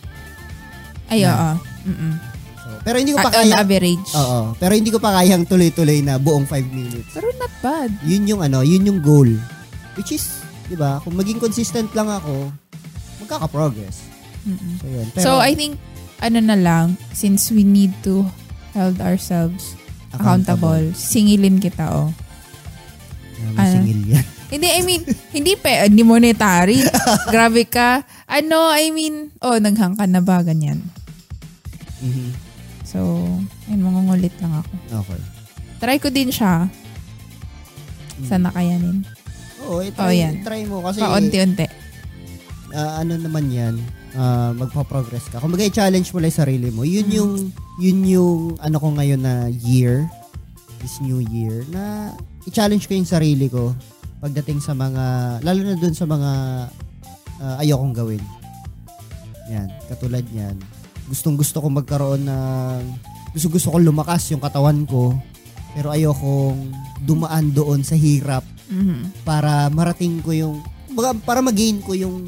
Ay, 1.07 1.25
oo. 1.25 1.51
Mm-mm. 1.85 2.13
So, 2.55 2.69
pero 2.81 2.97
hindi 2.97 3.13
ko 3.13 3.21
pa 3.21 3.29
Ah, 3.29 3.39
on 3.39 3.47
kaya, 3.47 3.57
average. 3.57 4.09
oo, 4.13 4.39
pero 4.57 4.73
hindi 4.73 4.89
ko 4.89 4.97
pa 4.97 5.15
kayang 5.15 5.45
tuloy-tuloy 5.45 6.01
na 6.01 6.17
buong 6.17 6.45
5 6.45 6.65
minutes. 6.67 7.13
Pero 7.13 7.29
not 7.35 7.53
bad. 7.61 7.89
Yun 8.03 8.25
yung 8.27 8.41
ano, 8.41 8.61
yun 8.61 8.83
yung 8.83 8.99
goal. 8.99 9.29
Which 9.95 10.11
is, 10.11 10.41
di 10.65 10.75
ba, 10.75 11.01
kung 11.01 11.15
maging 11.15 11.39
consistent 11.39 11.89
lang 11.93 12.09
ako, 12.09 12.51
magkaka-progress. 13.23 14.05
Mm-mm. 14.43 14.73
So, 14.77 14.85
yun. 14.85 15.07
so, 15.15 15.31
I 15.39 15.55
think, 15.55 15.77
ano 16.19 16.39
na 16.39 16.55
lang, 16.55 16.85
since 17.11 17.49
we 17.49 17.61
need 17.61 17.91
to 18.01 18.23
hold 18.71 18.99
ourselves 18.99 19.75
accountable, 20.11 20.91
singilin 20.93 21.59
kita, 21.59 21.87
oh. 21.87 22.09
Ano? 23.55 23.71
singil 23.71 24.01
yan. 24.09 24.25
Hindi, 24.45 24.67
I 24.69 24.81
mean, 24.85 25.01
hindi 25.33 25.57
pa, 25.57 25.89
hindi 25.89 26.05
monetary. 26.05 26.77
Grabe 27.33 27.65
ka. 27.65 28.05
Ano, 28.29 28.69
I 28.69 28.93
mean, 28.93 29.33
oh, 29.41 29.57
naghang 29.57 29.97
ka 29.97 30.05
na 30.05 30.21
ba, 30.21 30.45
ganyan. 30.45 30.85
Mhm. 31.97 32.29
So, 32.85 33.25
ayun, 33.65 33.81
mangungulit 33.81 34.31
lang 34.37 34.61
ako. 34.61 34.71
Okay. 35.01 35.21
Try 35.81 35.97
ko 35.97 36.07
din 36.13 36.29
siya. 36.29 36.69
Sana 38.21 38.53
kayanin. 38.53 39.01
Oo, 39.65 39.81
Oh, 39.81 39.89
try, 39.91 40.21
yan. 40.21 40.45
try 40.45 40.61
mo 40.63 40.85
kasi 40.85 41.01
Paunti-unti. 41.01 41.65
ah, 42.71 43.01
ano 43.01 43.17
naman 43.17 43.49
yan, 43.49 43.75
ah, 44.15 44.51
magpa-progress 44.51 45.29
ka. 45.29 45.39
Kung 45.39 45.53
i-challenge 45.53 46.09
mo 46.11 46.19
lang 46.19 46.31
yung 46.31 46.41
sarili 46.41 46.69
mo, 46.71 46.81
yun 46.83 47.07
yung, 47.11 47.31
yun 47.77 47.99
yung 48.03 48.37
ano 48.57 48.77
ko 48.79 48.87
ngayon 48.91 49.21
na 49.21 49.33
year, 49.51 50.07
this 50.79 50.99
new 50.99 51.19
year, 51.19 51.63
na 51.69 52.13
i-challenge 52.43 52.87
ko 52.87 52.95
yung 52.95 53.07
sarili 53.07 53.47
ko 53.47 53.75
pagdating 54.19 54.59
sa 54.59 54.73
mga, 54.73 55.03
lalo 55.43 55.59
na 55.61 55.75
dun 55.75 55.95
sa 55.95 56.07
mga 56.07 56.31
ah, 57.39 57.55
ayokong 57.59 57.93
gawin. 57.93 58.23
Yan, 59.51 59.69
katulad 59.85 60.25
yan. 60.33 60.57
Gustong 61.05 61.37
gusto 61.37 61.61
ko 61.61 61.69
magkaroon 61.69 62.25
ng, 62.25 62.81
gusto 63.35 63.47
gusto 63.51 63.69
ko 63.69 63.77
lumakas 63.77 64.33
yung 64.33 64.41
katawan 64.41 64.87
ko, 64.89 65.13
pero 65.75 65.91
ayokong 65.91 66.71
dumaan 67.03 67.51
doon 67.51 67.83
sa 67.83 67.93
hirap 67.93 68.41
Mhm. 68.65 69.21
para 69.21 69.69
marating 69.69 70.23
ko 70.25 70.33
yung 70.33 70.57
para 71.21 71.43
mag-gain 71.43 71.77
ko 71.83 71.93
yung 71.93 72.25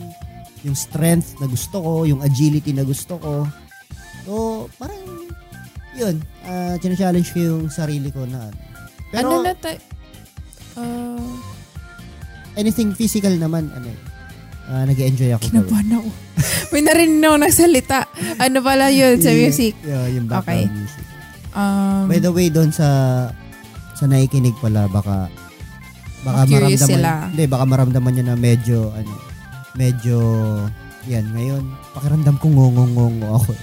yung 0.66 0.78
strength 0.78 1.38
na 1.38 1.46
gusto 1.46 1.78
ko, 1.78 1.92
yung 2.06 2.22
agility 2.22 2.74
na 2.74 2.82
gusto 2.82 3.18
ko. 3.18 3.46
So, 4.26 4.34
parang 4.78 5.02
yun, 5.98 6.16
uh, 6.46 6.78
challenge 6.78 7.34
ko 7.34 7.40
yung 7.42 7.64
sarili 7.68 8.14
ko 8.14 8.26
na 8.26 8.50
ano. 8.50 8.58
Pero 9.10 9.28
ano 9.34 9.46
na 9.46 9.54
tayo? 9.58 9.80
Uh, 10.78 11.34
anything 12.54 12.94
physical 12.94 13.34
naman, 13.34 13.70
ano 13.74 13.90
eh, 13.90 14.00
uh, 14.70 14.84
nag-enjoy 14.86 15.34
ako. 15.34 15.44
kinabahan 15.50 15.90
ako. 15.98 16.10
May 16.76 16.82
narinig 16.86 17.24
ako 17.24 17.38
nagsalita. 17.42 18.00
Ano 18.38 18.58
pala 18.62 18.94
yun 18.94 19.18
sa 19.18 19.34
music? 19.34 19.74
Yeah, 19.82 20.06
yung 20.12 20.30
background 20.30 20.70
Okay. 20.70 20.70
music. 20.70 21.04
Um, 21.58 22.06
By 22.06 22.20
the 22.22 22.30
way, 22.30 22.54
doon 22.54 22.70
sa 22.70 22.88
sa 23.98 24.06
nakikinig 24.06 24.54
pala, 24.62 24.86
baka 24.86 25.26
baka 26.22 26.46
maramdaman, 26.46 26.78
sila. 26.94 27.12
hindi, 27.34 27.44
baka 27.50 27.66
maramdaman 27.66 28.12
niya 28.14 28.26
na 28.28 28.38
medyo, 28.38 28.94
ano, 28.94 29.10
medyo, 29.78 30.20
yan, 31.06 31.30
ngayon, 31.32 31.64
pakiramdam 31.94 32.36
ko 32.36 32.46
ngongongongo 32.48 33.38
ako. 33.38 33.52
eh. 33.54 33.62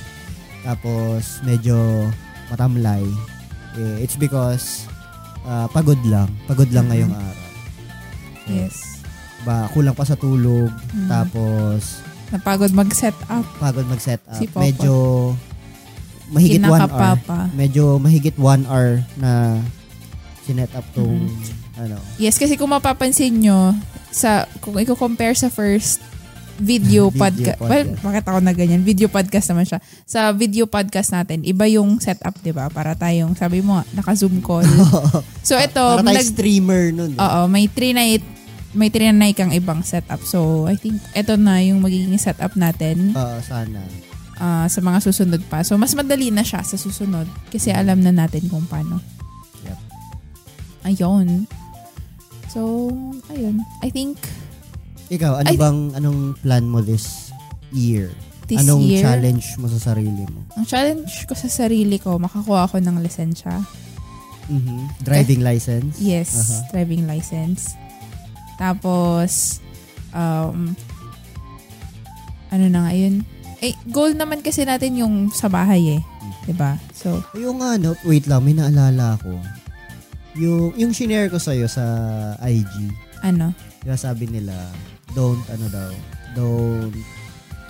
Tapos, 0.65 1.23
medyo 1.43 1.77
matamlay. 2.49 3.05
Eh, 3.75 4.01
it's 4.01 4.15
because, 4.15 4.87
ah, 5.43 5.67
pagod 5.69 5.99
lang. 6.05 6.31
Pagod 6.47 6.71
lang 6.71 6.87
Mhm. 6.87 6.91
ngayong 6.91 7.13
araw. 7.13 7.43
yes. 8.47 8.77
Ba, 9.43 9.69
kulang 9.69 9.93
pa 9.93 10.05
sa 10.05 10.15
tulog. 10.15 10.73
Mm. 10.91 11.05
Tapos, 11.07 12.01
Napagod 12.31 12.73
mag-set 12.73 13.13
up. 13.27 13.45
pagod 13.59 13.85
mag-set 13.85 14.23
up. 14.23 14.35
Si 14.35 14.47
Papa. 14.47 14.65
medyo, 14.65 14.95
mahigit 16.27 16.59
one 16.59 16.81
hour. 16.81 16.89
Kinakapapa. 16.89 17.39
medyo 17.53 17.85
mahigit 17.99 18.33
one 18.35 18.65
hour 18.65 19.05
na 19.15 19.61
sinet 20.41 20.73
up 20.73 20.85
tong 20.91 21.21
Mm-hmm. 21.21 21.77
ano. 21.79 21.97
Yes, 22.17 22.37
kasi 22.37 22.55
kung 22.55 22.71
mapapansin 22.71 23.37
nyo, 23.37 23.77
sa, 24.15 24.47
kung 24.63 24.79
i-compare 24.79 25.35
sa 25.35 25.51
first 25.51 25.99
video, 26.55 27.11
Video 27.11 27.19
podcast. 27.19 27.59
podcast. 27.59 27.67
Well, 27.67 27.87
bakit 27.99 28.25
ako 28.25 28.39
na 28.39 28.55
ganyan? 28.55 28.87
Video 28.87 29.11
podcast 29.11 29.51
naman 29.51 29.67
siya. 29.67 29.83
Sa 30.07 30.31
video 30.31 30.71
podcast 30.71 31.11
natin, 31.11 31.43
iba 31.43 31.67
yung 31.67 31.99
setup, 31.99 32.39
di 32.39 32.55
ba? 32.55 32.71
Para 32.71 32.95
tayong, 32.95 33.35
sabi 33.35 33.59
mo 33.59 33.83
naka-zoom 33.91 34.39
call. 34.39 34.63
so 35.43 35.59
ito, 35.59 35.83
Para 35.83 36.07
nag, 36.07 36.23
streamer 36.23 36.95
nun. 36.95 37.13
eh. 37.13 37.19
oo, 37.19 37.51
may 37.51 37.67
three 37.67 37.91
night 37.91 38.23
may 38.75 38.91
trinanay 38.91 39.31
kang 39.31 39.55
ibang 39.55 39.87
setup. 39.87 40.19
So, 40.27 40.67
I 40.67 40.75
think 40.75 40.99
ito 41.15 41.39
na 41.39 41.63
yung 41.63 41.79
magiging 41.79 42.19
setup 42.19 42.59
natin 42.59 43.15
Oo, 43.15 43.39
sana. 43.39 43.87
ah, 44.35 44.67
sa 44.67 44.83
mga 44.83 44.99
susunod 44.99 45.39
pa. 45.47 45.63
So, 45.63 45.79
mas 45.79 45.95
madali 45.95 46.35
na 46.35 46.43
siya 46.43 46.59
sa 46.59 46.75
susunod 46.75 47.31
kasi 47.51 47.71
alam 47.71 48.03
na 48.03 48.11
natin 48.11 48.51
kung 48.51 48.67
paano. 48.67 48.99
Yep. 49.63 49.79
Ayun. 50.85 51.47
So, 52.55 52.89
ayun. 53.29 53.59
I 53.83 53.91
think 53.91 54.17
Ikaw, 55.05 55.43
ano 55.43 55.49
Ay- 55.51 55.61
bang, 55.61 55.93
anong 55.93 56.39
plan 56.41 56.65
mo 56.65 56.81
this 56.81 57.29
year? 57.69 58.09
this 58.45 58.57
anong 58.59 58.81
year, 58.83 59.03
challenge 59.03 59.57
mo 59.57 59.69
sa 59.69 59.93
sarili 59.93 60.25
mo? 60.25 60.45
ang 60.53 60.65
challenge 60.65 61.25
ko 61.25 61.33
sa 61.33 61.49
sarili 61.49 61.97
ko, 61.97 62.17
makakuha 62.17 62.65
ako 62.65 62.77
ng 62.79 63.01
lisensya. 63.01 63.61
Mhm. 64.47 65.01
Driving 65.01 65.41
license? 65.41 65.97
Yes, 65.99 66.33
Aha. 66.37 66.57
driving 66.71 67.05
license. 67.05 67.73
Tapos, 68.55 69.61
um, 70.13 70.77
ano 72.49 72.65
na 72.69 72.85
nga 72.85 72.93
yun? 72.93 73.25
Eh, 73.61 73.73
goal 73.89 74.13
naman 74.13 74.41
kasi 74.41 74.63
natin 74.63 74.95
yung 74.95 75.29
sa 75.29 75.49
bahay 75.49 75.97
eh. 75.97 76.03
'Di 76.45 76.53
ba 76.53 76.77
So, 76.93 77.25
Yung 77.35 77.61
ano, 77.61 77.97
wait 78.05 78.25
lang, 78.25 78.45
may 78.45 78.53
naalala 78.53 79.17
ako. 79.17 79.33
Yung, 80.35 80.75
yung 80.75 80.91
shinare 80.91 81.31
ko 81.31 81.39
sa'yo 81.39 81.71
sa 81.71 81.85
IG, 82.43 82.91
ano? 83.23 83.55
diba 83.81 83.95
sabi 83.95 84.27
nila, 84.27 84.53
don't, 85.15 85.41
ano 85.49 85.67
daw, 85.71 85.91
don't 86.35 86.95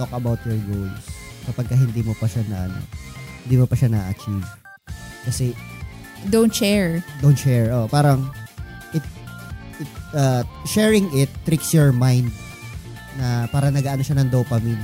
talk 0.00 0.10
about 0.16 0.40
your 0.48 0.58
goals 0.66 1.04
kapag 1.44 1.68
ka 1.68 1.76
hindi 1.76 2.00
mo 2.00 2.16
pa 2.16 2.24
siya 2.24 2.40
na, 2.48 2.72
ano, 2.72 2.80
hindi 3.44 3.56
mo 3.60 3.68
pa 3.68 3.76
siya 3.76 3.92
na-achieve. 3.92 4.48
Kasi, 5.28 5.52
Don't 6.32 6.48
share. 6.48 7.04
don't 7.20 7.36
share. 7.36 7.68
Oh, 7.68 7.84
parang, 7.84 8.24
it, 8.96 9.04
it, 9.76 9.90
uh, 10.16 10.40
sharing 10.64 11.04
it 11.12 11.28
tricks 11.44 11.68
your 11.76 11.92
mind 11.92 12.32
na 13.20 13.44
para 13.52 13.68
nag-ano 13.68 14.00
siya 14.00 14.16
ng 14.24 14.32
dopamine 14.32 14.80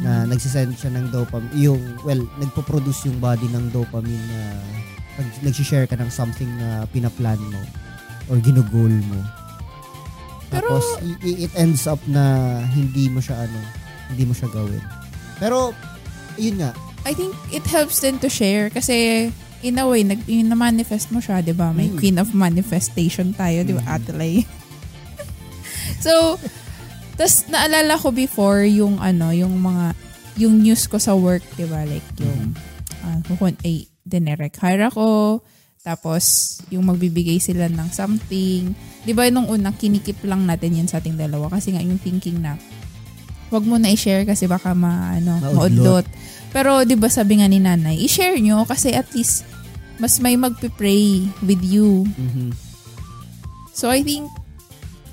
na 0.00 0.24
nagsisend 0.24 0.72
siya 0.80 0.88
ng 0.96 1.12
dopamine 1.12 1.52
yung 1.54 1.80
well 2.02 2.24
nagpo-produce 2.40 3.04
yung 3.04 3.20
body 3.20 3.44
ng 3.52 3.68
dopamine 3.68 4.24
na 4.32 4.40
pag 5.14 5.26
nagsishare 5.40 5.86
ka 5.86 5.94
ng 5.94 6.10
something 6.10 6.48
na 6.58 6.84
pinaplan 6.90 7.38
mo 7.38 7.60
or 8.26 8.38
ginugol 8.38 8.90
mo 8.90 9.20
Pero- 10.48 10.78
tapos 10.78 10.84
i- 11.22 11.44
it 11.44 11.52
ends 11.54 11.84
up 11.84 11.98
na 12.06 12.24
hindi 12.68 13.08
mo 13.08 13.18
siya 13.18 13.46
ano 13.46 13.58
hindi 14.10 14.24
mo 14.24 14.32
siya 14.32 14.48
gawin 14.50 14.82
pero 15.38 15.72
yun 16.36 16.58
nga 16.58 16.70
I 17.04 17.12
think 17.12 17.36
it 17.50 17.64
helps 17.66 18.00
din 18.00 18.16
to 18.20 18.28
share 18.28 18.68
kasi 18.68 19.28
in 19.60 19.80
a 19.80 19.88
way, 19.88 20.04
nag, 20.04 20.20
na-manifest 20.28 21.08
mo 21.08 21.24
siya, 21.24 21.40
di 21.40 21.56
ba? 21.56 21.72
May 21.72 21.88
Mm. 21.88 21.96
queen 21.96 22.16
of 22.20 22.36
manifestation 22.36 23.32
tayo, 23.32 23.64
di 23.64 23.72
ba, 23.72 23.80
Mm. 23.80 23.92
Ate 23.96 24.12
Lay? 24.12 24.44
so, 26.04 26.36
tas 27.16 27.48
naalala 27.48 27.96
ko 27.96 28.12
before 28.12 28.60
yung 28.64 29.00
ano, 29.00 29.32
yung 29.32 29.56
mga, 29.56 29.96
yung 30.36 30.60
news 30.60 30.84
ko 30.84 31.00
sa 31.00 31.16
work, 31.16 31.40
di 31.56 31.64
ba? 31.64 31.80
Like 31.80 32.04
yung, 32.20 32.52
uh, 33.00 33.18
kukun, 33.24 33.56
ay, 33.64 33.88
dinirect 34.04 34.56
hire 34.56 34.86
ako, 34.86 35.40
tapos 35.80 36.24
yung 36.68 36.84
magbibigay 36.84 37.36
sila 37.36 37.66
ng 37.66 37.88
something. 37.90 38.72
Di 39.02 39.12
ba 39.12 39.28
nung 39.28 39.44
una, 39.46 39.68
kinikip 39.70 40.20
lang 40.22 40.44
natin 40.44 40.76
yun 40.76 40.86
sa 40.86 40.96
ating 40.96 41.16
dalawa 41.16 41.48
kasi 41.50 41.72
nga 41.72 41.80
yung 41.80 41.98
thinking 41.98 42.38
na, 42.38 42.56
wag 43.48 43.62
mo 43.62 43.76
na 43.76 43.88
i-share 43.88 44.24
kasi 44.24 44.44
baka 44.44 44.72
ma, 44.72 45.12
ano, 45.12 45.36
Maudlot. 45.38 45.54
maudlot. 45.54 46.06
Pero 46.50 46.80
'di 46.80 46.94
ba 46.94 47.08
sabi 47.08 47.36
nga 47.36 47.46
ni 47.46 47.58
nanay, 47.58 47.98
i-share 47.98 48.38
nyo 48.38 48.62
kasi 48.62 48.90
at 48.90 49.10
least 49.10 49.42
mas 49.96 50.18
may 50.18 50.34
magpe-pray 50.34 51.22
with 51.40 51.60
you. 51.60 52.06
mhm 52.14 52.54
So 53.70 53.88
I 53.88 54.00
think 54.00 54.30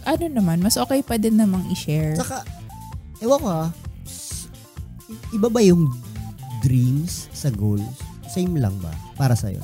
ano 0.01 0.25
naman, 0.27 0.60
mas 0.60 0.75
okay 0.75 1.01
pa 1.01 1.15
din 1.15 1.36
namang 1.36 1.65
i-share. 1.69 2.13
saka 2.15 2.41
ewan 3.19 3.38
ko 3.38 3.49
ah 3.49 3.69
s- 4.04 4.49
iba 5.30 5.45
ba 5.45 5.62
yung 5.62 5.89
dreams 6.60 7.30
sa 7.32 7.49
goals 7.49 7.86
same 8.32 8.56
lang 8.56 8.74
ba 8.80 8.89
para 9.13 9.36
sa'yo 9.36 9.60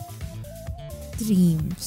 Dreams. 1.18 1.86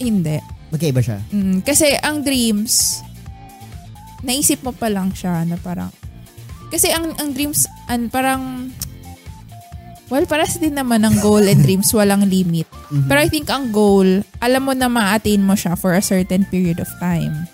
Hindi. 0.00 0.40
magkaiba 0.72 0.98
siya 0.98 1.18
Mm, 1.28 1.60
kasi 1.60 1.92
ang 2.00 2.22
dreams, 2.22 3.04
naisip 4.22 4.62
mo 4.62 4.72
pa 4.72 4.88
lang 4.88 5.12
siya 5.12 5.44
na 5.44 5.54
parang, 5.54 5.92
kasi 6.68 6.88
ang, 6.88 7.12
ang 7.18 7.30
dreams, 7.30 7.66
an, 7.86 8.08
parang, 8.08 8.70
well, 10.06 10.24
paras 10.24 10.56
din 10.56 10.74
naman 10.74 11.02
ang 11.02 11.18
goal 11.18 11.42
and 11.42 11.60
dreams, 11.60 11.90
walang 11.96 12.24
limit. 12.24 12.66
Mhm. 12.88 13.06
Pero 13.06 13.18
I 13.18 13.28
think 13.28 13.46
ang 13.46 13.70
goal, 13.70 14.22
alam 14.38 14.62
mo 14.62 14.72
na 14.72 14.86
ma-attain 14.86 15.38
mo 15.38 15.54
siya 15.54 15.74
for 15.74 15.92
a 15.92 16.02
certain 16.02 16.46
period 16.46 16.78
of 16.78 16.90
time. 16.98 17.46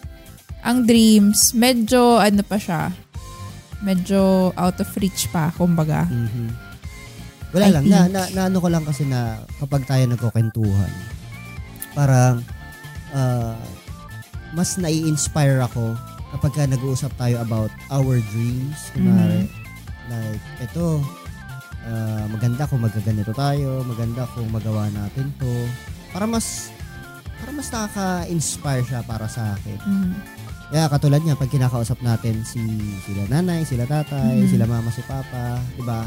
Ang 0.63 0.85
dreams, 0.85 1.53
medyo 1.53 2.17
ano 2.17 2.43
pa 2.43 2.57
siya, 2.57 2.93
medyo 3.81 4.51
out 4.55 4.77
of 4.77 4.89
reach 4.97 5.29
pa, 5.31 5.53
kumbaga. 5.53 6.05
Mhm. 6.07 6.66
Wala 7.57 7.67
I 7.67 7.73
lang. 7.73 7.85
Na, 7.89 7.99
think. 8.05 8.13
na, 8.13 8.23
na 8.31 8.43
ano 8.47 8.59
ko 8.61 8.69
lang 8.69 8.85
kasi 8.85 9.03
na 9.03 9.41
kapag 9.57 9.89
tayo 9.89 10.05
nagkukwentuhan, 10.05 10.93
parang 11.93 12.45
ah, 13.11 13.57
mas 14.53 14.77
nai-inspire 14.77 15.65
ako 15.65 15.97
kapag 16.37 16.53
ka 16.53 16.63
nag-uusap 16.69 17.13
tayo 17.17 17.41
about 17.41 17.73
our 17.89 18.21
dreams. 18.31 18.77
Kunwari, 18.93 19.49
like, 20.13 20.45
ito, 20.61 21.01
ah, 21.83 22.29
maganda 22.29 22.69
kung 22.69 22.85
magaganito 22.85 23.33
tayo, 23.33 23.81
maganda 23.83 24.29
kung 24.37 24.53
magawa 24.53 24.93
natin 24.93 25.33
to. 25.41 25.53
Para 26.13 26.29
mas, 26.29 26.69
para 27.37 27.51
mas 27.53 27.69
nakaka-inspire 27.69 28.85
siya 28.85 29.01
para 29.01 29.25
sa 29.27 29.57
akin. 29.57 29.81
Mm. 29.81 30.13
Kaya 30.67 30.91
katulad 30.91 31.23
niya, 31.23 31.39
pag 31.39 31.47
kinakausap 31.47 32.03
natin 32.03 32.43
si 32.43 32.59
sila 33.07 33.23
nanay, 33.31 33.63
sila 33.63 33.87
tatay, 33.87 34.43
Mhm. 34.43 34.51
sila 34.51 34.67
mama, 34.67 34.91
si 34.91 34.99
papa, 35.07 35.63
di 35.79 35.83
ba? 35.87 36.03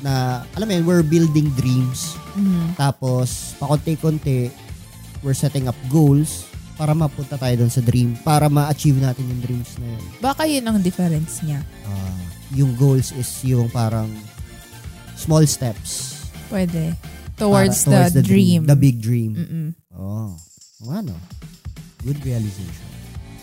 Na, 0.00 0.44
alam 0.54 0.66
mo 0.68 0.72
yun, 0.74 0.84
we're 0.86 1.06
building 1.06 1.50
dreams. 1.58 2.14
Mm. 2.38 2.78
Tapos, 2.78 3.58
pakonti-konti, 3.58 4.50
we're 5.22 5.34
setting 5.34 5.66
up 5.66 5.78
goals 5.90 6.46
para 6.78 6.94
mapunta 6.94 7.34
tayo 7.34 7.66
doon 7.66 7.72
sa 7.74 7.82
dream, 7.82 8.14
para 8.22 8.46
ma-achieve 8.46 9.02
natin 9.02 9.26
yung 9.26 9.42
dreams 9.42 9.74
na 9.82 9.86
yun. 9.90 10.04
Baka 10.22 10.46
yun 10.46 10.62
ang 10.62 10.78
difference 10.78 11.42
niya. 11.42 11.58
Ah, 11.82 12.22
yung 12.54 12.78
goals 12.78 13.10
is 13.18 13.26
yung 13.42 13.66
parang 13.66 14.06
small 15.18 15.42
steps. 15.42 16.22
Pwede. 16.46 16.94
Towards, 17.34 17.82
para- 17.82 18.14
the, 18.14 18.22
dream. 18.22 18.70
The 18.70 18.78
big 18.78 19.02
dream. 19.02 19.34
Mm-mm. 19.34 19.68
Oh, 19.98 20.38
ano? 20.86 21.18
Good 22.06 22.22
realization. 22.22 22.86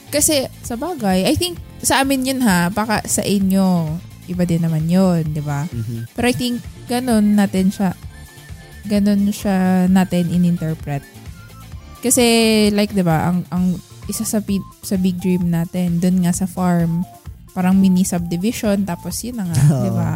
Kasi, 0.08 0.48
sa 0.64 0.80
bagay, 0.80 1.28
I 1.28 1.36
think, 1.36 1.60
sa 1.84 2.00
amin 2.00 2.24
yun 2.24 2.40
ha, 2.40 2.72
baka 2.72 3.04
sa 3.04 3.20
inyo, 3.20 4.00
iba 4.28 4.44
din 4.44 4.60
naman 4.60 4.86
yun, 4.86 5.22
di 5.28 5.40
ba? 5.40 5.66
Mhm. 5.66 6.10
Pero 6.12 6.26
I 6.26 6.34
think, 6.34 6.56
ganun 6.86 7.34
natin 7.34 7.70
siya, 7.70 7.94
ganun 8.84 9.30
siya 9.30 9.86
natin 9.86 10.30
in-interpret. 10.30 11.02
Kasi, 12.00 12.26
like, 12.70 12.92
di 12.92 13.02
ba, 13.02 13.28
ang, 13.28 13.42
ang 13.50 13.78
isa 14.06 14.22
sa, 14.22 14.38
big, 14.38 14.62
sa 14.82 14.94
big 14.96 15.18
dream 15.18 15.50
natin, 15.50 15.98
dun 15.98 16.22
nga 16.22 16.30
sa 16.30 16.46
farm, 16.46 17.02
parang 17.52 17.74
mini 17.74 18.04
subdivision, 18.04 18.84
tapos 18.84 19.22
yun 19.22 19.36
na 19.36 19.50
nga, 19.50 19.58
Oo. 19.58 19.82
di 19.86 19.92
ba? 19.92 20.12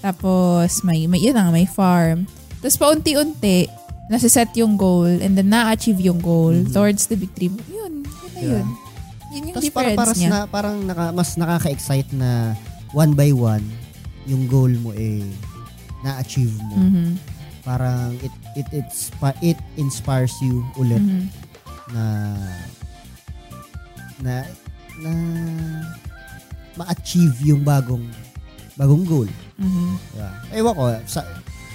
Tapos, 0.00 0.82
may, 0.82 1.06
may, 1.06 1.20
yun 1.20 1.34
na 1.34 1.46
nga, 1.46 1.54
may 1.54 1.68
farm. 1.68 2.26
Tapos, 2.58 2.74
paunti-unti, 2.74 3.70
nasa-set 4.08 4.50
yung 4.56 4.74
goal, 4.74 5.06
and 5.06 5.38
then 5.38 5.46
na-achieve 5.46 6.00
yung 6.00 6.18
goal 6.18 6.50
Mhm. 6.56 6.74
towards 6.74 7.06
the 7.06 7.14
big 7.14 7.30
dream. 7.32 7.54
Yun, 7.68 8.02
yun 8.02 8.30
na 8.34 8.40
Yeah. 8.40 8.50
yun. 8.56 8.66
Yun 9.30 9.42
yung 9.46 9.54
Tapos 9.54 9.70
para, 9.70 9.86
difference 9.86 10.00
para 10.00 10.12
niya. 10.18 10.28
na, 10.28 10.40
parang 10.44 10.76
naka, 10.82 11.04
mas 11.14 11.30
nakaka-excite 11.38 12.10
na 12.10 12.58
one 12.92 13.14
by 13.14 13.30
one, 13.30 13.64
yung 14.26 14.46
goal 14.46 14.70
mo 14.80 14.90
eh, 14.92 15.22
na-achieve 16.02 16.54
mo. 16.64 16.76
Mhm. 16.76 17.18
Parang 17.60 18.16
it, 18.20 18.32
it, 18.56 18.66
it's, 18.72 19.12
it 19.40 19.58
inspires 19.76 20.32
you 20.40 20.64
ulit 20.74 20.98
Mhm. 20.98 21.28
na 21.92 22.04
na 24.20 24.34
na 25.00 25.12
ma-achieve 26.76 27.36
yung 27.44 27.62
bagong 27.62 28.04
bagong 28.76 29.04
goal. 29.04 29.28
Mhm. 29.60 29.96
Yeah. 30.16 30.34
Ewan 30.56 30.74
ko 30.74 30.84
sa 31.04 31.20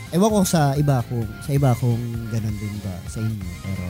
ewan 0.10 0.30
ko 0.32 0.39
sa 0.41 0.73
iba 0.73 1.06
kung 1.06 1.28
sa 1.43 1.51
iba 1.54 1.69
kung 1.78 2.01
ganun 2.32 2.56
din 2.58 2.75
ba 2.82 2.95
sa 3.06 3.19
inyo 3.21 3.49
pero 3.62 3.86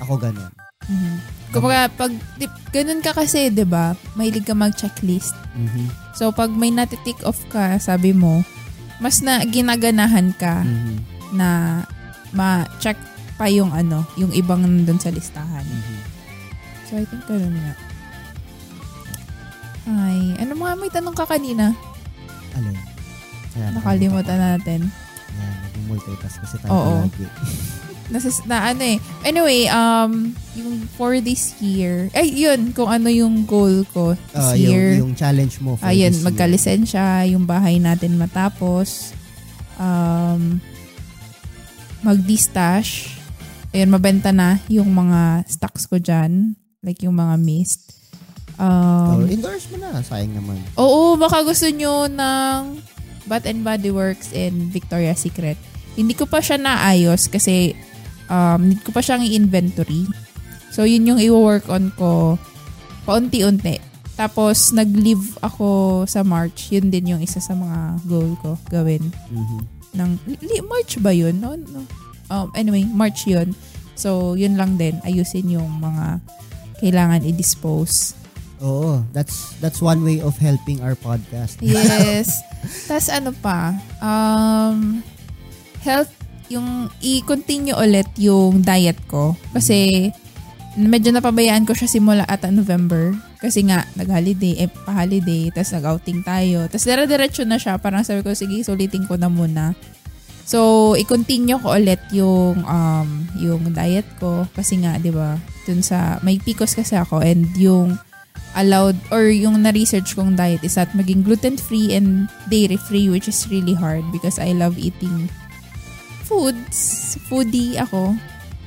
ako 0.00 0.12
ganun. 0.18 0.50
Mhm. 0.88 1.14
Kumbaga, 1.50 1.90
pag 1.90 2.12
di, 2.38 2.46
ganun 2.70 3.02
ka 3.02 3.10
kasi, 3.12 3.50
di 3.50 3.66
ba, 3.66 3.92
mahilig 4.14 4.46
ka 4.46 4.54
mag-checklist. 4.54 5.34
Mhm. 5.52 5.90
So, 6.14 6.30
pag 6.30 6.54
may 6.54 6.70
natitik 6.70 7.20
off 7.26 7.42
ka, 7.48 7.76
sabi 7.76 8.14
mo, 8.14 8.46
mas 9.02 9.18
na 9.18 9.42
ginaganahan 9.42 10.30
ka 10.32 10.62
Mhm. 10.62 10.94
na 11.34 11.48
ma-check 12.30 12.96
pa 13.34 13.50
yung 13.50 13.72
ano, 13.72 14.06
yung 14.14 14.30
ibang 14.30 14.62
nandun 14.62 15.00
sa 15.00 15.10
listahan. 15.10 15.66
Mhm. 15.66 15.98
So, 16.86 16.96
I 16.96 17.04
think 17.04 17.26
ganun 17.26 17.56
nga. 17.56 17.74
Ay, 19.90 20.38
ano 20.38 20.54
mga 20.54 20.74
may 20.78 20.90
tanong 20.92 21.16
ka 21.16 21.26
kanina? 21.26 21.74
Alin? 22.54 22.78
Nakalimutan 23.74 24.38
natin. 24.38 24.80
Ayan, 25.32 25.56
nag-multitask 25.66 26.38
kasi 26.38 26.56
tayo 26.62 26.70
Oo. 26.70 26.92
palagi. 27.02 27.26
Nasas, 28.10 28.42
na 28.42 28.68
ano 28.68 28.82
eh. 28.82 28.98
Anyway, 29.22 29.66
um, 29.66 30.34
yung 30.52 30.70
for 30.92 31.16
this 31.16 31.54
year, 31.58 32.10
ay 32.10 32.26
yun, 32.28 32.70
kung 32.70 32.86
ano 32.86 33.06
yung 33.06 33.46
goal 33.46 33.86
ko 33.88 34.12
this 34.34 34.34
Ah, 34.44 34.52
year. 34.52 34.98
yung, 34.98 35.10
yung 35.10 35.14
challenge 35.14 35.58
mo 35.58 35.74
for 35.74 35.86
Ayun, 35.86 36.10
this 36.10 36.20
magkalisensya, 36.20 37.06
yung 37.26 37.46
bahay 37.46 37.78
natin 37.78 38.18
matapos. 38.18 39.14
Um, 39.78 40.58
mag-distash. 42.02 43.14
Ayun, 43.70 43.88
mabenta 43.88 44.34
na 44.34 44.58
yung 44.66 44.90
mga 44.90 45.46
stocks 45.46 45.86
ko 45.86 45.96
dyan. 45.96 46.58
Like 46.82 47.04
yung 47.04 47.14
mga 47.14 47.38
mist. 47.38 47.94
Oh, 48.58 49.16
Um, 49.16 49.24
endorse 49.24 49.70
mo 49.70 49.78
na. 49.78 50.02
Sayang 50.02 50.34
naman. 50.34 50.60
oo, 50.74 51.16
baka 51.16 51.40
gusto 51.40 51.64
nyo 51.70 52.04
ng 52.04 52.60
Bath 53.24 53.46
and 53.46 53.62
Body 53.62 53.88
Works 53.88 54.34
and 54.34 54.68
Victoria's 54.68 55.22
Secret. 55.22 55.56
Hindi 55.94 56.12
ko 56.12 56.24
pa 56.24 56.40
siya 56.40 56.56
naayos 56.56 57.28
kasi 57.28 57.72
um, 58.30 58.70
need 58.70 58.80
ko 58.80 58.94
pa 58.94 59.02
siyang 59.02 59.26
i-inventory. 59.26 60.06
So, 60.70 60.86
yun 60.86 61.04
yung 61.04 61.20
i-work 61.20 61.66
on 61.66 61.90
ko 61.98 62.38
paunti-unti. 63.04 63.82
Tapos, 64.14 64.70
nag-leave 64.70 65.34
ako 65.42 65.66
sa 66.06 66.22
March. 66.22 66.70
Yun 66.70 66.88
din 66.88 67.16
yung 67.16 67.22
isa 67.24 67.42
sa 67.42 67.52
mga 67.52 67.98
goal 68.06 68.38
ko 68.38 68.54
gawin. 68.70 69.02
Mhm. 69.28 69.58
Ng, 69.90 70.10
li- 70.38 70.62
March 70.62 71.02
ba 71.02 71.10
yun? 71.10 71.42
No, 71.42 71.58
no. 71.58 71.82
Um, 72.30 72.46
anyway, 72.54 72.86
March 72.86 73.26
yun. 73.26 73.58
So, 73.98 74.38
yun 74.38 74.54
lang 74.54 74.78
din. 74.78 75.02
Ayusin 75.02 75.50
yung 75.50 75.82
mga 75.82 76.22
kailangan 76.78 77.26
i-dispose. 77.26 78.14
Oo, 78.60 79.00
that's 79.16 79.56
that's 79.64 79.80
one 79.80 80.04
way 80.04 80.20
of 80.20 80.36
helping 80.36 80.84
our 80.84 80.92
podcast. 80.92 81.56
Yes. 81.64 82.44
Tapos 82.88 83.08
ano 83.08 83.32
pa, 83.32 83.72
um, 84.04 85.00
health, 85.80 86.12
yung 86.50 86.90
i-continue 86.98 87.78
ulit 87.78 88.10
yung 88.18 88.60
diet 88.60 88.98
ko. 89.06 89.38
Kasi 89.54 90.10
medyo 90.74 91.14
napabayaan 91.14 91.64
ko 91.64 91.72
siya 91.72 91.88
simula 91.88 92.26
ata 92.26 92.50
November. 92.50 93.14
Kasi 93.40 93.64
nga, 93.64 93.86
nag-holiday, 93.96 94.66
eh, 94.66 94.68
pa-holiday, 94.68 95.48
tapos 95.48 95.72
nag-outing 95.72 96.20
tayo. 96.26 96.68
Tapos 96.68 96.84
dire-diretso 96.84 97.46
na 97.48 97.56
siya. 97.56 97.80
Parang 97.80 98.04
sabi 98.04 98.20
ko, 98.20 98.36
sige, 98.36 98.60
sulitin 98.60 99.08
ko 99.08 99.16
na 99.16 99.32
muna. 99.32 99.72
So, 100.44 100.92
i-continue 100.98 101.62
ko 101.62 101.78
ulit 101.78 102.02
yung 102.10 102.66
um, 102.66 103.08
yung 103.38 103.70
diet 103.70 104.04
ko 104.18 104.50
kasi 104.50 104.82
nga, 104.82 104.98
'di 104.98 105.14
ba? 105.14 105.38
Dun 105.62 105.78
sa 105.78 106.18
may 106.26 106.42
PCOS 106.42 106.74
kasi 106.74 106.98
ako 106.98 107.22
and 107.22 107.46
yung 107.54 108.02
allowed 108.58 108.98
or 109.14 109.30
yung 109.30 109.62
na-research 109.62 110.18
kong 110.18 110.34
diet 110.34 110.66
is 110.66 110.74
that 110.74 110.90
maging 110.98 111.22
gluten-free 111.22 111.94
and 111.94 112.26
dairy-free 112.50 113.06
which 113.06 113.30
is 113.30 113.46
really 113.46 113.78
hard 113.78 114.02
because 114.10 114.42
I 114.42 114.50
love 114.50 114.74
eating 114.74 115.30
foods. 116.30 117.18
Foodie 117.26 117.74
ako. 117.74 118.14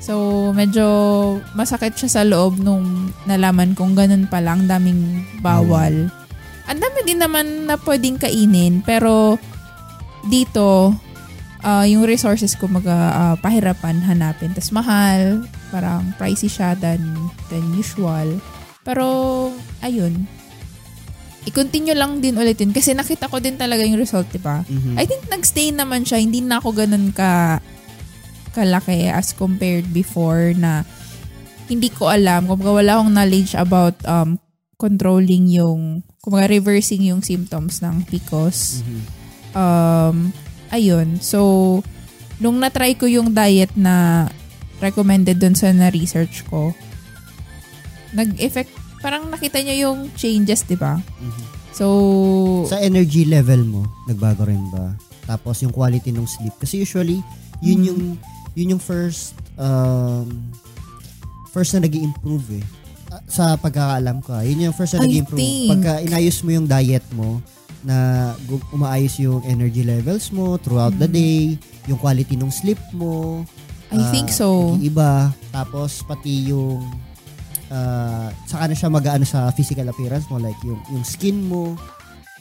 So, 0.03 0.51
medyo 0.51 0.83
masakit 1.55 1.95
siya 1.95 2.11
sa 2.11 2.23
loob 2.27 2.59
nung 2.59 3.15
nalaman 3.23 3.71
kong 3.71 3.95
ganun 3.95 4.27
pa 4.27 4.43
lang, 4.43 4.67
daming 4.67 5.23
bawal. 5.39 6.11
Ang 6.67 6.79
dami 6.83 6.99
din 7.07 7.23
naman 7.23 7.71
na 7.71 7.79
pwedeng 7.79 8.19
kainin, 8.19 8.83
pero 8.83 9.39
dito, 10.27 10.91
ah, 11.63 11.87
yung 11.87 12.03
resources 12.03 12.59
ko 12.59 12.67
mag 12.67 12.83
pahirapan 13.39 14.03
hanapin. 14.03 14.51
Tapos 14.51 14.75
mahal, 14.75 15.47
parang 15.71 16.11
pricey 16.19 16.51
siya 16.51 16.75
than, 16.75 16.99
than 17.47 17.63
usual. 17.79 18.27
Pero, 18.83 19.07
ayun. 19.79 20.27
I-continue 21.43 21.95
lang 21.95 22.23
din 22.23 22.39
ulitin 22.39 22.71
kasi 22.71 22.95
nakita 22.95 23.27
ko 23.27 23.43
din 23.43 23.59
talaga 23.59 23.83
yung 23.83 23.99
result, 23.99 24.31
di 24.31 24.39
ba? 24.39 24.63
Mhm. 24.63 24.95
I 24.95 25.03
think 25.03 25.27
nagstay 25.27 25.75
naman 25.75 26.07
siya. 26.07 26.23
Hindi 26.23 26.39
na 26.39 26.63
ako 26.63 26.71
ganun 26.71 27.11
ka 27.11 27.59
kalaki 28.53 29.09
as 29.09 29.33
compared 29.33 29.89
before 29.91 30.53
na 30.55 30.87
hindi 31.67 31.89
ko 31.89 32.07
alam. 32.07 32.47
Kung 32.47 32.61
wala 32.63 33.01
akong 33.01 33.11
knowledge 33.11 33.57
about 33.57 33.97
um, 34.05 34.39
controlling 34.77 35.49
yung, 35.49 36.05
kung 36.23 36.37
reversing 36.37 37.07
yung 37.07 37.19
symptoms 37.19 37.83
ng 37.83 38.07
PCOS. 38.07 38.83
Mhm. 38.83 39.01
Um, 39.53 40.17
ayun. 40.71 41.19
So, 41.19 41.39
nung 42.39 42.59
na-try 42.59 42.95
ko 42.95 43.07
yung 43.07 43.31
diet 43.31 43.73
na 43.75 44.27
recommended 44.83 45.39
dun 45.39 45.55
sa 45.55 45.71
na-research 45.71 46.43
ko, 46.47 46.75
nag-effect, 48.13 48.71
parang 49.03 49.27
nakita 49.27 49.59
nyo 49.59 49.75
yung 49.75 49.99
changes, 50.15 50.63
di 50.63 50.79
ba? 50.79 50.95
Mhm. 51.19 51.43
So, 51.75 51.85
Sa 52.65 52.79
energy 52.79 53.27
level 53.27 53.67
mo, 53.67 53.81
nagbago 54.07 54.47
rin 54.47 54.63
ba? 54.71 54.95
Tapos 55.25 55.59
yung 55.59 55.75
quality 55.75 56.15
ng 56.15 56.23
sleep. 56.23 56.55
Kasi 56.55 56.79
usually, 56.79 57.19
yun 57.59 57.79
Mhm. 57.79 57.87
yung 57.89 58.01
yun 58.53 58.71
yung 58.77 58.83
first 58.83 59.33
um, 59.57 60.29
first 61.49 61.73
na 61.73 61.81
nag 61.81 61.91
improve 61.91 62.45
eh. 62.53 62.65
Ah, 63.09 63.21
Sa 63.27 63.43
pagkakaalam 63.57 64.21
ko, 64.21 64.31
ah. 64.31 64.45
yun 64.45 64.63
yung 64.63 64.75
first 64.75 64.93
na 64.93 65.03
nag 65.03 65.11
improve 65.11 65.37
think- 65.37 65.69
Pagka 65.69 66.01
inayos 66.01 66.39
mo 66.39 66.49
yung 66.51 66.65
diet 66.65 67.05
mo, 67.11 67.41
na 67.83 68.31
umaayos 68.71 69.19
yung 69.19 69.43
energy 69.43 69.83
levels 69.83 70.31
mo 70.31 70.55
throughout 70.55 70.95
the 70.95 71.05
Mhm. 71.05 71.13
day, 71.13 71.37
yung 71.85 71.99
quality 71.99 72.39
ng 72.39 72.47
sleep 72.47 72.79
mo, 72.95 73.43
I 73.91 73.99
ah, 73.99 74.09
think 74.09 74.31
so. 74.31 74.79
iba 74.79 75.29
Tapos 75.51 76.01
pati 76.01 76.49
yung 76.49 76.81
ah, 77.73 78.29
saka 78.45 78.69
na 78.69 78.75
siya 78.77 78.93
mag-ano 78.93 79.25
sa 79.25 79.49
physical 79.49 79.89
appearance 79.89 80.29
mo 80.29 80.37
like 80.37 80.57
yung 80.61 80.77
yung 80.93 81.01
skin 81.01 81.41
mo 81.49 81.73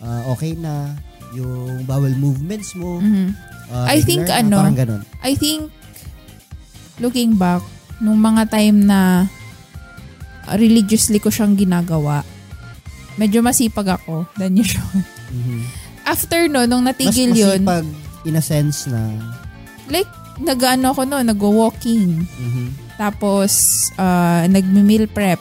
ah, 0.02 0.22
okay 0.34 0.58
na, 0.58 0.92
yung 1.32 1.86
bowel 1.86 2.12
movements 2.18 2.74
mo. 2.74 2.98
Mhm. 2.98 3.32
ah, 3.72 3.88
I 3.88 4.02
think 4.02 4.26
na, 4.26 4.42
ano, 4.42 4.58
parang 4.60 4.78
ganun. 4.78 5.02
I 5.22 5.32
think, 5.38 5.70
looking 6.98 7.38
back, 7.38 7.62
nung 8.02 8.18
mga 8.18 8.50
time 8.50 8.84
na 8.84 9.30
religiously 10.58 11.22
ko 11.22 11.30
siyang 11.30 11.54
ginagawa, 11.54 12.26
medyo 13.16 13.40
masipag 13.40 13.96
ako 13.96 14.26
than 14.36 14.58
usual. 14.58 15.00
Mhm. 15.30 15.62
After 16.02 16.50
no, 16.50 16.66
nung 16.66 16.82
Mas 16.82 16.98
natigil 16.98 17.30
yun, 17.32 17.62
masipag 17.62 17.86
in 18.26 18.34
a 18.38 18.42
sense 18.42 18.90
na 18.90 19.00
like, 19.86 20.10
nag-ano 20.42 20.90
ako 20.90 21.06
no, 21.06 21.22
nag-walking. 21.22 22.26
mhm. 22.26 22.66
Tapos, 22.94 23.50
uh, 23.96 24.44
nag-meal 24.46 25.08
prep. 25.08 25.40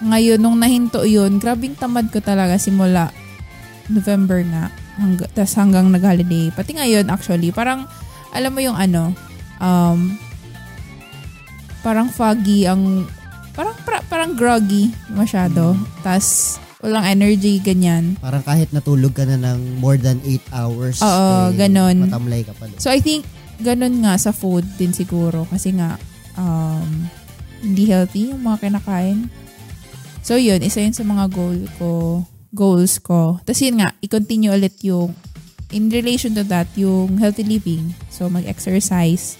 Ngayon, 0.00 0.40
nung 0.40 0.56
nahinto 0.56 1.04
yun, 1.04 1.36
grabing 1.36 1.76
tamad 1.76 2.08
ko 2.08 2.20
talaga 2.20 2.56
simula 2.56 3.12
November 3.86 4.40
nga. 4.46 4.64
Hang, 4.96 5.16
tas 5.32 5.52
hanggang 5.56 5.88
nag-holiday. 5.88 6.48
Pati 6.52 6.76
ngayon, 6.76 7.08
actually, 7.08 7.52
parang, 7.52 7.84
alam 8.30 8.52
mo 8.52 8.60
yung 8.60 8.76
ano, 8.76 9.12
um, 9.58 10.16
parang 11.80 12.08
foggy 12.08 12.64
ang, 12.64 13.04
parang, 13.52 13.76
pra- 13.84 14.04
parang 14.06 14.32
groggy 14.32 14.88
masyado. 15.12 15.76
Tas, 16.00 16.56
walang 16.80 17.04
energy, 17.04 17.60
ganyan. 17.60 18.16
parang 18.16 18.40
kahit 18.40 18.72
natulog 18.72 19.12
ka 19.12 19.28
na 19.28 19.36
ng 19.36 19.76
more 19.76 20.00
than 20.00 20.16
8 20.24 20.40
hours, 20.48 20.96
Oo, 21.00 21.52
eh, 21.52 21.60
ganun. 21.60 22.08
matamlay 22.08 22.40
ka 22.40 22.56
pa. 22.56 22.68
So, 22.80 22.88
I 22.88 23.04
think, 23.04 23.28
ganun 23.60 24.02
nga 24.02 24.16
sa 24.16 24.32
food 24.32 24.64
din 24.80 24.92
siguro. 24.92 25.44
Kasi 25.48 25.76
nga, 25.76 26.00
um, 26.36 27.08
hindi 27.60 27.84
healthy 27.88 28.32
yung 28.32 28.42
mga 28.44 28.68
kinakain. 28.68 29.28
So, 30.24 30.36
yun. 30.36 30.64
Isa 30.64 30.80
yun 30.80 30.96
sa 30.96 31.04
mga 31.04 31.28
goal 31.32 31.58
ko, 31.76 32.24
goals 32.52 32.98
ko. 33.00 33.38
Tapos 33.44 33.60
yun 33.60 33.80
nga, 33.80 33.92
i-continue 34.00 34.52
ulit 34.52 34.76
yung, 34.84 35.12
in 35.70 35.92
relation 35.92 36.34
to 36.34 36.44
that, 36.48 36.66
yung 36.74 37.20
healthy 37.20 37.44
living. 37.44 37.94
So, 38.08 38.28
mag-exercise. 38.32 39.36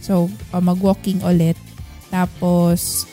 So, 0.00 0.32
uh, 0.52 0.62
mag-walking 0.64 1.20
ulit. 1.22 1.56
Tapos, 2.08 3.04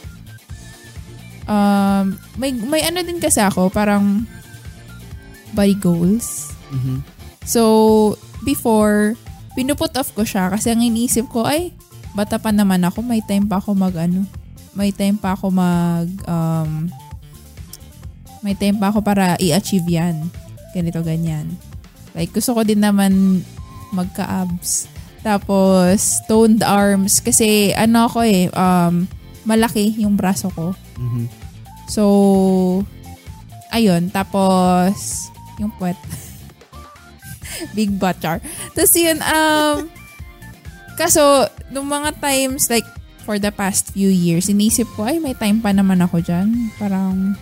um, 1.46 2.16
may, 2.40 2.56
may 2.56 2.82
ano 2.88 3.04
din 3.04 3.20
kasi 3.20 3.44
ako, 3.44 3.70
parang 3.70 4.26
body 5.56 5.78
goals. 5.80 6.52
Mhm. 6.72 7.00
So, 7.46 7.64
before, 8.44 9.16
pinuput 9.56 9.96
off 9.96 10.12
ko 10.12 10.28
siya 10.28 10.52
kasi 10.52 10.70
ang 10.70 10.84
iniisip 10.84 11.32
ko, 11.32 11.48
ay, 11.48 11.72
bata 12.12 12.38
pa 12.38 12.52
naman 12.52 12.84
ako, 12.84 13.02
may 13.02 13.24
time 13.24 13.48
pa 13.48 13.58
ako 13.64 13.74
mag, 13.74 13.96
ano, 13.96 14.28
may 14.76 14.92
time 14.92 15.16
pa 15.16 15.34
ako 15.34 15.50
mag, 15.50 16.08
um, 16.28 16.92
may 18.44 18.54
time 18.54 18.78
pa 18.78 18.92
ako 18.92 19.02
para 19.02 19.40
i-achieve 19.40 19.88
yan. 19.88 20.28
Ganito, 20.76 21.00
ganyan. 21.02 21.56
Like, 22.14 22.36
gusto 22.36 22.54
ko 22.54 22.62
din 22.62 22.84
naman 22.84 23.42
magka-abs. 23.96 24.92
Tapos, 25.26 26.22
toned 26.30 26.62
arms. 26.62 27.24
Kasi, 27.24 27.74
ano 27.74 28.06
ako 28.06 28.20
eh, 28.22 28.52
um, 28.54 29.10
malaki 29.48 29.98
yung 29.98 30.14
braso 30.14 30.54
ko. 30.54 30.78
Mhm. 31.00 31.26
So, 31.90 32.04
ayun. 33.74 34.14
Tapos, 34.14 35.28
yung 35.58 35.74
puwet. 35.80 35.98
Big 37.78 37.96
butt 37.96 38.20
char. 38.20 38.40
Tapos 38.74 38.94
yun, 38.96 39.20
um, 39.22 39.90
kaso, 40.96 41.48
nung 41.70 41.88
mga 41.92 42.18
times, 42.20 42.72
like, 42.72 42.88
for 43.26 43.42
the 43.42 43.50
past 43.50 43.90
few 43.92 44.08
years, 44.08 44.48
inisip 44.48 44.86
ko, 44.94 45.10
ay, 45.10 45.18
may 45.18 45.34
time 45.34 45.60
pa 45.60 45.74
naman 45.74 46.00
ako 46.00 46.22
dyan. 46.22 46.72
Parang, 46.78 47.34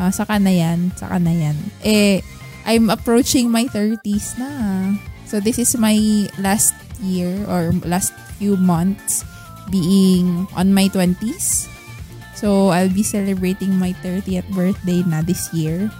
ah, 0.00 0.10
saka 0.10 0.40
na 0.40 0.50
yan, 0.50 0.90
saka 0.96 1.20
na 1.20 1.30
yan. 1.30 1.56
Eh, 1.84 2.24
I'm 2.64 2.88
approaching 2.88 3.52
my 3.52 3.68
30s 3.68 4.36
na. 4.40 4.50
So, 5.28 5.38
this 5.38 5.60
is 5.60 5.76
my 5.78 5.96
last 6.42 6.74
year 7.00 7.32
or 7.46 7.70
last 7.86 8.12
few 8.36 8.56
months 8.56 9.22
being 9.70 10.48
on 10.56 10.74
my 10.74 10.90
20s. 10.90 11.70
So, 12.34 12.72
I'll 12.72 12.92
be 12.92 13.04
celebrating 13.04 13.76
my 13.76 13.92
30th 14.00 14.48
birthday 14.56 15.04
na 15.04 15.20
this 15.20 15.52
year. 15.52 15.92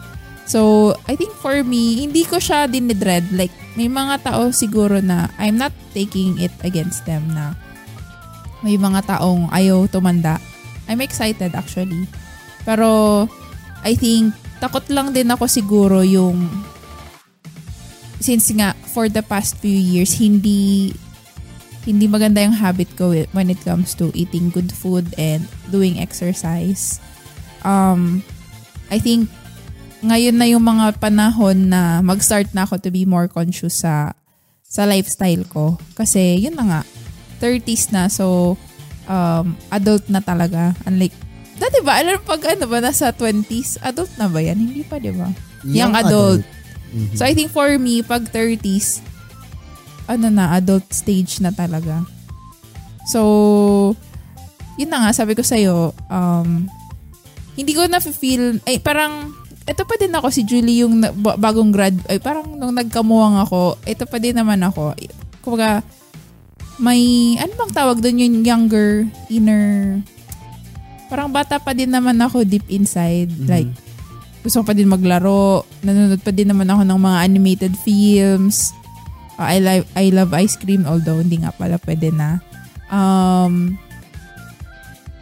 So, 0.50 0.90
I 1.06 1.14
think 1.14 1.30
for 1.38 1.62
me, 1.62 2.02
hindi 2.02 2.26
ko 2.26 2.42
siya 2.42 2.66
dinidread. 2.66 3.30
Like, 3.30 3.54
may 3.78 3.86
mga 3.86 4.26
tao 4.26 4.50
siguro 4.50 4.98
na 4.98 5.30
I'm 5.38 5.54
not 5.54 5.70
taking 5.94 6.42
it 6.42 6.50
against 6.66 7.06
them 7.06 7.30
na 7.30 7.54
may 8.66 8.74
mga 8.74 9.06
taong 9.06 9.46
ayaw 9.54 9.86
tumanda. 9.86 10.42
I'm 10.90 10.98
excited 10.98 11.54
actually. 11.54 12.10
Pero, 12.66 13.30
I 13.86 13.94
think, 13.94 14.34
takot 14.58 14.90
lang 14.90 15.14
din 15.14 15.30
ako 15.30 15.46
siguro 15.46 16.02
yung 16.02 16.50
since 18.18 18.50
nga, 18.50 18.74
for 18.90 19.06
the 19.06 19.22
past 19.22 19.54
few 19.62 19.78
years, 19.78 20.18
hindi 20.18 20.90
hindi 21.86 22.10
maganda 22.10 22.42
yung 22.42 22.58
habit 22.58 22.90
ko 22.98 23.14
when 23.32 23.48
it 23.48 23.62
comes 23.62 23.94
to 23.94 24.10
eating 24.18 24.50
good 24.50 24.68
food 24.74 25.06
and 25.14 25.46
doing 25.70 25.96
exercise. 26.02 26.98
Um, 27.62 28.26
I 28.90 28.98
think 28.98 29.30
ngayon 30.00 30.36
na 30.36 30.46
yung 30.48 30.64
mga 30.64 30.96
panahon 30.96 31.68
na 31.68 32.00
mag-start 32.00 32.52
na 32.56 32.64
ako 32.64 32.80
to 32.80 32.90
be 32.92 33.04
more 33.04 33.28
conscious 33.28 33.84
sa 33.84 34.16
sa 34.64 34.86
lifestyle 34.86 35.44
ko. 35.50 35.76
Kasi 35.98 36.40
yun 36.40 36.54
na 36.54 36.64
nga, 36.64 36.80
30s 37.42 37.90
na 37.90 38.06
so 38.06 38.54
um, 39.10 39.56
adult 39.68 40.06
na 40.06 40.22
talaga. 40.22 40.72
Unlike, 40.86 41.16
dati 41.58 41.78
ba, 41.82 41.98
alam 41.98 42.22
pag 42.22 42.40
ano 42.54 42.64
ba, 42.70 42.78
nasa 42.78 43.10
20s, 43.10 43.82
adult 43.82 44.12
na 44.14 44.30
ba 44.30 44.38
yan? 44.38 44.56
Hindi 44.56 44.86
pa, 44.86 45.02
di 45.02 45.10
ba? 45.10 45.28
Young, 45.66 45.92
adult. 45.92 46.46
Mhm. 46.94 47.18
So 47.18 47.26
I 47.26 47.34
think 47.34 47.50
for 47.50 47.68
me, 47.76 48.00
pag 48.06 48.30
30s, 48.30 49.02
ano 50.10 50.26
na, 50.30 50.54
adult 50.58 50.90
stage 50.90 51.38
na 51.38 51.54
talaga. 51.54 52.02
So, 53.06 53.94
yun 54.74 54.90
na 54.90 55.06
nga, 55.06 55.10
sabi 55.14 55.38
ko 55.38 55.42
sa'yo, 55.46 55.94
um, 56.10 56.66
hindi 57.54 57.72
ko 57.74 57.86
na-feel, 57.86 58.58
ay 58.66 58.82
parang, 58.82 59.30
ito 59.70 59.86
pa 59.86 59.94
din 59.94 60.10
ako 60.10 60.34
si 60.34 60.42
Julie 60.42 60.82
yung 60.82 60.98
na- 60.98 61.14
bagong 61.14 61.70
grad, 61.70 61.94
ay 62.10 62.18
parang 62.18 62.58
nung 62.58 62.74
nagkamuwang 62.74 63.38
ako, 63.38 63.78
ito 63.86 64.02
pa 64.02 64.18
din 64.18 64.34
naman 64.34 64.58
ako. 64.66 64.98
Kumbaga, 65.46 65.86
may, 66.82 67.34
ano 67.38 67.54
bang 67.54 67.72
tawag 67.72 68.02
doon 68.02 68.18
yung 68.18 68.36
younger, 68.42 69.06
inner, 69.30 70.02
parang 71.06 71.30
bata 71.30 71.62
pa 71.62 71.70
din 71.70 71.94
naman 71.94 72.18
ako 72.18 72.42
deep 72.42 72.66
inside. 72.66 73.30
Mhm. 73.30 73.46
Like, 73.46 73.70
gusto 74.40 74.64
ko 74.64 74.72
pa 74.72 74.74
din 74.74 74.88
maglaro. 74.88 75.68
Nanonood 75.84 76.24
pa 76.24 76.32
din 76.32 76.48
naman 76.48 76.66
ako 76.66 76.82
ng 76.86 77.00
mga 77.00 77.18
animated 77.28 77.74
films. 77.84 78.72
Uh, 79.36 79.46
I 79.52 79.58
love 79.60 79.84
I 79.96 80.06
love 80.12 80.32
ice 80.32 80.56
cream 80.56 80.88
although 80.88 81.20
hindi 81.20 81.40
nga 81.44 81.52
pala 81.52 81.76
pwede 81.84 82.08
na. 82.08 82.40
Um 82.88 83.76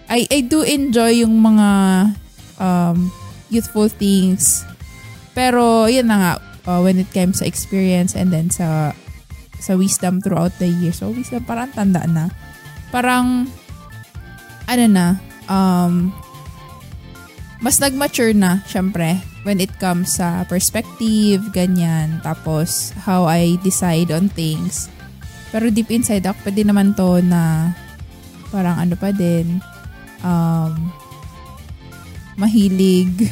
I 0.07 0.23
I 0.31 0.41
do 0.47 0.63
enjoy 0.63 1.27
yung 1.27 1.35
mga 1.43 1.69
um 2.63 3.11
youthful 3.49 3.89
things. 3.89 4.65
Pero 5.33 5.87
yun 5.91 6.09
na 6.09 6.17
nga 6.17 6.33
uh, 6.69 6.81
when 6.85 7.01
it 7.01 7.11
comes 7.13 7.41
sa 7.41 7.47
experience 7.49 8.17
and 8.17 8.33
then 8.33 8.49
sa 8.49 8.93
sa 9.59 9.75
wisdom 9.75 10.23
throughout 10.23 10.55
the 10.63 10.69
year. 10.69 10.95
So 10.95 11.11
wisdom 11.11 11.45
parang 11.45 11.75
tanda 11.75 12.07
na. 12.07 12.31
Parang 12.89 13.49
ano 14.69 14.85
na 14.89 15.07
um 15.49 16.13
mas 17.59 17.83
nag-mature 17.83 18.39
na, 18.39 18.63
syempre, 18.71 19.19
when 19.43 19.59
it 19.59 19.71
comes 19.83 20.23
sa 20.23 20.47
perspective, 20.47 21.43
ganyan. 21.51 22.23
Tapos, 22.23 22.95
how 23.03 23.27
I 23.27 23.59
decide 23.67 24.15
on 24.15 24.31
things. 24.31 24.87
Pero 25.51 25.67
deep 25.67 25.91
inside 25.91 26.23
ako, 26.23 26.55
din 26.55 26.71
naman 26.71 26.95
to 26.95 27.19
na 27.19 27.75
parang 28.55 28.79
ano 28.79 28.95
pa 28.95 29.11
din, 29.11 29.59
um, 30.23 30.93
mahilig. 32.39 33.29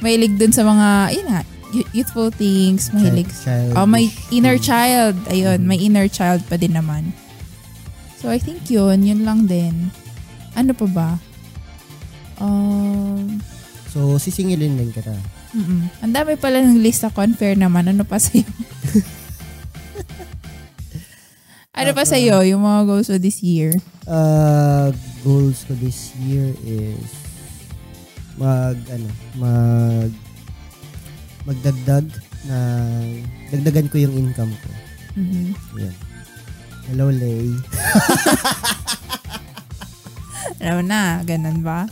Mahilig 0.00 0.34
dun 0.34 0.50
sa 0.50 0.64
mga, 0.64 0.88
yun 1.12 1.26
nga, 1.28 1.42
youthful 1.92 2.32
things, 2.32 2.88
mahilig. 2.90 3.28
Child- 3.30 3.76
Oh, 3.76 3.86
may 3.86 4.08
childish 4.08 4.32
inner 4.32 4.56
child. 4.58 5.14
Ayun, 5.28 5.60
may 5.62 5.78
inner 5.78 6.08
child 6.08 6.42
pa 6.48 6.56
din 6.56 6.72
naman. 6.72 7.12
So, 8.18 8.28
I 8.28 8.40
think 8.40 8.66
yun, 8.66 9.04
yun 9.04 9.22
lang 9.22 9.44
din. 9.46 9.92
Ano 10.52 10.72
pa 10.72 10.86
ba? 10.88 11.10
Um, 12.36 13.38
So, 13.90 14.16
sisingilin 14.16 14.76
din 14.76 14.90
kita. 14.90 15.12
mm 15.52 16.00
Ang 16.00 16.12
dami 16.14 16.38
pala 16.38 16.62
ng 16.62 16.78
lista 16.78 17.10
ko. 17.10 17.20
Unfair 17.20 17.58
naman. 17.58 17.90
Ano 17.90 18.06
pa 18.06 18.16
sa'yo? 18.16 18.46
ano 21.80 21.90
pa 21.90 22.04
sa'yo? 22.06 22.40
Yung 22.46 22.62
mga 22.62 22.80
goals 22.86 23.08
for 23.08 23.18
this 23.18 23.42
year? 23.42 23.74
Uh, 24.06 24.94
goals 25.22 25.64
ko 25.66 25.74
this 25.78 26.14
year 26.18 26.54
is 26.62 27.08
mag, 28.40 28.76
ano, 28.88 29.08
mag, 29.36 30.10
magdagdag 31.44 32.08
na, 32.48 32.56
dagdagan 33.52 33.92
ko 33.92 34.00
yung 34.00 34.16
income 34.16 34.56
ko. 34.64 34.70
Mhm. 35.20 35.52
Yan. 35.76 35.96
Hello, 36.88 37.12
Lay. 37.12 37.52
Alam 40.60 40.88
na, 40.88 41.20
ganun 41.24 41.60
ba? 41.60 41.84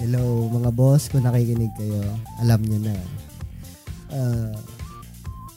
Hello, 0.00 0.48
mga 0.52 0.70
boss, 0.72 1.08
kung 1.08 1.24
nakikinig 1.24 1.72
kayo, 1.76 2.00
alam 2.40 2.60
nyo 2.64 2.78
na. 2.80 2.96
Uh, 4.08 4.56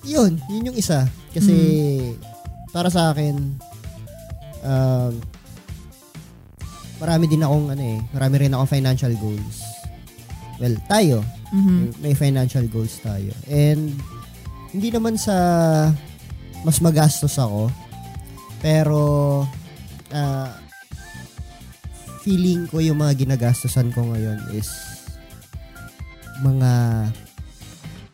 yun, 0.03 0.39
yun 0.51 0.71
yung 0.71 0.77
isa. 0.79 1.07
Kasi, 1.31 1.55
para 2.71 2.91
sa 2.91 3.11
akin, 3.15 3.35
um, 4.63 5.13
marami 6.99 7.25
din 7.31 7.43
akong, 7.43 7.71
ano 7.71 7.83
eh, 7.83 7.99
marami 8.11 8.35
rin 8.47 8.51
akong 8.55 8.71
financial 8.75 9.13
goals. 9.19 9.66
Well, 10.57 10.77
tayo, 10.89 11.21
Mhm. 11.53 12.01
may 12.01 12.17
financial 12.17 12.65
goals 12.67 12.97
tayo. 12.99 13.29
And, 13.47 13.93
hindi 14.73 14.89
naman 14.91 15.15
sa 15.15 15.35
mas 16.65 16.81
magastos 16.81 17.37
ako, 17.37 17.69
pero, 18.59 19.01
ah, 20.11 20.51
feeling 22.25 22.67
ko 22.67 22.83
yung 22.83 22.99
mga 22.99 23.23
ginagastosan 23.23 23.93
ko 23.95 24.03
ngayon 24.11 24.51
is 24.51 24.67
mga 26.43 26.71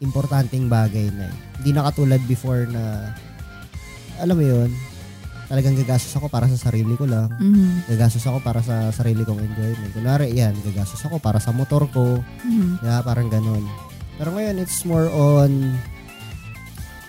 importanteng 0.03 0.69
bagay 0.69 1.10
na. 1.15 1.32
Hindi 1.58 1.73
na 1.73 1.88
katulad 1.89 2.21
before 2.27 2.67
na 2.69 3.15
alam 4.21 4.38
mo 4.38 4.45
yun, 4.45 4.69
talagang 5.53 5.77
gagastos 5.77 6.09
ako 6.11 6.25
para 6.27 6.49
sa 6.49 6.57
sarili 6.57 6.97
ko 6.97 7.05
lang. 7.05 7.29
Mhm. 7.37 7.85
Gagastos 7.87 8.25
ako 8.25 8.41
para 8.41 8.57
sa 8.59 8.89
sarili 8.89 9.21
kong 9.21 9.37
enjoyment. 9.37 9.93
Kunwari, 9.93 10.33
yan, 10.33 10.57
gagastos 10.65 11.05
ako 11.05 11.21
para 11.21 11.37
sa 11.37 11.53
motor 11.53 11.85
ko. 11.87 12.17
Mhm. 12.41 12.81
Yeah, 12.81 13.05
parang 13.05 13.29
ganun. 13.29 13.61
Pero 14.17 14.33
ngayon, 14.33 14.57
it's 14.57 14.81
more 14.81 15.05
on 15.07 15.77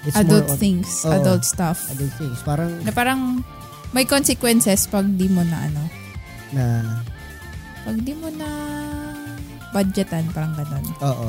it's 0.04 0.12
Adult 0.12 0.44
more 0.44 0.52
on 0.52 0.61
things. 0.61 0.88
Oo. 1.02 1.16
adult 1.16 1.40
stuff. 1.42 1.88
adult 1.88 2.12
things. 2.14 2.37
Parang 2.44 2.85
Na 2.85 2.92
parang 2.92 3.40
may 3.90 4.04
consequences 4.04 4.85
pag 4.85 5.09
di 5.09 5.24
mo 5.24 5.40
na 5.40 5.64
ano. 5.64 5.83
na, 6.52 6.64
Pag 7.80 7.96
di 7.98 8.12
mo 8.12 8.29
na 8.29 8.48
budgetan, 9.71 10.29
parang 10.31 10.52
ganun. 10.52 10.85
oo. 11.00 11.29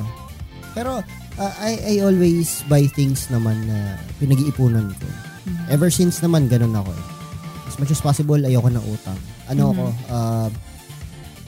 Pero, 0.71 0.99
uh, 1.33 1.53
I, 1.57 1.95
I 1.95 2.03
always 2.03 2.59
buy 2.67 2.83
things 2.85 3.31
naman 3.31 3.55
na 3.63 3.95
pinag-iipunan 4.19 4.91
ko. 4.91 5.07
Mhm. 5.45 5.65
Ever 5.69 5.89
since 5.89 6.19
naman, 6.19 6.49
ganun 6.49 6.73
ako 6.73 6.89
eh. 6.89 7.05
As 7.65 7.77
much 7.77 7.89
as 7.89 8.01
possible, 8.01 8.37
ayoko 8.37 8.69
ng 8.69 8.85
utang. 8.85 9.17
Ano 9.45 9.69
Mhm. 9.69 9.73
ako, 9.73 9.83
uh, 10.09 10.49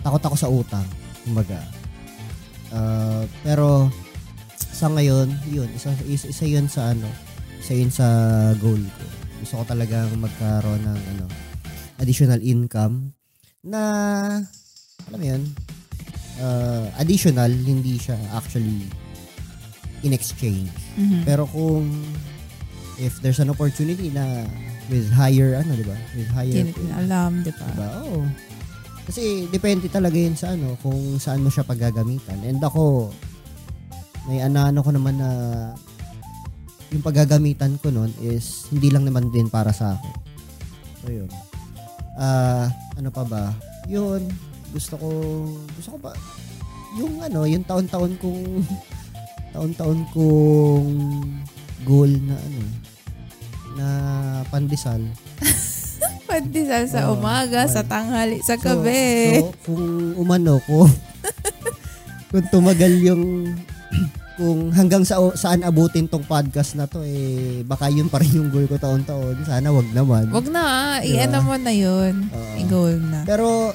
takot 0.01 0.23
ako 0.23 0.35
sa 0.37 0.49
utang. 0.49 0.87
Kumbaga. 1.21 1.59
Uh, 2.69 3.23
pero, 3.41 3.89
sa 4.55 4.87
ngayon, 4.87 5.33
yun, 5.49 5.69
isa, 5.73 5.89
isa, 6.05 6.29
isa 6.29 6.45
yun 6.45 6.69
sa 6.69 6.93
ano, 6.93 7.09
isa 7.57 7.73
yun 7.73 7.89
sa 7.89 8.05
goal 8.57 8.79
ko. 8.79 9.05
Gusto 9.41 9.53
ko 9.59 9.63
talagang 9.65 10.13
magkaroon 10.17 10.81
ng 10.81 10.99
ano, 11.15 11.25
additional 11.97 12.37
income 12.41 13.13
na, 13.65 13.81
alam 15.09 15.17
mo 15.19 15.25
yun, 15.25 15.43
uh, 16.37 16.85
additional, 16.97 17.49
hindi 17.49 17.97
siya 17.97 18.17
actually 18.31 18.85
in 20.05 20.13
exchange. 20.13 20.69
Mhm. 20.93 21.25
Pero 21.25 21.49
kung 21.49 21.89
if 22.97 23.21
there's 23.21 23.39
an 23.39 23.49
opportunity 23.53 24.09
na 24.09 24.45
with 24.89 25.09
higher 25.13 25.57
ano, 25.61 25.77
'di 25.77 25.85
ba? 25.85 25.97
With 26.17 26.29
higher 26.33 26.53
Hindi 26.65 26.73
natin 26.73 26.91
alam, 26.93 27.31
di 27.45 27.51
ba? 27.53 27.65
Diba? 27.73 27.89
Oo. 28.03 28.19
Kasi 29.07 29.47
depende 29.47 29.87
talaga 29.87 30.19
yun 30.19 30.35
sa 30.35 30.51
ano, 30.51 30.75
kung 30.83 31.15
saan 31.15 31.39
mo 31.39 31.47
siya 31.47 31.63
paggagamitan. 31.63 32.43
And 32.43 32.59
ako, 32.59 33.15
may 34.27 34.43
anano 34.43 34.83
ko 34.83 34.91
naman 34.91 35.15
na 35.15 35.29
yung 36.91 37.03
paggagamitan 37.03 37.79
ko 37.79 37.87
nun 37.91 38.11
is 38.19 38.67
hindi 38.71 38.91
lang 38.91 39.07
naman 39.07 39.31
din 39.31 39.47
para 39.47 39.71
sa 39.71 39.95
akin. 39.95 40.15
So 40.99 41.07
yun. 41.07 41.29
Ah, 42.19 42.67
ano 42.99 43.07
pa 43.07 43.23
ba? 43.23 43.55
Yun, 43.87 44.27
gusto 44.75 44.99
ko, 44.99 45.09
gusto 45.79 45.89
ko 45.95 45.97
pa, 46.09 46.11
yung 46.99 47.23
ano, 47.23 47.47
yung 47.47 47.63
taon-taon 47.63 48.19
kong, 48.19 48.65
taon-taon 49.55 50.03
kong 50.11 50.87
goal 51.83 52.09
na 52.09 52.35
ano, 52.35 52.61
na 53.75 53.87
pandesal 54.49 55.01
Pandesal 56.27 56.91
sa 56.91 57.07
Oo, 57.07 57.15
umaga, 57.15 57.63
sa 57.65 57.81
right. 57.81 57.87
tanghali, 57.87 58.37
sa 58.43 58.59
So- 58.59 58.63
gabi. 58.67 59.39
So, 59.39 59.55
kung 59.63 59.83
umano 60.19 60.59
ko, 60.67 60.83
kung 62.29 62.45
tumagal 62.51 62.93
yung 62.99 63.55
kung 64.35 64.69
hanggang 64.69 65.01
sa 65.01 65.17
saan 65.33 65.65
abutin 65.65 66.05
tong 66.05 66.21
podcast 66.21 66.77
na 66.77 66.85
to 66.85 67.01
eh 67.01 67.65
baka 67.65 67.89
yun 67.89 68.05
pa 68.05 68.21
rin 68.21 68.29
yung 68.37 68.51
goal 68.51 68.67
ko 68.67 68.77
taon-taon. 68.77 69.39
Sana 69.47 69.71
wag 69.71 69.87
naman. 69.95 70.29
Wag 70.29 70.51
na. 70.51 70.99
Diba? 71.01 71.25
i-ano 71.25 71.37
mo 71.41 71.55
na 71.57 71.73
yun. 71.73 72.27
Oo. 72.29 72.53
I-goal 72.59 72.95
na. 73.01 73.23
Pero 73.25 73.71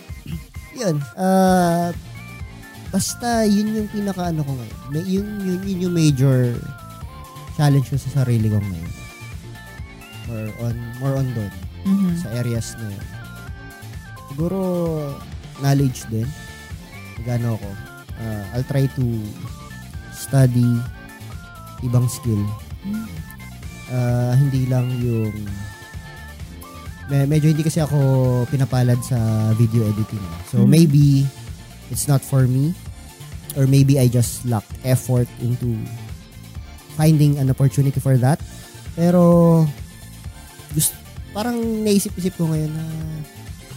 yun, 0.77 1.01
ah 1.17 1.91
basta 2.93 3.43
yun 3.43 3.75
yung 3.75 3.89
pinaka 3.89 4.29
ano 4.29 4.45
ko 4.45 4.53
ngayon. 4.55 4.79
May, 4.93 5.03
yun, 5.09 5.27
yun, 5.41 5.61
yun 5.65 5.79
yung 5.89 5.95
major 5.97 6.53
challenge 7.55 7.87
ko 7.87 7.97
sa 7.97 8.23
sarili 8.23 8.47
ko 8.47 8.59
ngayon. 8.59 8.93
More 10.25 10.51
on, 10.63 10.75
more 10.99 11.15
on 11.17 11.29
doon. 11.33 11.53
Mhm. 11.83 12.15
sa 12.17 12.31
areas 12.33 12.79
na 12.79 12.87
yun. 12.89 13.07
Siguro, 14.29 14.59
knowledge 15.59 16.07
din. 16.07 16.31
Gano 17.21 17.59
ako. 17.59 17.69
Uh, 18.15 18.43
I'll 18.55 18.65
try 18.65 18.87
to 18.87 19.05
study 20.13 20.79
ibang 21.83 22.07
skill. 22.07 22.39
Uh, 23.91 24.33
hindi 24.39 24.65
lang 24.65 24.87
yung 24.97 25.35
me- 27.11 27.29
medyo 27.29 27.51
hindi 27.51 27.61
kasi 27.61 27.83
ako 27.83 27.99
pinapalad 28.47 29.03
sa 29.03 29.19
video 29.53 29.83
editing. 29.85 30.23
So 30.49 30.63
Mhm. 30.63 30.69
maybe 30.71 31.05
it's 31.91 32.07
not 32.07 32.23
for 32.23 32.47
me 32.47 32.73
or 33.53 33.67
maybe 33.67 33.99
I 33.99 34.07
just 34.07 34.47
lack 34.47 34.65
effort 34.81 35.27
into 35.39 35.77
finding 36.95 37.41
an 37.41 37.49
opportunity 37.49 37.99
for 37.99 38.17
that. 38.21 38.39
Pero 38.93 39.65
gusto 40.73 40.95
parang 41.33 41.57
naisip-isip 41.59 42.37
ko 42.37 42.49
ngayon 42.49 42.73
na 42.73 42.85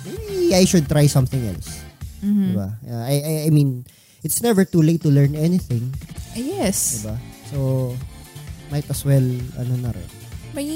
maybe 0.04 0.52
I 0.52 0.64
should 0.68 0.86
try 0.86 1.08
something 1.08 1.40
else. 1.48 1.84
Mhm. 2.20 2.46
Diba? 2.52 2.70
Uh, 2.84 3.04
I, 3.08 3.16
I, 3.16 3.34
I 3.48 3.50
mean, 3.50 3.88
it's 4.26 4.44
never 4.44 4.68
too 4.68 4.84
late 4.84 5.00
to 5.06 5.12
learn 5.12 5.38
anything. 5.38 5.94
Yes. 6.36 7.00
Diba? 7.00 7.16
So, 7.54 7.58
might 8.74 8.88
as 8.90 9.06
well, 9.08 9.24
ano 9.56 9.74
na 9.80 9.90
rin. 9.94 10.10
May, 10.56 10.68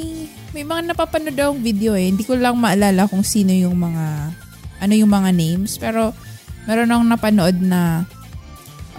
may 0.51 0.63
mga 0.63 0.91
napapanood 0.91 1.35
akong 1.35 1.63
video 1.63 1.95
eh. 1.95 2.11
Hindi 2.11 2.23
ko 2.27 2.35
lang 2.35 2.59
maalala 2.59 3.07
kung 3.07 3.23
sino 3.23 3.51
yung 3.51 3.75
mga, 3.79 4.35
ano 4.79 4.93
yung 4.93 5.11
mga 5.11 5.31
names. 5.35 5.79
Pero, 5.79 6.11
meron 6.67 6.91
akong 6.91 7.09
napanood 7.09 7.57
na 7.59 8.03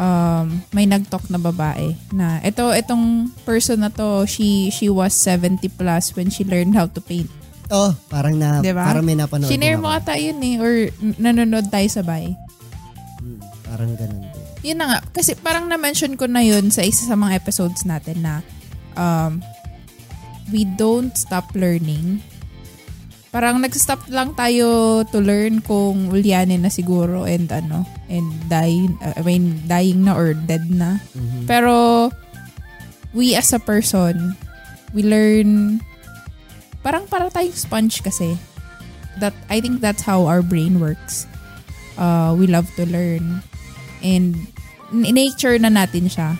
um, 0.00 0.64
may 0.72 0.88
nag-talk 0.88 1.28
na 1.28 1.36
babae 1.36 1.92
na 2.10 2.40
ito 2.40 2.64
itong 2.72 3.28
person 3.44 3.84
na 3.84 3.92
to 3.92 4.24
she 4.24 4.72
she 4.72 4.88
was 4.88 5.12
70 5.12 5.60
plus 5.76 6.16
when 6.16 6.32
she 6.32 6.42
learned 6.48 6.72
how 6.72 6.88
to 6.88 7.04
paint. 7.04 7.28
Oh, 7.70 7.94
parang 8.10 8.34
na, 8.34 8.58
Diba? 8.58 8.82
parang 8.82 9.06
may 9.06 9.14
napanood 9.14 9.46
Shinare 9.46 9.78
mo 9.78 9.92
ata 9.92 10.18
yun 10.18 10.42
eh 10.42 10.58
or 10.58 10.90
nanonood 11.20 11.70
tayo 11.70 11.86
sabay. 11.86 12.34
Hmm, 13.22 13.38
parang 13.62 13.94
ganun 13.94 14.26
din. 14.26 14.42
Yun 14.74 14.76
na 14.82 14.86
nga. 14.90 14.98
Kasi 15.14 15.38
parang 15.38 15.70
na-mention 15.70 16.18
ko 16.18 16.26
na 16.26 16.42
yun 16.42 16.68
sa 16.74 16.82
isa 16.82 17.06
sa 17.06 17.14
mga 17.14 17.38
episodes 17.38 17.86
natin 17.86 18.26
na 18.26 18.34
um, 18.98 19.38
we 20.50 20.66
don't 20.74 21.14
stop 21.14 21.46
learning. 21.54 22.18
Parang 23.30 23.62
nag-stop 23.62 24.10
lang 24.10 24.34
tayo 24.34 25.00
to 25.06 25.22
learn 25.22 25.62
kung 25.62 26.10
ulyanin 26.10 26.66
na 26.66 26.70
siguro 26.70 27.30
and 27.30 27.46
ano, 27.46 27.86
and 28.10 28.26
dying, 28.50 28.98
uh, 28.98 29.14
I 29.14 29.22
mean, 29.22 29.62
dying 29.70 30.02
na 30.02 30.18
or 30.18 30.34
dead 30.34 30.66
na. 30.66 30.98
Mhm. 31.14 31.46
Pero, 31.46 32.10
we 33.14 33.38
as 33.38 33.54
a 33.54 33.62
person, 33.62 34.34
we 34.90 35.06
learn, 35.06 35.78
parang 36.82 37.06
para 37.06 37.30
tayong 37.30 37.54
sponge 37.54 38.02
kasi. 38.02 38.34
That, 39.22 39.34
I 39.46 39.62
think 39.62 39.78
that's 39.78 40.02
how 40.02 40.26
our 40.26 40.42
brain 40.42 40.82
works. 40.82 41.30
Uh, 41.94 42.34
we 42.34 42.50
love 42.50 42.66
to 42.74 42.86
learn. 42.86 43.46
And, 44.02 44.34
nature 44.90 45.54
na 45.62 45.70
natin 45.70 46.10
siya. 46.10 46.34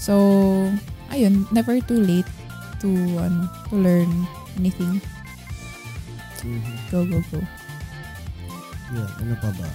So, 0.00 0.72
ayun, 1.12 1.44
never 1.52 1.84
too 1.84 2.00
late 2.00 2.28
to, 2.80 2.88
ano, 3.20 3.44
to 3.68 3.76
learn 3.76 4.08
anything. 4.56 5.04
Mhm. 6.42 6.74
Go, 6.88 7.04
go, 7.04 7.18
go. 7.28 7.40
Yun, 8.90 9.08
ano 9.16 9.34
pa 9.38 9.50
ba? 9.52 9.68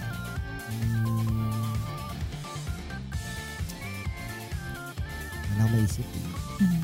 Hmm. 0.68 1.74
Wala 5.48 5.64
akong 5.64 5.74
maisip 5.74 6.06
eh. 6.06 6.26
Mhm. 6.60 6.82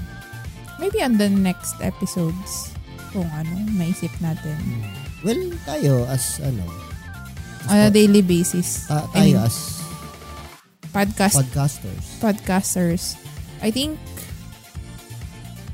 Maybe 0.79 0.97
on 0.99 1.15
the 1.15 1.29
next 1.29 1.77
episodes, 1.79 2.73
kung 3.11 3.29
ano, 3.29 3.53
maisip 3.71 4.11
natin. 4.19 4.57
Hmm. 4.57 4.83
Well, 5.21 5.41
tayo 5.63 6.03
as 6.05 6.39
ano, 6.39 6.65
as 7.63 7.69
On 7.69 7.77
a 7.77 7.87
po- 7.87 7.93
daily 7.93 8.19
basis. 8.19 8.87
ta- 8.87 9.07
I 9.13 9.29
tayo 9.29 9.35
mean, 9.35 9.45
as 9.45 9.57
podcast 10.89 11.35
podcasters. 11.37 12.05
podcasters. 12.19 13.03
I 13.59 13.69
think, 13.69 13.95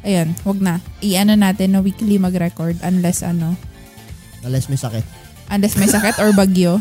ayan, 0.02 0.38
wag 0.44 0.60
na. 0.60 0.76
I-ano 1.00 1.34
natin 1.34 1.74
na 1.74 1.82
weekly 1.82 2.18
mag-record 2.18 2.78
unless 2.82 3.22
ano, 3.22 3.58
Unless 4.44 4.72
may 4.72 4.80
sakit. 4.80 5.04
unless 5.50 5.76
may 5.76 5.90
sakit 5.90 6.22
or 6.22 6.30
bagyo. 6.32 6.80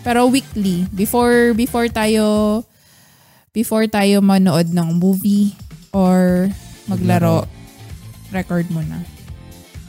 Pero 0.00 0.30
weekly, 0.30 0.86
before 0.94 1.52
before 1.52 1.90
tayo 1.90 2.62
before 3.50 3.84
tayo 3.86 4.20
manood 4.20 4.70
ng 4.70 4.96
movie 4.96 5.52
or 5.92 6.48
maglaro, 6.86 7.44
record 8.30 8.68
mo 8.70 8.80
na. 8.84 9.02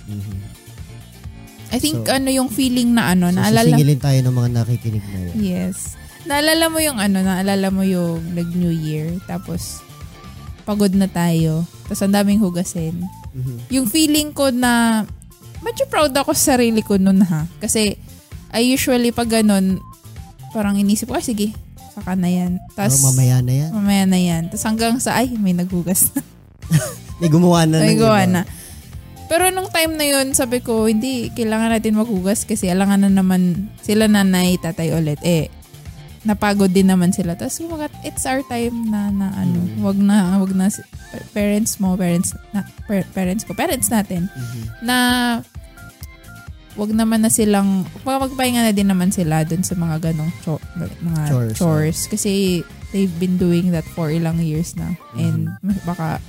Mhm. 0.08 0.38
I 1.68 1.78
think 1.84 2.08
So- 2.08 2.16
ano 2.16 2.32
yung 2.32 2.48
feeling 2.48 2.96
na 2.96 3.12
ano, 3.12 3.28
So, 3.28 3.38
naalala 3.38 3.76
sisingilin 3.76 4.00
tayo 4.00 4.20
ng 4.24 4.36
mga 4.36 4.50
nakikinig 4.56 5.04
na 5.04 5.20
yun. 5.20 5.34
Yes. 5.36 6.00
Naalala 6.24 6.72
mo 6.72 6.80
yung 6.80 6.96
ano, 6.96 7.20
naalala 7.24 7.68
mo 7.72 7.84
yung 7.84 8.36
nag-New 8.36 8.72
Year, 8.72 9.20
tapos 9.28 9.84
pagod 10.64 10.92
na 10.96 11.08
tayo, 11.08 11.64
tapos 11.88 12.04
ang 12.04 12.16
daming 12.16 12.40
hugasin. 12.40 13.00
Mhm. 13.32 13.68
Yung 13.72 13.88
feeling 13.88 14.32
ko 14.32 14.52
na, 14.52 15.04
medyo 15.62 15.86
proud 15.90 16.14
ako 16.14 16.34
sa 16.34 16.56
sarili 16.56 16.82
ko 16.82 16.98
nun 16.98 17.22
ha. 17.26 17.46
Kasi, 17.58 17.98
I 18.54 18.62
usually 18.64 19.12
pag 19.12 19.30
ganun, 19.30 19.82
parang 20.56 20.80
inisip 20.80 21.12
ko, 21.12 21.20
ah, 21.20 21.24
sige, 21.24 21.52
saka 21.94 22.14
na 22.14 22.30
yan. 22.30 22.62
Tapos, 22.78 23.02
mamaya 23.02 23.42
na 23.42 23.54
yan. 23.54 23.70
mamaya 23.74 24.04
na 24.06 24.20
yan. 24.20 24.44
Tapos 24.54 24.66
hanggang 24.66 24.96
sa, 25.02 25.18
ay, 25.18 25.34
may 25.36 25.54
naghugas 25.58 26.14
na. 26.14 26.22
May 27.18 27.34
gumawa 27.34 27.66
na 27.66 27.82
may 27.82 27.98
iba. 27.98 28.30
na. 28.30 28.46
Pero 29.26 29.50
nung 29.50 29.68
time 29.74 29.98
na 29.98 30.06
yun, 30.06 30.38
sabi 30.38 30.62
ko, 30.62 30.86
hindi, 30.86 31.34
kailangan 31.34 31.74
natin 31.74 31.98
maghugas 31.98 32.46
kasi 32.46 32.70
alangan 32.70 33.10
na 33.10 33.12
naman 33.12 33.74
sila 33.82 34.06
nanay, 34.06 34.56
tatay 34.62 34.94
ulit. 34.94 35.18
Eh, 35.26 35.50
napagod 36.28 36.76
din 36.76 36.92
naman 36.92 37.16
sila. 37.16 37.40
Tapos 37.40 37.64
kumagat, 37.64 37.90
it's 38.04 38.28
our 38.28 38.44
time 38.52 38.92
na, 38.92 39.08
na 39.08 39.32
ano, 39.32 39.64
Mm. 39.64 39.80
wag 39.80 39.98
na, 39.98 40.18
wag 40.44 40.52
na, 40.52 40.68
parents 41.32 41.80
mo, 41.80 41.96
parents, 41.96 42.36
na, 42.52 42.68
par- 42.84 43.08
parents 43.16 43.48
ko, 43.48 43.56
parents 43.56 43.88
natin, 43.88 44.28
Mhm. 44.28 44.62
na 44.84 44.98
wag 46.76 46.92
naman 46.92 47.24
na 47.24 47.32
silang, 47.32 47.88
mag- 48.04 48.28
magpahinga 48.28 48.68
na 48.68 48.76
din 48.76 48.92
naman 48.92 49.10
sila 49.10 49.48
dun 49.48 49.64
sa 49.64 49.74
mga 49.74 50.12
ganong 50.12 50.30
cho- 50.44 50.62
mga 50.78 51.22
Chores, 51.32 51.56
chores. 51.56 52.00
Kasi 52.12 52.62
they've 52.92 53.16
been 53.18 53.40
doing 53.40 53.72
that 53.72 53.88
for 53.96 54.12
ilang 54.12 54.44
years 54.44 54.76
na. 54.76 54.94
And 55.16 55.48
baka 55.88 56.20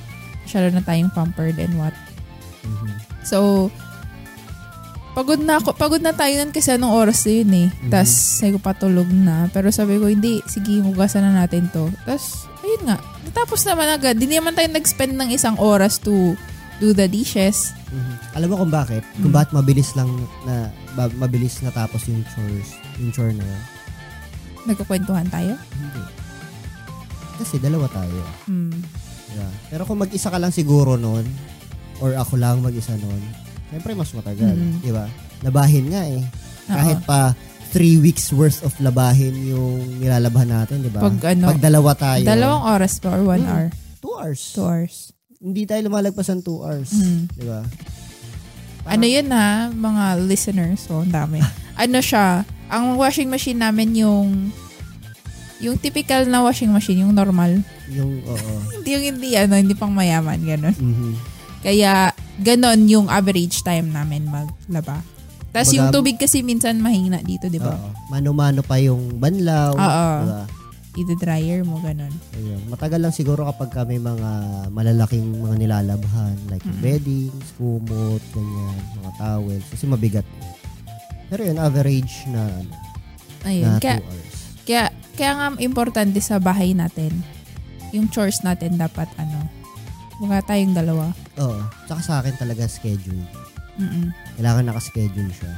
masyado 0.47 0.73
na 0.73 0.81
tayong 0.81 1.13
pampered 1.13 1.59
and 1.59 1.77
what. 1.77 1.93
Mhm. 2.65 2.89
So, 3.27 3.69
pagod 5.19 5.43
na 5.43 5.59
ako, 5.59 5.75
pagod 5.75 5.99
na 5.99 6.15
tayo 6.15 6.31
nun 6.39 6.55
kasi 6.55 6.79
anong 6.79 6.95
oras 6.95 7.27
na 7.27 7.33
yun 7.35 7.51
eh. 7.51 7.69
Mhm. 7.75 7.91
Tapos, 7.91 8.13
sabi 8.39 8.51
ko 8.55 8.59
patulog 8.63 9.11
na. 9.11 9.51
Pero 9.51 9.75
sabi 9.75 9.99
ko, 9.99 10.07
hindi, 10.07 10.39
sige, 10.47 10.79
hugasan 10.79 11.27
na 11.27 11.43
natin 11.43 11.67
to. 11.75 11.91
Tapos, 12.07 12.47
ayun 12.63 12.87
nga, 12.87 13.03
natapos 13.27 13.67
naman 13.67 13.91
agad. 13.91 14.15
Hindi 14.15 14.39
naman 14.39 14.55
tayo 14.55 14.71
nag-spend 14.71 15.19
ng 15.19 15.35
isang 15.35 15.59
oras 15.59 15.99
to 15.99 16.39
do 16.79 16.95
the 16.95 17.11
dishes. 17.11 17.75
Mhm. 17.91 18.15
Alam 18.39 18.49
mo 18.55 18.57
kung 18.63 18.71
bakit? 18.71 19.03
Kung 19.19 19.35
Mm. 19.35 19.37
bakit 19.43 19.51
mabilis 19.51 19.91
lang 19.99 20.07
na 20.47 20.71
mabilis 21.19 21.59
natapos 21.59 22.07
yung 22.07 22.23
chores, 22.31 22.79
yung 23.03 23.11
chore 23.11 23.35
na 23.35 23.43
yun. 23.43 23.63
Nagkukwentuhan 24.71 25.27
tayo. 25.27 25.59
Hindi. 25.75 26.03
Kasi 27.39 27.59
dalawa 27.59 27.91
tayo. 27.91 28.23
Hmm. 28.47 28.75
Yeah. 29.31 29.53
Pero 29.71 29.83
kung 29.87 30.03
mag-isa 30.03 30.29
ka 30.29 30.39
lang 30.39 30.51
siguro 30.51 30.99
noon, 30.99 31.23
or 31.99 32.15
ako 32.15 32.35
lang 32.35 32.63
mag-isa 32.63 32.95
noon, 32.99 33.23
syempre 33.69 33.93
mas 33.93 34.11
matagal. 34.11 34.53
Mhm. 34.53 34.81
Di 34.81 34.91
ba? 34.91 35.07
Labahin 35.41 35.87
nga 35.89 36.03
eh. 36.05 36.23
Kahit 36.67 37.01
pa 37.03 37.33
three 37.69 37.97
weeks 37.97 38.29
worth 38.31 38.61
of 38.61 38.73
labahin 38.79 39.33
yung 39.45 40.01
nilalabhan 40.01 40.49
natin, 40.49 40.81
di 40.81 40.89
ba? 40.89 41.01
Pag 41.01 41.17
ano, 41.29 41.45
Pag 41.49 41.61
dalawa 41.61 41.93
tayo. 41.93 42.25
dalawang 42.25 42.65
oras 42.67 42.97
pa 42.97 43.09
or 43.11 43.23
one 43.27 43.41
Hmm. 43.41 43.51
hour? 43.51 43.67
Two 43.99 44.15
hours. 44.15 44.41
Two 44.53 44.65
hours. 44.65 44.95
Hindi 45.39 45.65
tayo 45.65 45.85
lumalagpas 45.85 46.29
ng 46.29 46.41
two 46.41 46.61
hours. 46.61 46.91
Hmm. 46.91 47.29
Di 47.31 47.45
ba? 47.45 47.63
Ano 48.85 49.05
yun 49.05 49.29
ha, 49.29 49.69
mga 49.69 50.05
listeners. 50.19 50.89
So, 50.89 51.05
ang 51.05 51.13
dami. 51.13 51.45
ano 51.79 51.99
siya, 52.01 52.43
ang 52.67 52.97
washing 52.97 53.29
machine 53.29 53.57
namin 53.57 53.93
yung 53.95 54.49
yung 55.59 55.75
typical 55.77 56.23
na 56.25 56.41
washing 56.41 56.71
machine, 56.71 57.03
yung 57.03 57.13
normal. 57.13 57.59
Yung, 57.91 58.23
oo. 58.23 58.53
Hindi 58.73 58.89
yung 58.95 59.05
hindi, 59.05 59.29
ano, 59.35 59.55
hindi 59.55 59.75
pang 59.75 59.91
mayaman, 59.91 60.39
ganun. 60.39 60.73
Mhm. 60.73 61.13
Kaya, 61.59 62.11
ganon 62.39 62.87
yung 62.87 63.07
average 63.09 63.61
time 63.61 63.91
namin 63.91 64.27
maglaba. 64.27 65.03
Tapos 65.49 65.73
yung 65.73 65.91
tubig 65.91 66.15
kasi 66.15 66.45
minsan 66.45 66.79
mahina 66.79 67.19
dito, 67.19 67.49
di 67.49 67.59
ba? 67.59 67.73
Oo. 67.73 67.91
Mano-mano 68.09 68.63
pa 68.63 68.79
yung 68.79 69.17
banlaw. 69.19 69.75
Oo. 69.75 70.09
Diba? 70.23 70.45
I-dryer 70.99 71.63
mo, 71.63 71.79
ganon. 71.79 72.11
Ayun. 72.35 72.59
Matagal 72.67 72.99
lang 72.99 73.15
siguro 73.15 73.47
kapag 73.47 73.71
kami 73.73 73.97
mga 73.97 74.31
malalaking 74.69 75.31
mga 75.39 75.57
nilalabhan 75.57 76.35
like 76.47 76.63
Mm. 76.63 76.79
beddings, 76.83 77.47
kumot, 77.55 78.23
ganyan, 78.31 78.79
mga 78.99 79.11
towels. 79.17 79.67
Kasi 79.71 79.87
mabigat. 79.87 80.27
Pero 81.31 81.43
yun, 81.43 81.59
average 81.59 82.27
na, 82.27 82.51
ano, 82.51 82.73
Ayun. 83.47 83.67
na 83.69 83.79
2 83.79 83.83
Kaya, 83.83 83.95
hours. 84.01 84.35
kaya, 84.67 84.85
kaya 85.15 85.33
nga 85.35 85.47
importante 85.59 86.19
sa 86.19 86.39
bahay 86.39 86.75
natin, 86.75 87.15
yung 87.91 88.11
chores 88.11 88.43
natin 88.43 88.75
dapat 88.75 89.07
ano, 89.17 89.47
mga 90.19 90.39
tayong 90.45 90.75
dalawa. 90.75 91.11
Oo. 91.39 91.61
Tsaka 91.87 92.01
sa 92.01 92.15
akin 92.19 92.35
talaga 92.37 92.67
schedule. 92.67 93.23
Mm-mm. 93.79 94.11
Kailangan 94.35 94.67
nakaschedule 94.67 95.31
siya. 95.31 95.53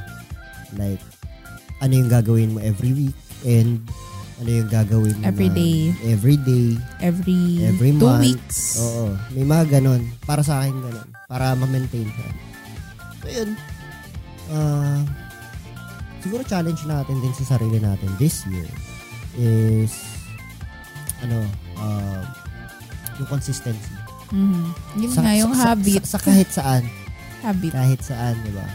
Like, 0.77 1.01
ano 1.79 1.93
yung 1.95 2.07
gagawin 2.07 2.53
mo 2.53 2.59
every 2.61 2.93
week 2.93 3.17
and 3.41 3.81
ano 4.37 4.49
yung 4.51 4.69
gagawin 4.69 5.17
mo 5.17 5.25
Every 5.25 5.49
day. 5.49 5.89
every 6.05 6.37
day. 6.37 6.77
Every, 6.97 7.61
Every 7.63 7.91
two 7.93 8.05
month. 8.05 8.21
weeks. 8.21 8.77
Oo. 8.77 9.17
May 9.33 9.43
mga 9.43 9.81
ganon. 9.81 10.01
Para 10.21 10.41
sa 10.41 10.61
akin 10.61 10.77
ganon. 10.77 11.09
Para 11.25 11.53
ma-maintain 11.53 12.05
siya. 12.05 12.29
So, 13.17 13.27
yun. 13.29 13.49
Ah, 14.49 15.01
siguro 16.19 16.41
challenge 16.43 16.85
natin 16.85 17.17
din 17.17 17.33
sa 17.33 17.55
sarili 17.55 17.77
natin 17.77 18.09
this 18.17 18.45
year 18.45 18.69
is 19.33 19.93
ano, 21.21 21.45
um, 21.77 22.25
yung 23.15 23.29
consistency. 23.31 23.93
Mhm. 24.31 24.63
Yun 24.97 25.11
nga, 25.13 25.33
yung 25.35 25.53
sa, 25.53 25.75
habit. 25.75 26.01
Sa, 26.03 26.15
sa 26.15 26.19
kahit 26.19 26.49
saan. 26.49 26.83
habit. 27.45 27.71
Kahit 27.71 28.01
saan, 28.01 28.35
di 28.41 28.51
ba? 28.51 28.65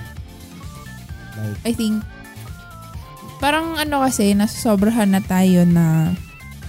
Like, 1.37 1.59
I 1.65 1.73
think, 1.73 2.01
parang 3.39 3.77
ano 3.77 4.01
kasi, 4.01 4.33
nasosobrahan 4.33 5.11
na 5.11 5.21
tayo 5.21 5.65
na, 5.65 6.13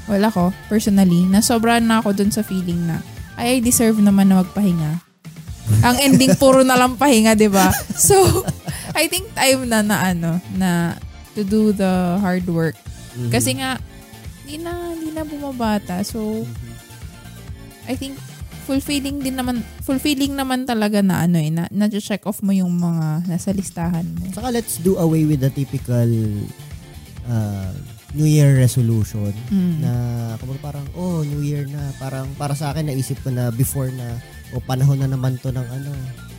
wala 0.06 0.28
ko, 0.28 0.52
personally, 0.68 1.24
nasobrahan 1.24 1.84
na 1.84 2.00
ako 2.00 2.16
dun 2.16 2.32
sa 2.32 2.44
feeling 2.44 2.80
na, 2.84 3.00
ay, 3.36 3.60
I 3.60 3.64
deserve 3.64 4.00
naman 4.00 4.28
na 4.28 4.42
magpahinga. 4.42 5.04
Ang 5.84 5.96
ending, 6.06 6.36
puro 6.36 6.64
na 6.64 6.76
lang 6.76 6.96
pahinga, 6.96 7.36
di 7.36 7.48
ba? 7.48 7.72
So, 8.00 8.16
I 8.96 9.06
think 9.06 9.30
time 9.36 9.68
na 9.68 9.84
na 9.84 9.98
ano, 10.06 10.32
na 10.54 10.96
to 11.36 11.44
do 11.44 11.70
the 11.70 12.18
hard 12.18 12.48
work. 12.48 12.74
mhm. 13.14 13.30
Kasi 13.30 13.60
nga, 13.60 13.78
hindi 14.42 14.64
na, 14.64 14.72
hindi 14.92 15.12
na 15.12 15.24
bumabata. 15.24 16.02
So, 16.04 16.44
Mhm. 16.44 16.76
I 17.88 17.96
think, 17.96 18.20
fulfilling 18.68 19.24
din 19.24 19.40
naman, 19.40 19.64
fulfilling 19.82 20.36
naman 20.36 20.68
talaga 20.68 21.00
na 21.00 21.24
ano 21.24 21.40
eh, 21.40 21.48
na, 21.48 21.72
na-check 21.72 22.28
off 22.28 22.44
mo 22.44 22.52
yung 22.52 22.76
mga 22.76 23.24
nasa 23.24 23.56
listahan 23.56 24.04
mo. 24.04 24.28
Saka 24.36 24.52
let's 24.52 24.84
do 24.84 25.00
away 25.00 25.24
with 25.24 25.40
the 25.40 25.48
typical 25.48 26.04
uh, 27.32 27.72
New 28.12 28.28
Year 28.28 28.60
resolution 28.60 29.32
Mm. 29.48 29.84
na 29.84 29.92
kapag 30.36 30.60
parang, 30.60 30.86
oh, 30.96 31.24
New 31.24 31.40
Year 31.40 31.64
na. 31.64 31.96
Parang 31.96 32.28
para 32.36 32.52
sa 32.52 32.76
akin, 32.76 32.92
naisip 32.92 33.24
ko 33.24 33.32
na 33.32 33.48
before 33.52 33.88
na, 33.92 34.20
o 34.52 34.60
panahon 34.60 35.00
na 35.00 35.08
naman 35.08 35.40
to 35.40 35.48
ng 35.48 35.64
ano, 35.64 35.92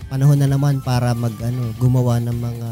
panahon 0.09 0.41
na 0.41 0.49
naman 0.49 0.85
para 0.85 1.13
mag, 1.17 1.33
ano, 1.41 1.73
gumawa 1.77 2.21
ng 2.21 2.37
mga 2.37 2.71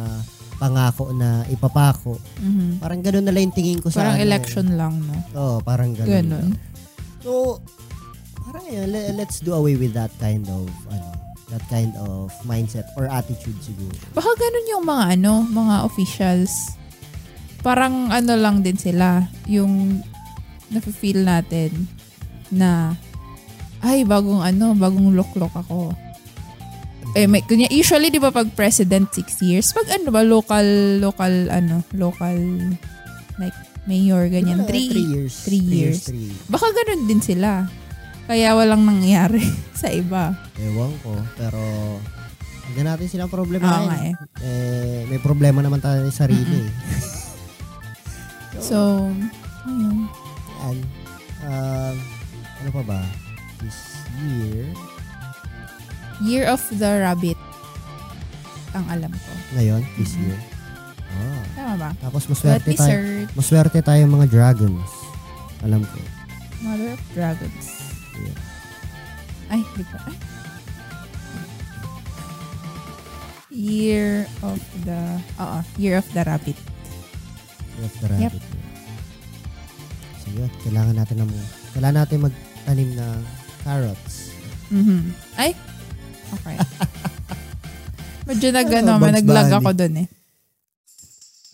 pangako 0.57 1.12
na 1.12 1.44
ipapako. 1.52 2.16
Mhm. 2.40 2.80
Parang 2.80 3.00
ganun 3.04 3.24
na 3.28 3.32
lang 3.32 3.52
tingin 3.52 3.80
ko 3.80 3.92
sa 3.92 4.00
Parang 4.04 4.16
ano, 4.16 4.24
election 4.24 4.66
lang, 4.72 4.94
no? 5.00 5.12
Eh. 5.12 5.22
Oo, 5.36 5.57
parang 5.61 5.92
ganun. 5.92 6.09
Ganon. 6.09 6.48
So, 7.20 7.61
parang 8.57 8.72
yun, 8.72 8.88
le- 8.88 9.12
let's 9.20 9.44
do 9.44 9.52
away 9.52 9.76
with 9.76 9.92
that 9.92 10.09
kind 10.16 10.48
of, 10.48 10.64
ano, 10.88 11.12
that 11.52 11.61
kind 11.68 11.92
of 12.00 12.32
mindset 12.48 12.88
or 12.96 13.04
attitude 13.04 13.54
siguro. 13.61 13.92
Baka 14.16 14.32
ganun 14.32 14.66
yung 14.72 14.84
mga 14.88 15.04
ano, 15.20 15.32
mga 15.44 15.74
officials. 15.84 16.72
Parang 17.61 18.09
ano 18.09 18.32
lang 18.32 18.64
din 18.64 18.80
sila, 18.80 19.28
yung 19.44 20.00
nafe-feel 20.72 21.20
natin 21.20 21.84
na 22.48 22.96
ay, 23.84 24.02
bagong 24.09 24.40
ano, 24.40 24.72
bagong 24.72 25.12
look-look 25.12 25.52
ako. 25.52 25.92
Eh, 27.14 27.28
may, 27.28 27.44
kunya, 27.44 27.70
usually, 27.70 28.11
di 28.11 28.18
ba, 28.18 28.34
pag 28.34 28.50
president, 28.57 29.12
six 29.14 29.38
years. 29.44 29.70
Pag 29.70 30.00
ano 30.00 30.11
ba, 30.11 30.26
local, 30.26 30.66
local, 30.98 31.32
ano, 31.52 31.84
local, 31.94 32.36
like, 33.38 33.54
mayor, 33.86 34.26
ganyan, 34.26 34.66
Wala, 34.66 34.68
three, 34.68 34.88
three 34.90 35.07
years. 35.14 35.34
three 35.46 35.62
years. 35.62 36.02
three. 36.09 36.34
Baka 36.50 36.66
ganun 36.74 37.07
din 37.07 37.22
sila. 37.22 37.70
Kaya 38.27 38.53
walang 38.53 38.83
nangyari 38.83 39.43
sa 39.74 39.89
iba. 39.89 40.35
Ewan 40.57 40.93
ko. 41.01 41.14
Pero, 41.35 41.61
hindi 42.66 42.81
natin 42.83 43.07
silang 43.07 43.31
problema 43.31 43.70
Oo 43.72 43.87
nga 43.87 43.97
eh. 44.03 44.14
eh, 44.43 45.01
may 45.07 45.18
problema 45.18 45.61
naman 45.61 45.79
tayo 45.79 46.03
sa 46.09 46.24
sarili. 46.24 46.62
eh. 46.62 46.70
So, 48.59 49.12
ayun. 49.62 50.09
Yan. 50.59 50.79
Um, 51.45 51.97
ano 52.57 52.70
pa 52.72 52.83
ba? 52.83 53.01
This 53.61 53.79
year, 54.18 54.64
Year 56.18 56.45
of 56.49 56.64
the 56.72 57.05
Rabbit. 57.05 57.37
Ang 58.72 58.85
alam 58.89 59.12
ko. 59.12 59.33
ngayon, 59.53 59.85
this 59.95 60.16
Mhm. 60.16 60.24
year. 60.24 60.41
Ah. 61.07 61.43
Tama 61.53 61.74
ba? 61.79 61.91
Tapos 62.01 62.24
maswerte 62.27 62.72
tayo. 62.72 62.97
Maswerte 63.33 63.79
tayo 63.81 64.03
mga 64.07 64.27
dragons. 64.27 64.89
Alam 65.61 65.85
ko. 65.85 66.01
Mother 66.59 66.97
of 66.97 67.03
Dragons. 67.12 67.86
Ay, 69.47 69.62
di 69.79 69.85
ba? 69.87 69.99
Ay. 70.07 70.17
Year 73.57 74.29
of 74.45 74.61
the... 74.85 75.01
Oo, 75.41 75.59
Year 75.81 75.97
of 75.97 76.07
the 76.12 76.23
Rabbit. 76.27 76.59
Year 77.77 77.85
of 77.89 77.95
the 78.01 78.09
rabbit. 78.12 78.45
So 80.21 80.27
yun, 80.35 80.51
kailangan 80.64 80.95
natin 80.97 81.17
ng 81.25 81.31
kailangan 81.73 81.97
natin 82.05 82.19
magtanim 82.25 82.91
ng 82.99 83.21
carrots. 83.62 84.33
Mhm. 84.69 85.14
Ay, 85.39 85.55
okay. 86.35 86.57
Medyo 88.29 88.49
nag, 88.51 88.67
Ano, 88.75 88.99
Bugs 88.99 89.14
naglag 89.23 89.51
ako 89.55 89.71
dun 89.73 89.95
eh. 90.03 90.09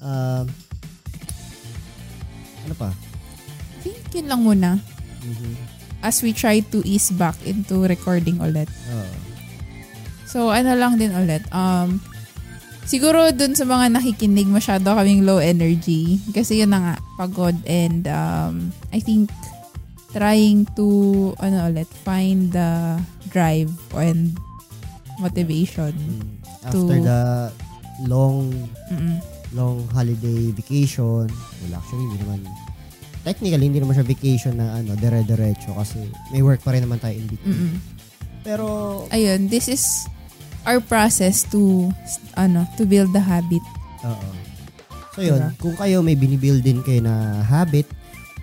Um, 0.02 0.46
ano 2.64 2.74
pa? 2.74 2.90
I 2.90 3.78
think 3.84 4.02
yun 4.16 4.26
lang 4.26 4.40
muna. 4.42 4.70
Mhm. 5.22 5.81
As 6.02 6.18
we 6.20 6.34
try 6.34 6.58
to 6.60 6.82
ease 6.82 7.14
back 7.14 7.38
into 7.46 7.86
recording 7.86 8.42
ulit. 8.42 8.66
Oo. 8.90 9.14
So, 10.26 10.50
ano 10.50 10.74
lang 10.74 10.98
din 10.98 11.14
ulit. 11.14 11.46
Um, 11.54 12.02
siguro 12.82 13.30
dun 13.30 13.54
sa 13.54 13.62
mga 13.62 13.94
nakikinig, 13.94 14.50
masyado 14.50 14.98
kaming 14.98 15.22
low 15.22 15.38
energy. 15.38 16.18
Kasi 16.34 16.58
yun 16.58 16.74
na 16.74 16.80
nga, 16.82 16.94
pagod. 17.14 17.54
And 17.64 18.04
um, 18.10 18.74
I 18.90 18.98
think 18.98 19.30
trying 20.10 20.66
to, 20.74 20.88
ano 21.38 21.70
ulit, 21.70 21.86
find 22.02 22.50
the 22.50 22.98
drive 23.30 23.70
and 23.94 24.34
motivation. 25.22 25.94
Mm. 25.94 26.28
After 26.62 26.78
To- 26.98 27.06
the 27.06 27.22
long 28.08 28.50
Mm-mm. 28.90 29.20
long 29.52 29.84
holiday 29.92 30.48
vacation, 30.50 31.28
well 31.28 31.74
actually 31.76 32.08
hindi 32.08 32.18
naman 32.24 32.40
technically 33.22 33.62
hindi 33.62 33.78
naman 33.78 33.94
siya 33.94 34.04
vacation 34.04 34.54
na 34.56 34.78
ano, 34.78 34.94
dire-diretso 34.94 35.72
kasi 35.72 35.98
may 36.30 36.42
work 36.42 36.60
pa 36.60 36.74
rin 36.74 36.82
naman 36.82 36.98
tayo 36.98 37.14
in 37.14 37.26
between. 37.26 37.54
Mm-mm. 37.54 37.74
Pero 38.42 38.66
Ayun, 39.08 39.46
this 39.46 39.66
is 39.66 39.82
our 40.62 40.78
process 40.78 41.46
to, 41.48 41.90
ano, 42.34 42.66
to 42.74 42.82
build 42.82 43.10
the 43.10 43.22
habit. 43.22 43.62
Oo. 44.02 44.28
So 45.12 45.20
yun, 45.20 45.38
Diba? 45.38 45.50
kung 45.58 45.76
kayo 45.76 46.00
may 46.00 46.14
binibuild 46.14 46.62
din 46.62 46.80
kayo 46.80 46.98
na 46.98 47.42
habit, 47.42 47.84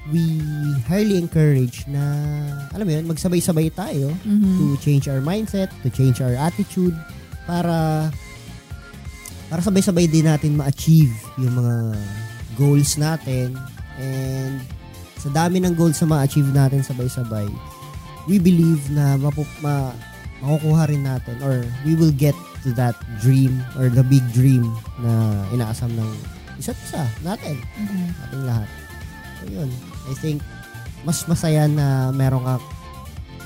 we 0.10 0.40
highly 0.86 1.18
encourage 1.18 1.84
na, 1.86 2.02
alam 2.72 2.86
mo 2.86 2.92
yun, 2.94 3.06
magsabay-sabay 3.06 3.70
tayo 3.72 4.10
Mhm. 4.24 4.56
to 4.58 4.64
change 4.80 5.06
our 5.06 5.20
mindset, 5.20 5.70
to 5.82 5.90
change 5.90 6.18
our 6.20 6.34
attitude, 6.34 6.94
para 7.44 8.08
para 9.50 9.66
sabay-sabay 9.66 10.06
din 10.06 10.30
natin 10.30 10.54
ma-achieve 10.54 11.10
yung 11.36 11.58
mga 11.58 11.76
goals 12.54 13.02
natin 13.02 13.58
and 14.00 14.64
sa 15.20 15.28
dami 15.30 15.60
ng 15.60 15.76
goals 15.76 16.00
na 16.00 16.16
ma-achieve 16.16 16.47
natin 16.50 16.80
sabay-sabay, 16.80 17.52
we 18.26 18.39
believe 18.39 18.80
na 18.89 19.20
mapu- 19.20 19.47
ma- 19.60 19.93
makukuha 20.39 20.88
rin 20.88 21.04
natin 21.04 21.36
or 21.43 21.68
we 21.84 21.93
will 21.93 22.16
get 22.16 22.36
to 22.64 22.72
that 22.76 22.95
dream 23.20 23.60
or 23.76 23.91
the 23.91 24.04
big 24.04 24.24
dream 24.32 24.64
na 25.04 25.43
inaasam 25.52 25.91
ng 25.91 26.10
isa't 26.56 26.76
isa 26.88 27.04
natin, 27.24 27.60
Mhm. 27.76 28.08
ating 28.28 28.43
lahat. 28.47 28.70
So 29.39 29.43
yun, 29.47 29.70
I 30.08 30.14
think 30.20 30.39
mas 31.08 31.24
masaya 31.24 31.68
na 31.68 32.12
meron 32.12 32.43
ka 32.43 32.60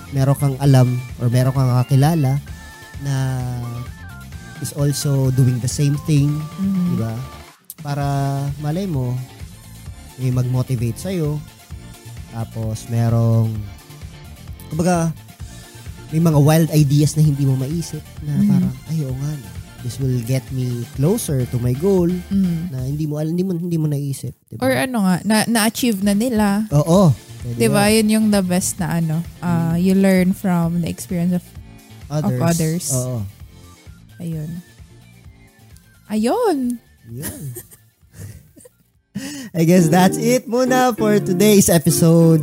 meron 0.10 0.38
kang 0.38 0.58
alam 0.62 0.97
or 1.18 1.30
meron 1.30 1.54
kang 1.54 1.70
kakilala 1.86 2.38
na 3.01 3.16
is 4.62 4.74
also 4.74 5.34
doing 5.34 5.58
the 5.60 5.70
same 5.70 5.97
thing, 6.06 6.30
Mhm. 6.58 6.86
di 6.93 6.97
ba? 7.01 7.14
Para 7.82 8.08
malay 8.62 8.86
mo 8.86 9.14
may 10.18 10.30
mag-motivate 10.30 10.97
sa 10.97 11.09
Tapos 12.34 12.89
merong 12.89 13.53
kumbaga 14.70 15.14
may 16.09 16.22
mga 16.22 16.39
wild 16.39 16.70
ideas 16.70 17.18
na 17.18 17.26
hindi 17.26 17.41
mo 17.41 17.57
maisip 17.57 18.01
na 18.22 18.38
Mhm. 18.38 18.45
parang, 18.45 18.74
ay, 18.89 18.97
oo 19.01 19.18
nga, 19.18 19.32
this 19.82 19.97
will 19.97 20.22
get 20.30 20.45
me 20.53 20.86
closer 20.93 21.41
to 21.49 21.57
my 21.57 21.74
goal 21.74 22.05
Mm. 22.30 22.70
na 22.70 22.86
hindi 22.86 23.09
mo, 23.09 23.18
hindi 23.18 23.41
mo, 23.41 23.57
hindi 23.57 23.78
mo 23.82 23.89
naisip. 23.89 24.34
Diba? 24.45 24.61
Or 24.61 24.72
ano 24.72 25.09
nga, 25.09 25.16
na, 25.26 25.36
na-achieve 25.49 26.05
na 26.05 26.14
nila. 26.14 26.70
Oo. 26.70 27.09
Di 27.57 27.68
ba? 27.68 27.89
Yun 27.89 28.07
yung 28.14 28.28
the 28.30 28.39
best 28.39 28.78
na 28.80 29.01
ano. 29.01 29.20
Uh, 29.41 29.76
you 29.76 29.97
learn 29.97 30.32
from 30.32 30.86
the 30.86 30.88
experience 30.88 31.34
of, 31.34 31.43
Others. 32.14 32.41
others. 32.41 32.86
Oo. 32.93 33.26
ayun. 34.22 34.49
Ayun. 36.07 36.57
Yun. 37.09 37.41
I 39.53 39.64
guess 39.64 39.89
that's 39.89 40.18
it 40.18 40.47
muna 40.49 40.97
for 40.97 41.20
today's 41.20 41.70
episode. 41.70 42.41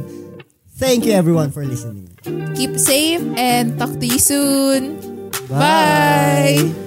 Thank 0.78 1.04
you 1.04 1.12
everyone 1.12 1.50
for 1.50 1.64
listening. 1.64 2.08
Keep 2.56 2.78
safe 2.78 3.22
and 3.36 3.78
talk 3.78 3.92
to 4.00 4.06
you 4.06 4.18
soon. 4.18 4.96
Bye. 5.48 6.70
Bye. 6.72 6.86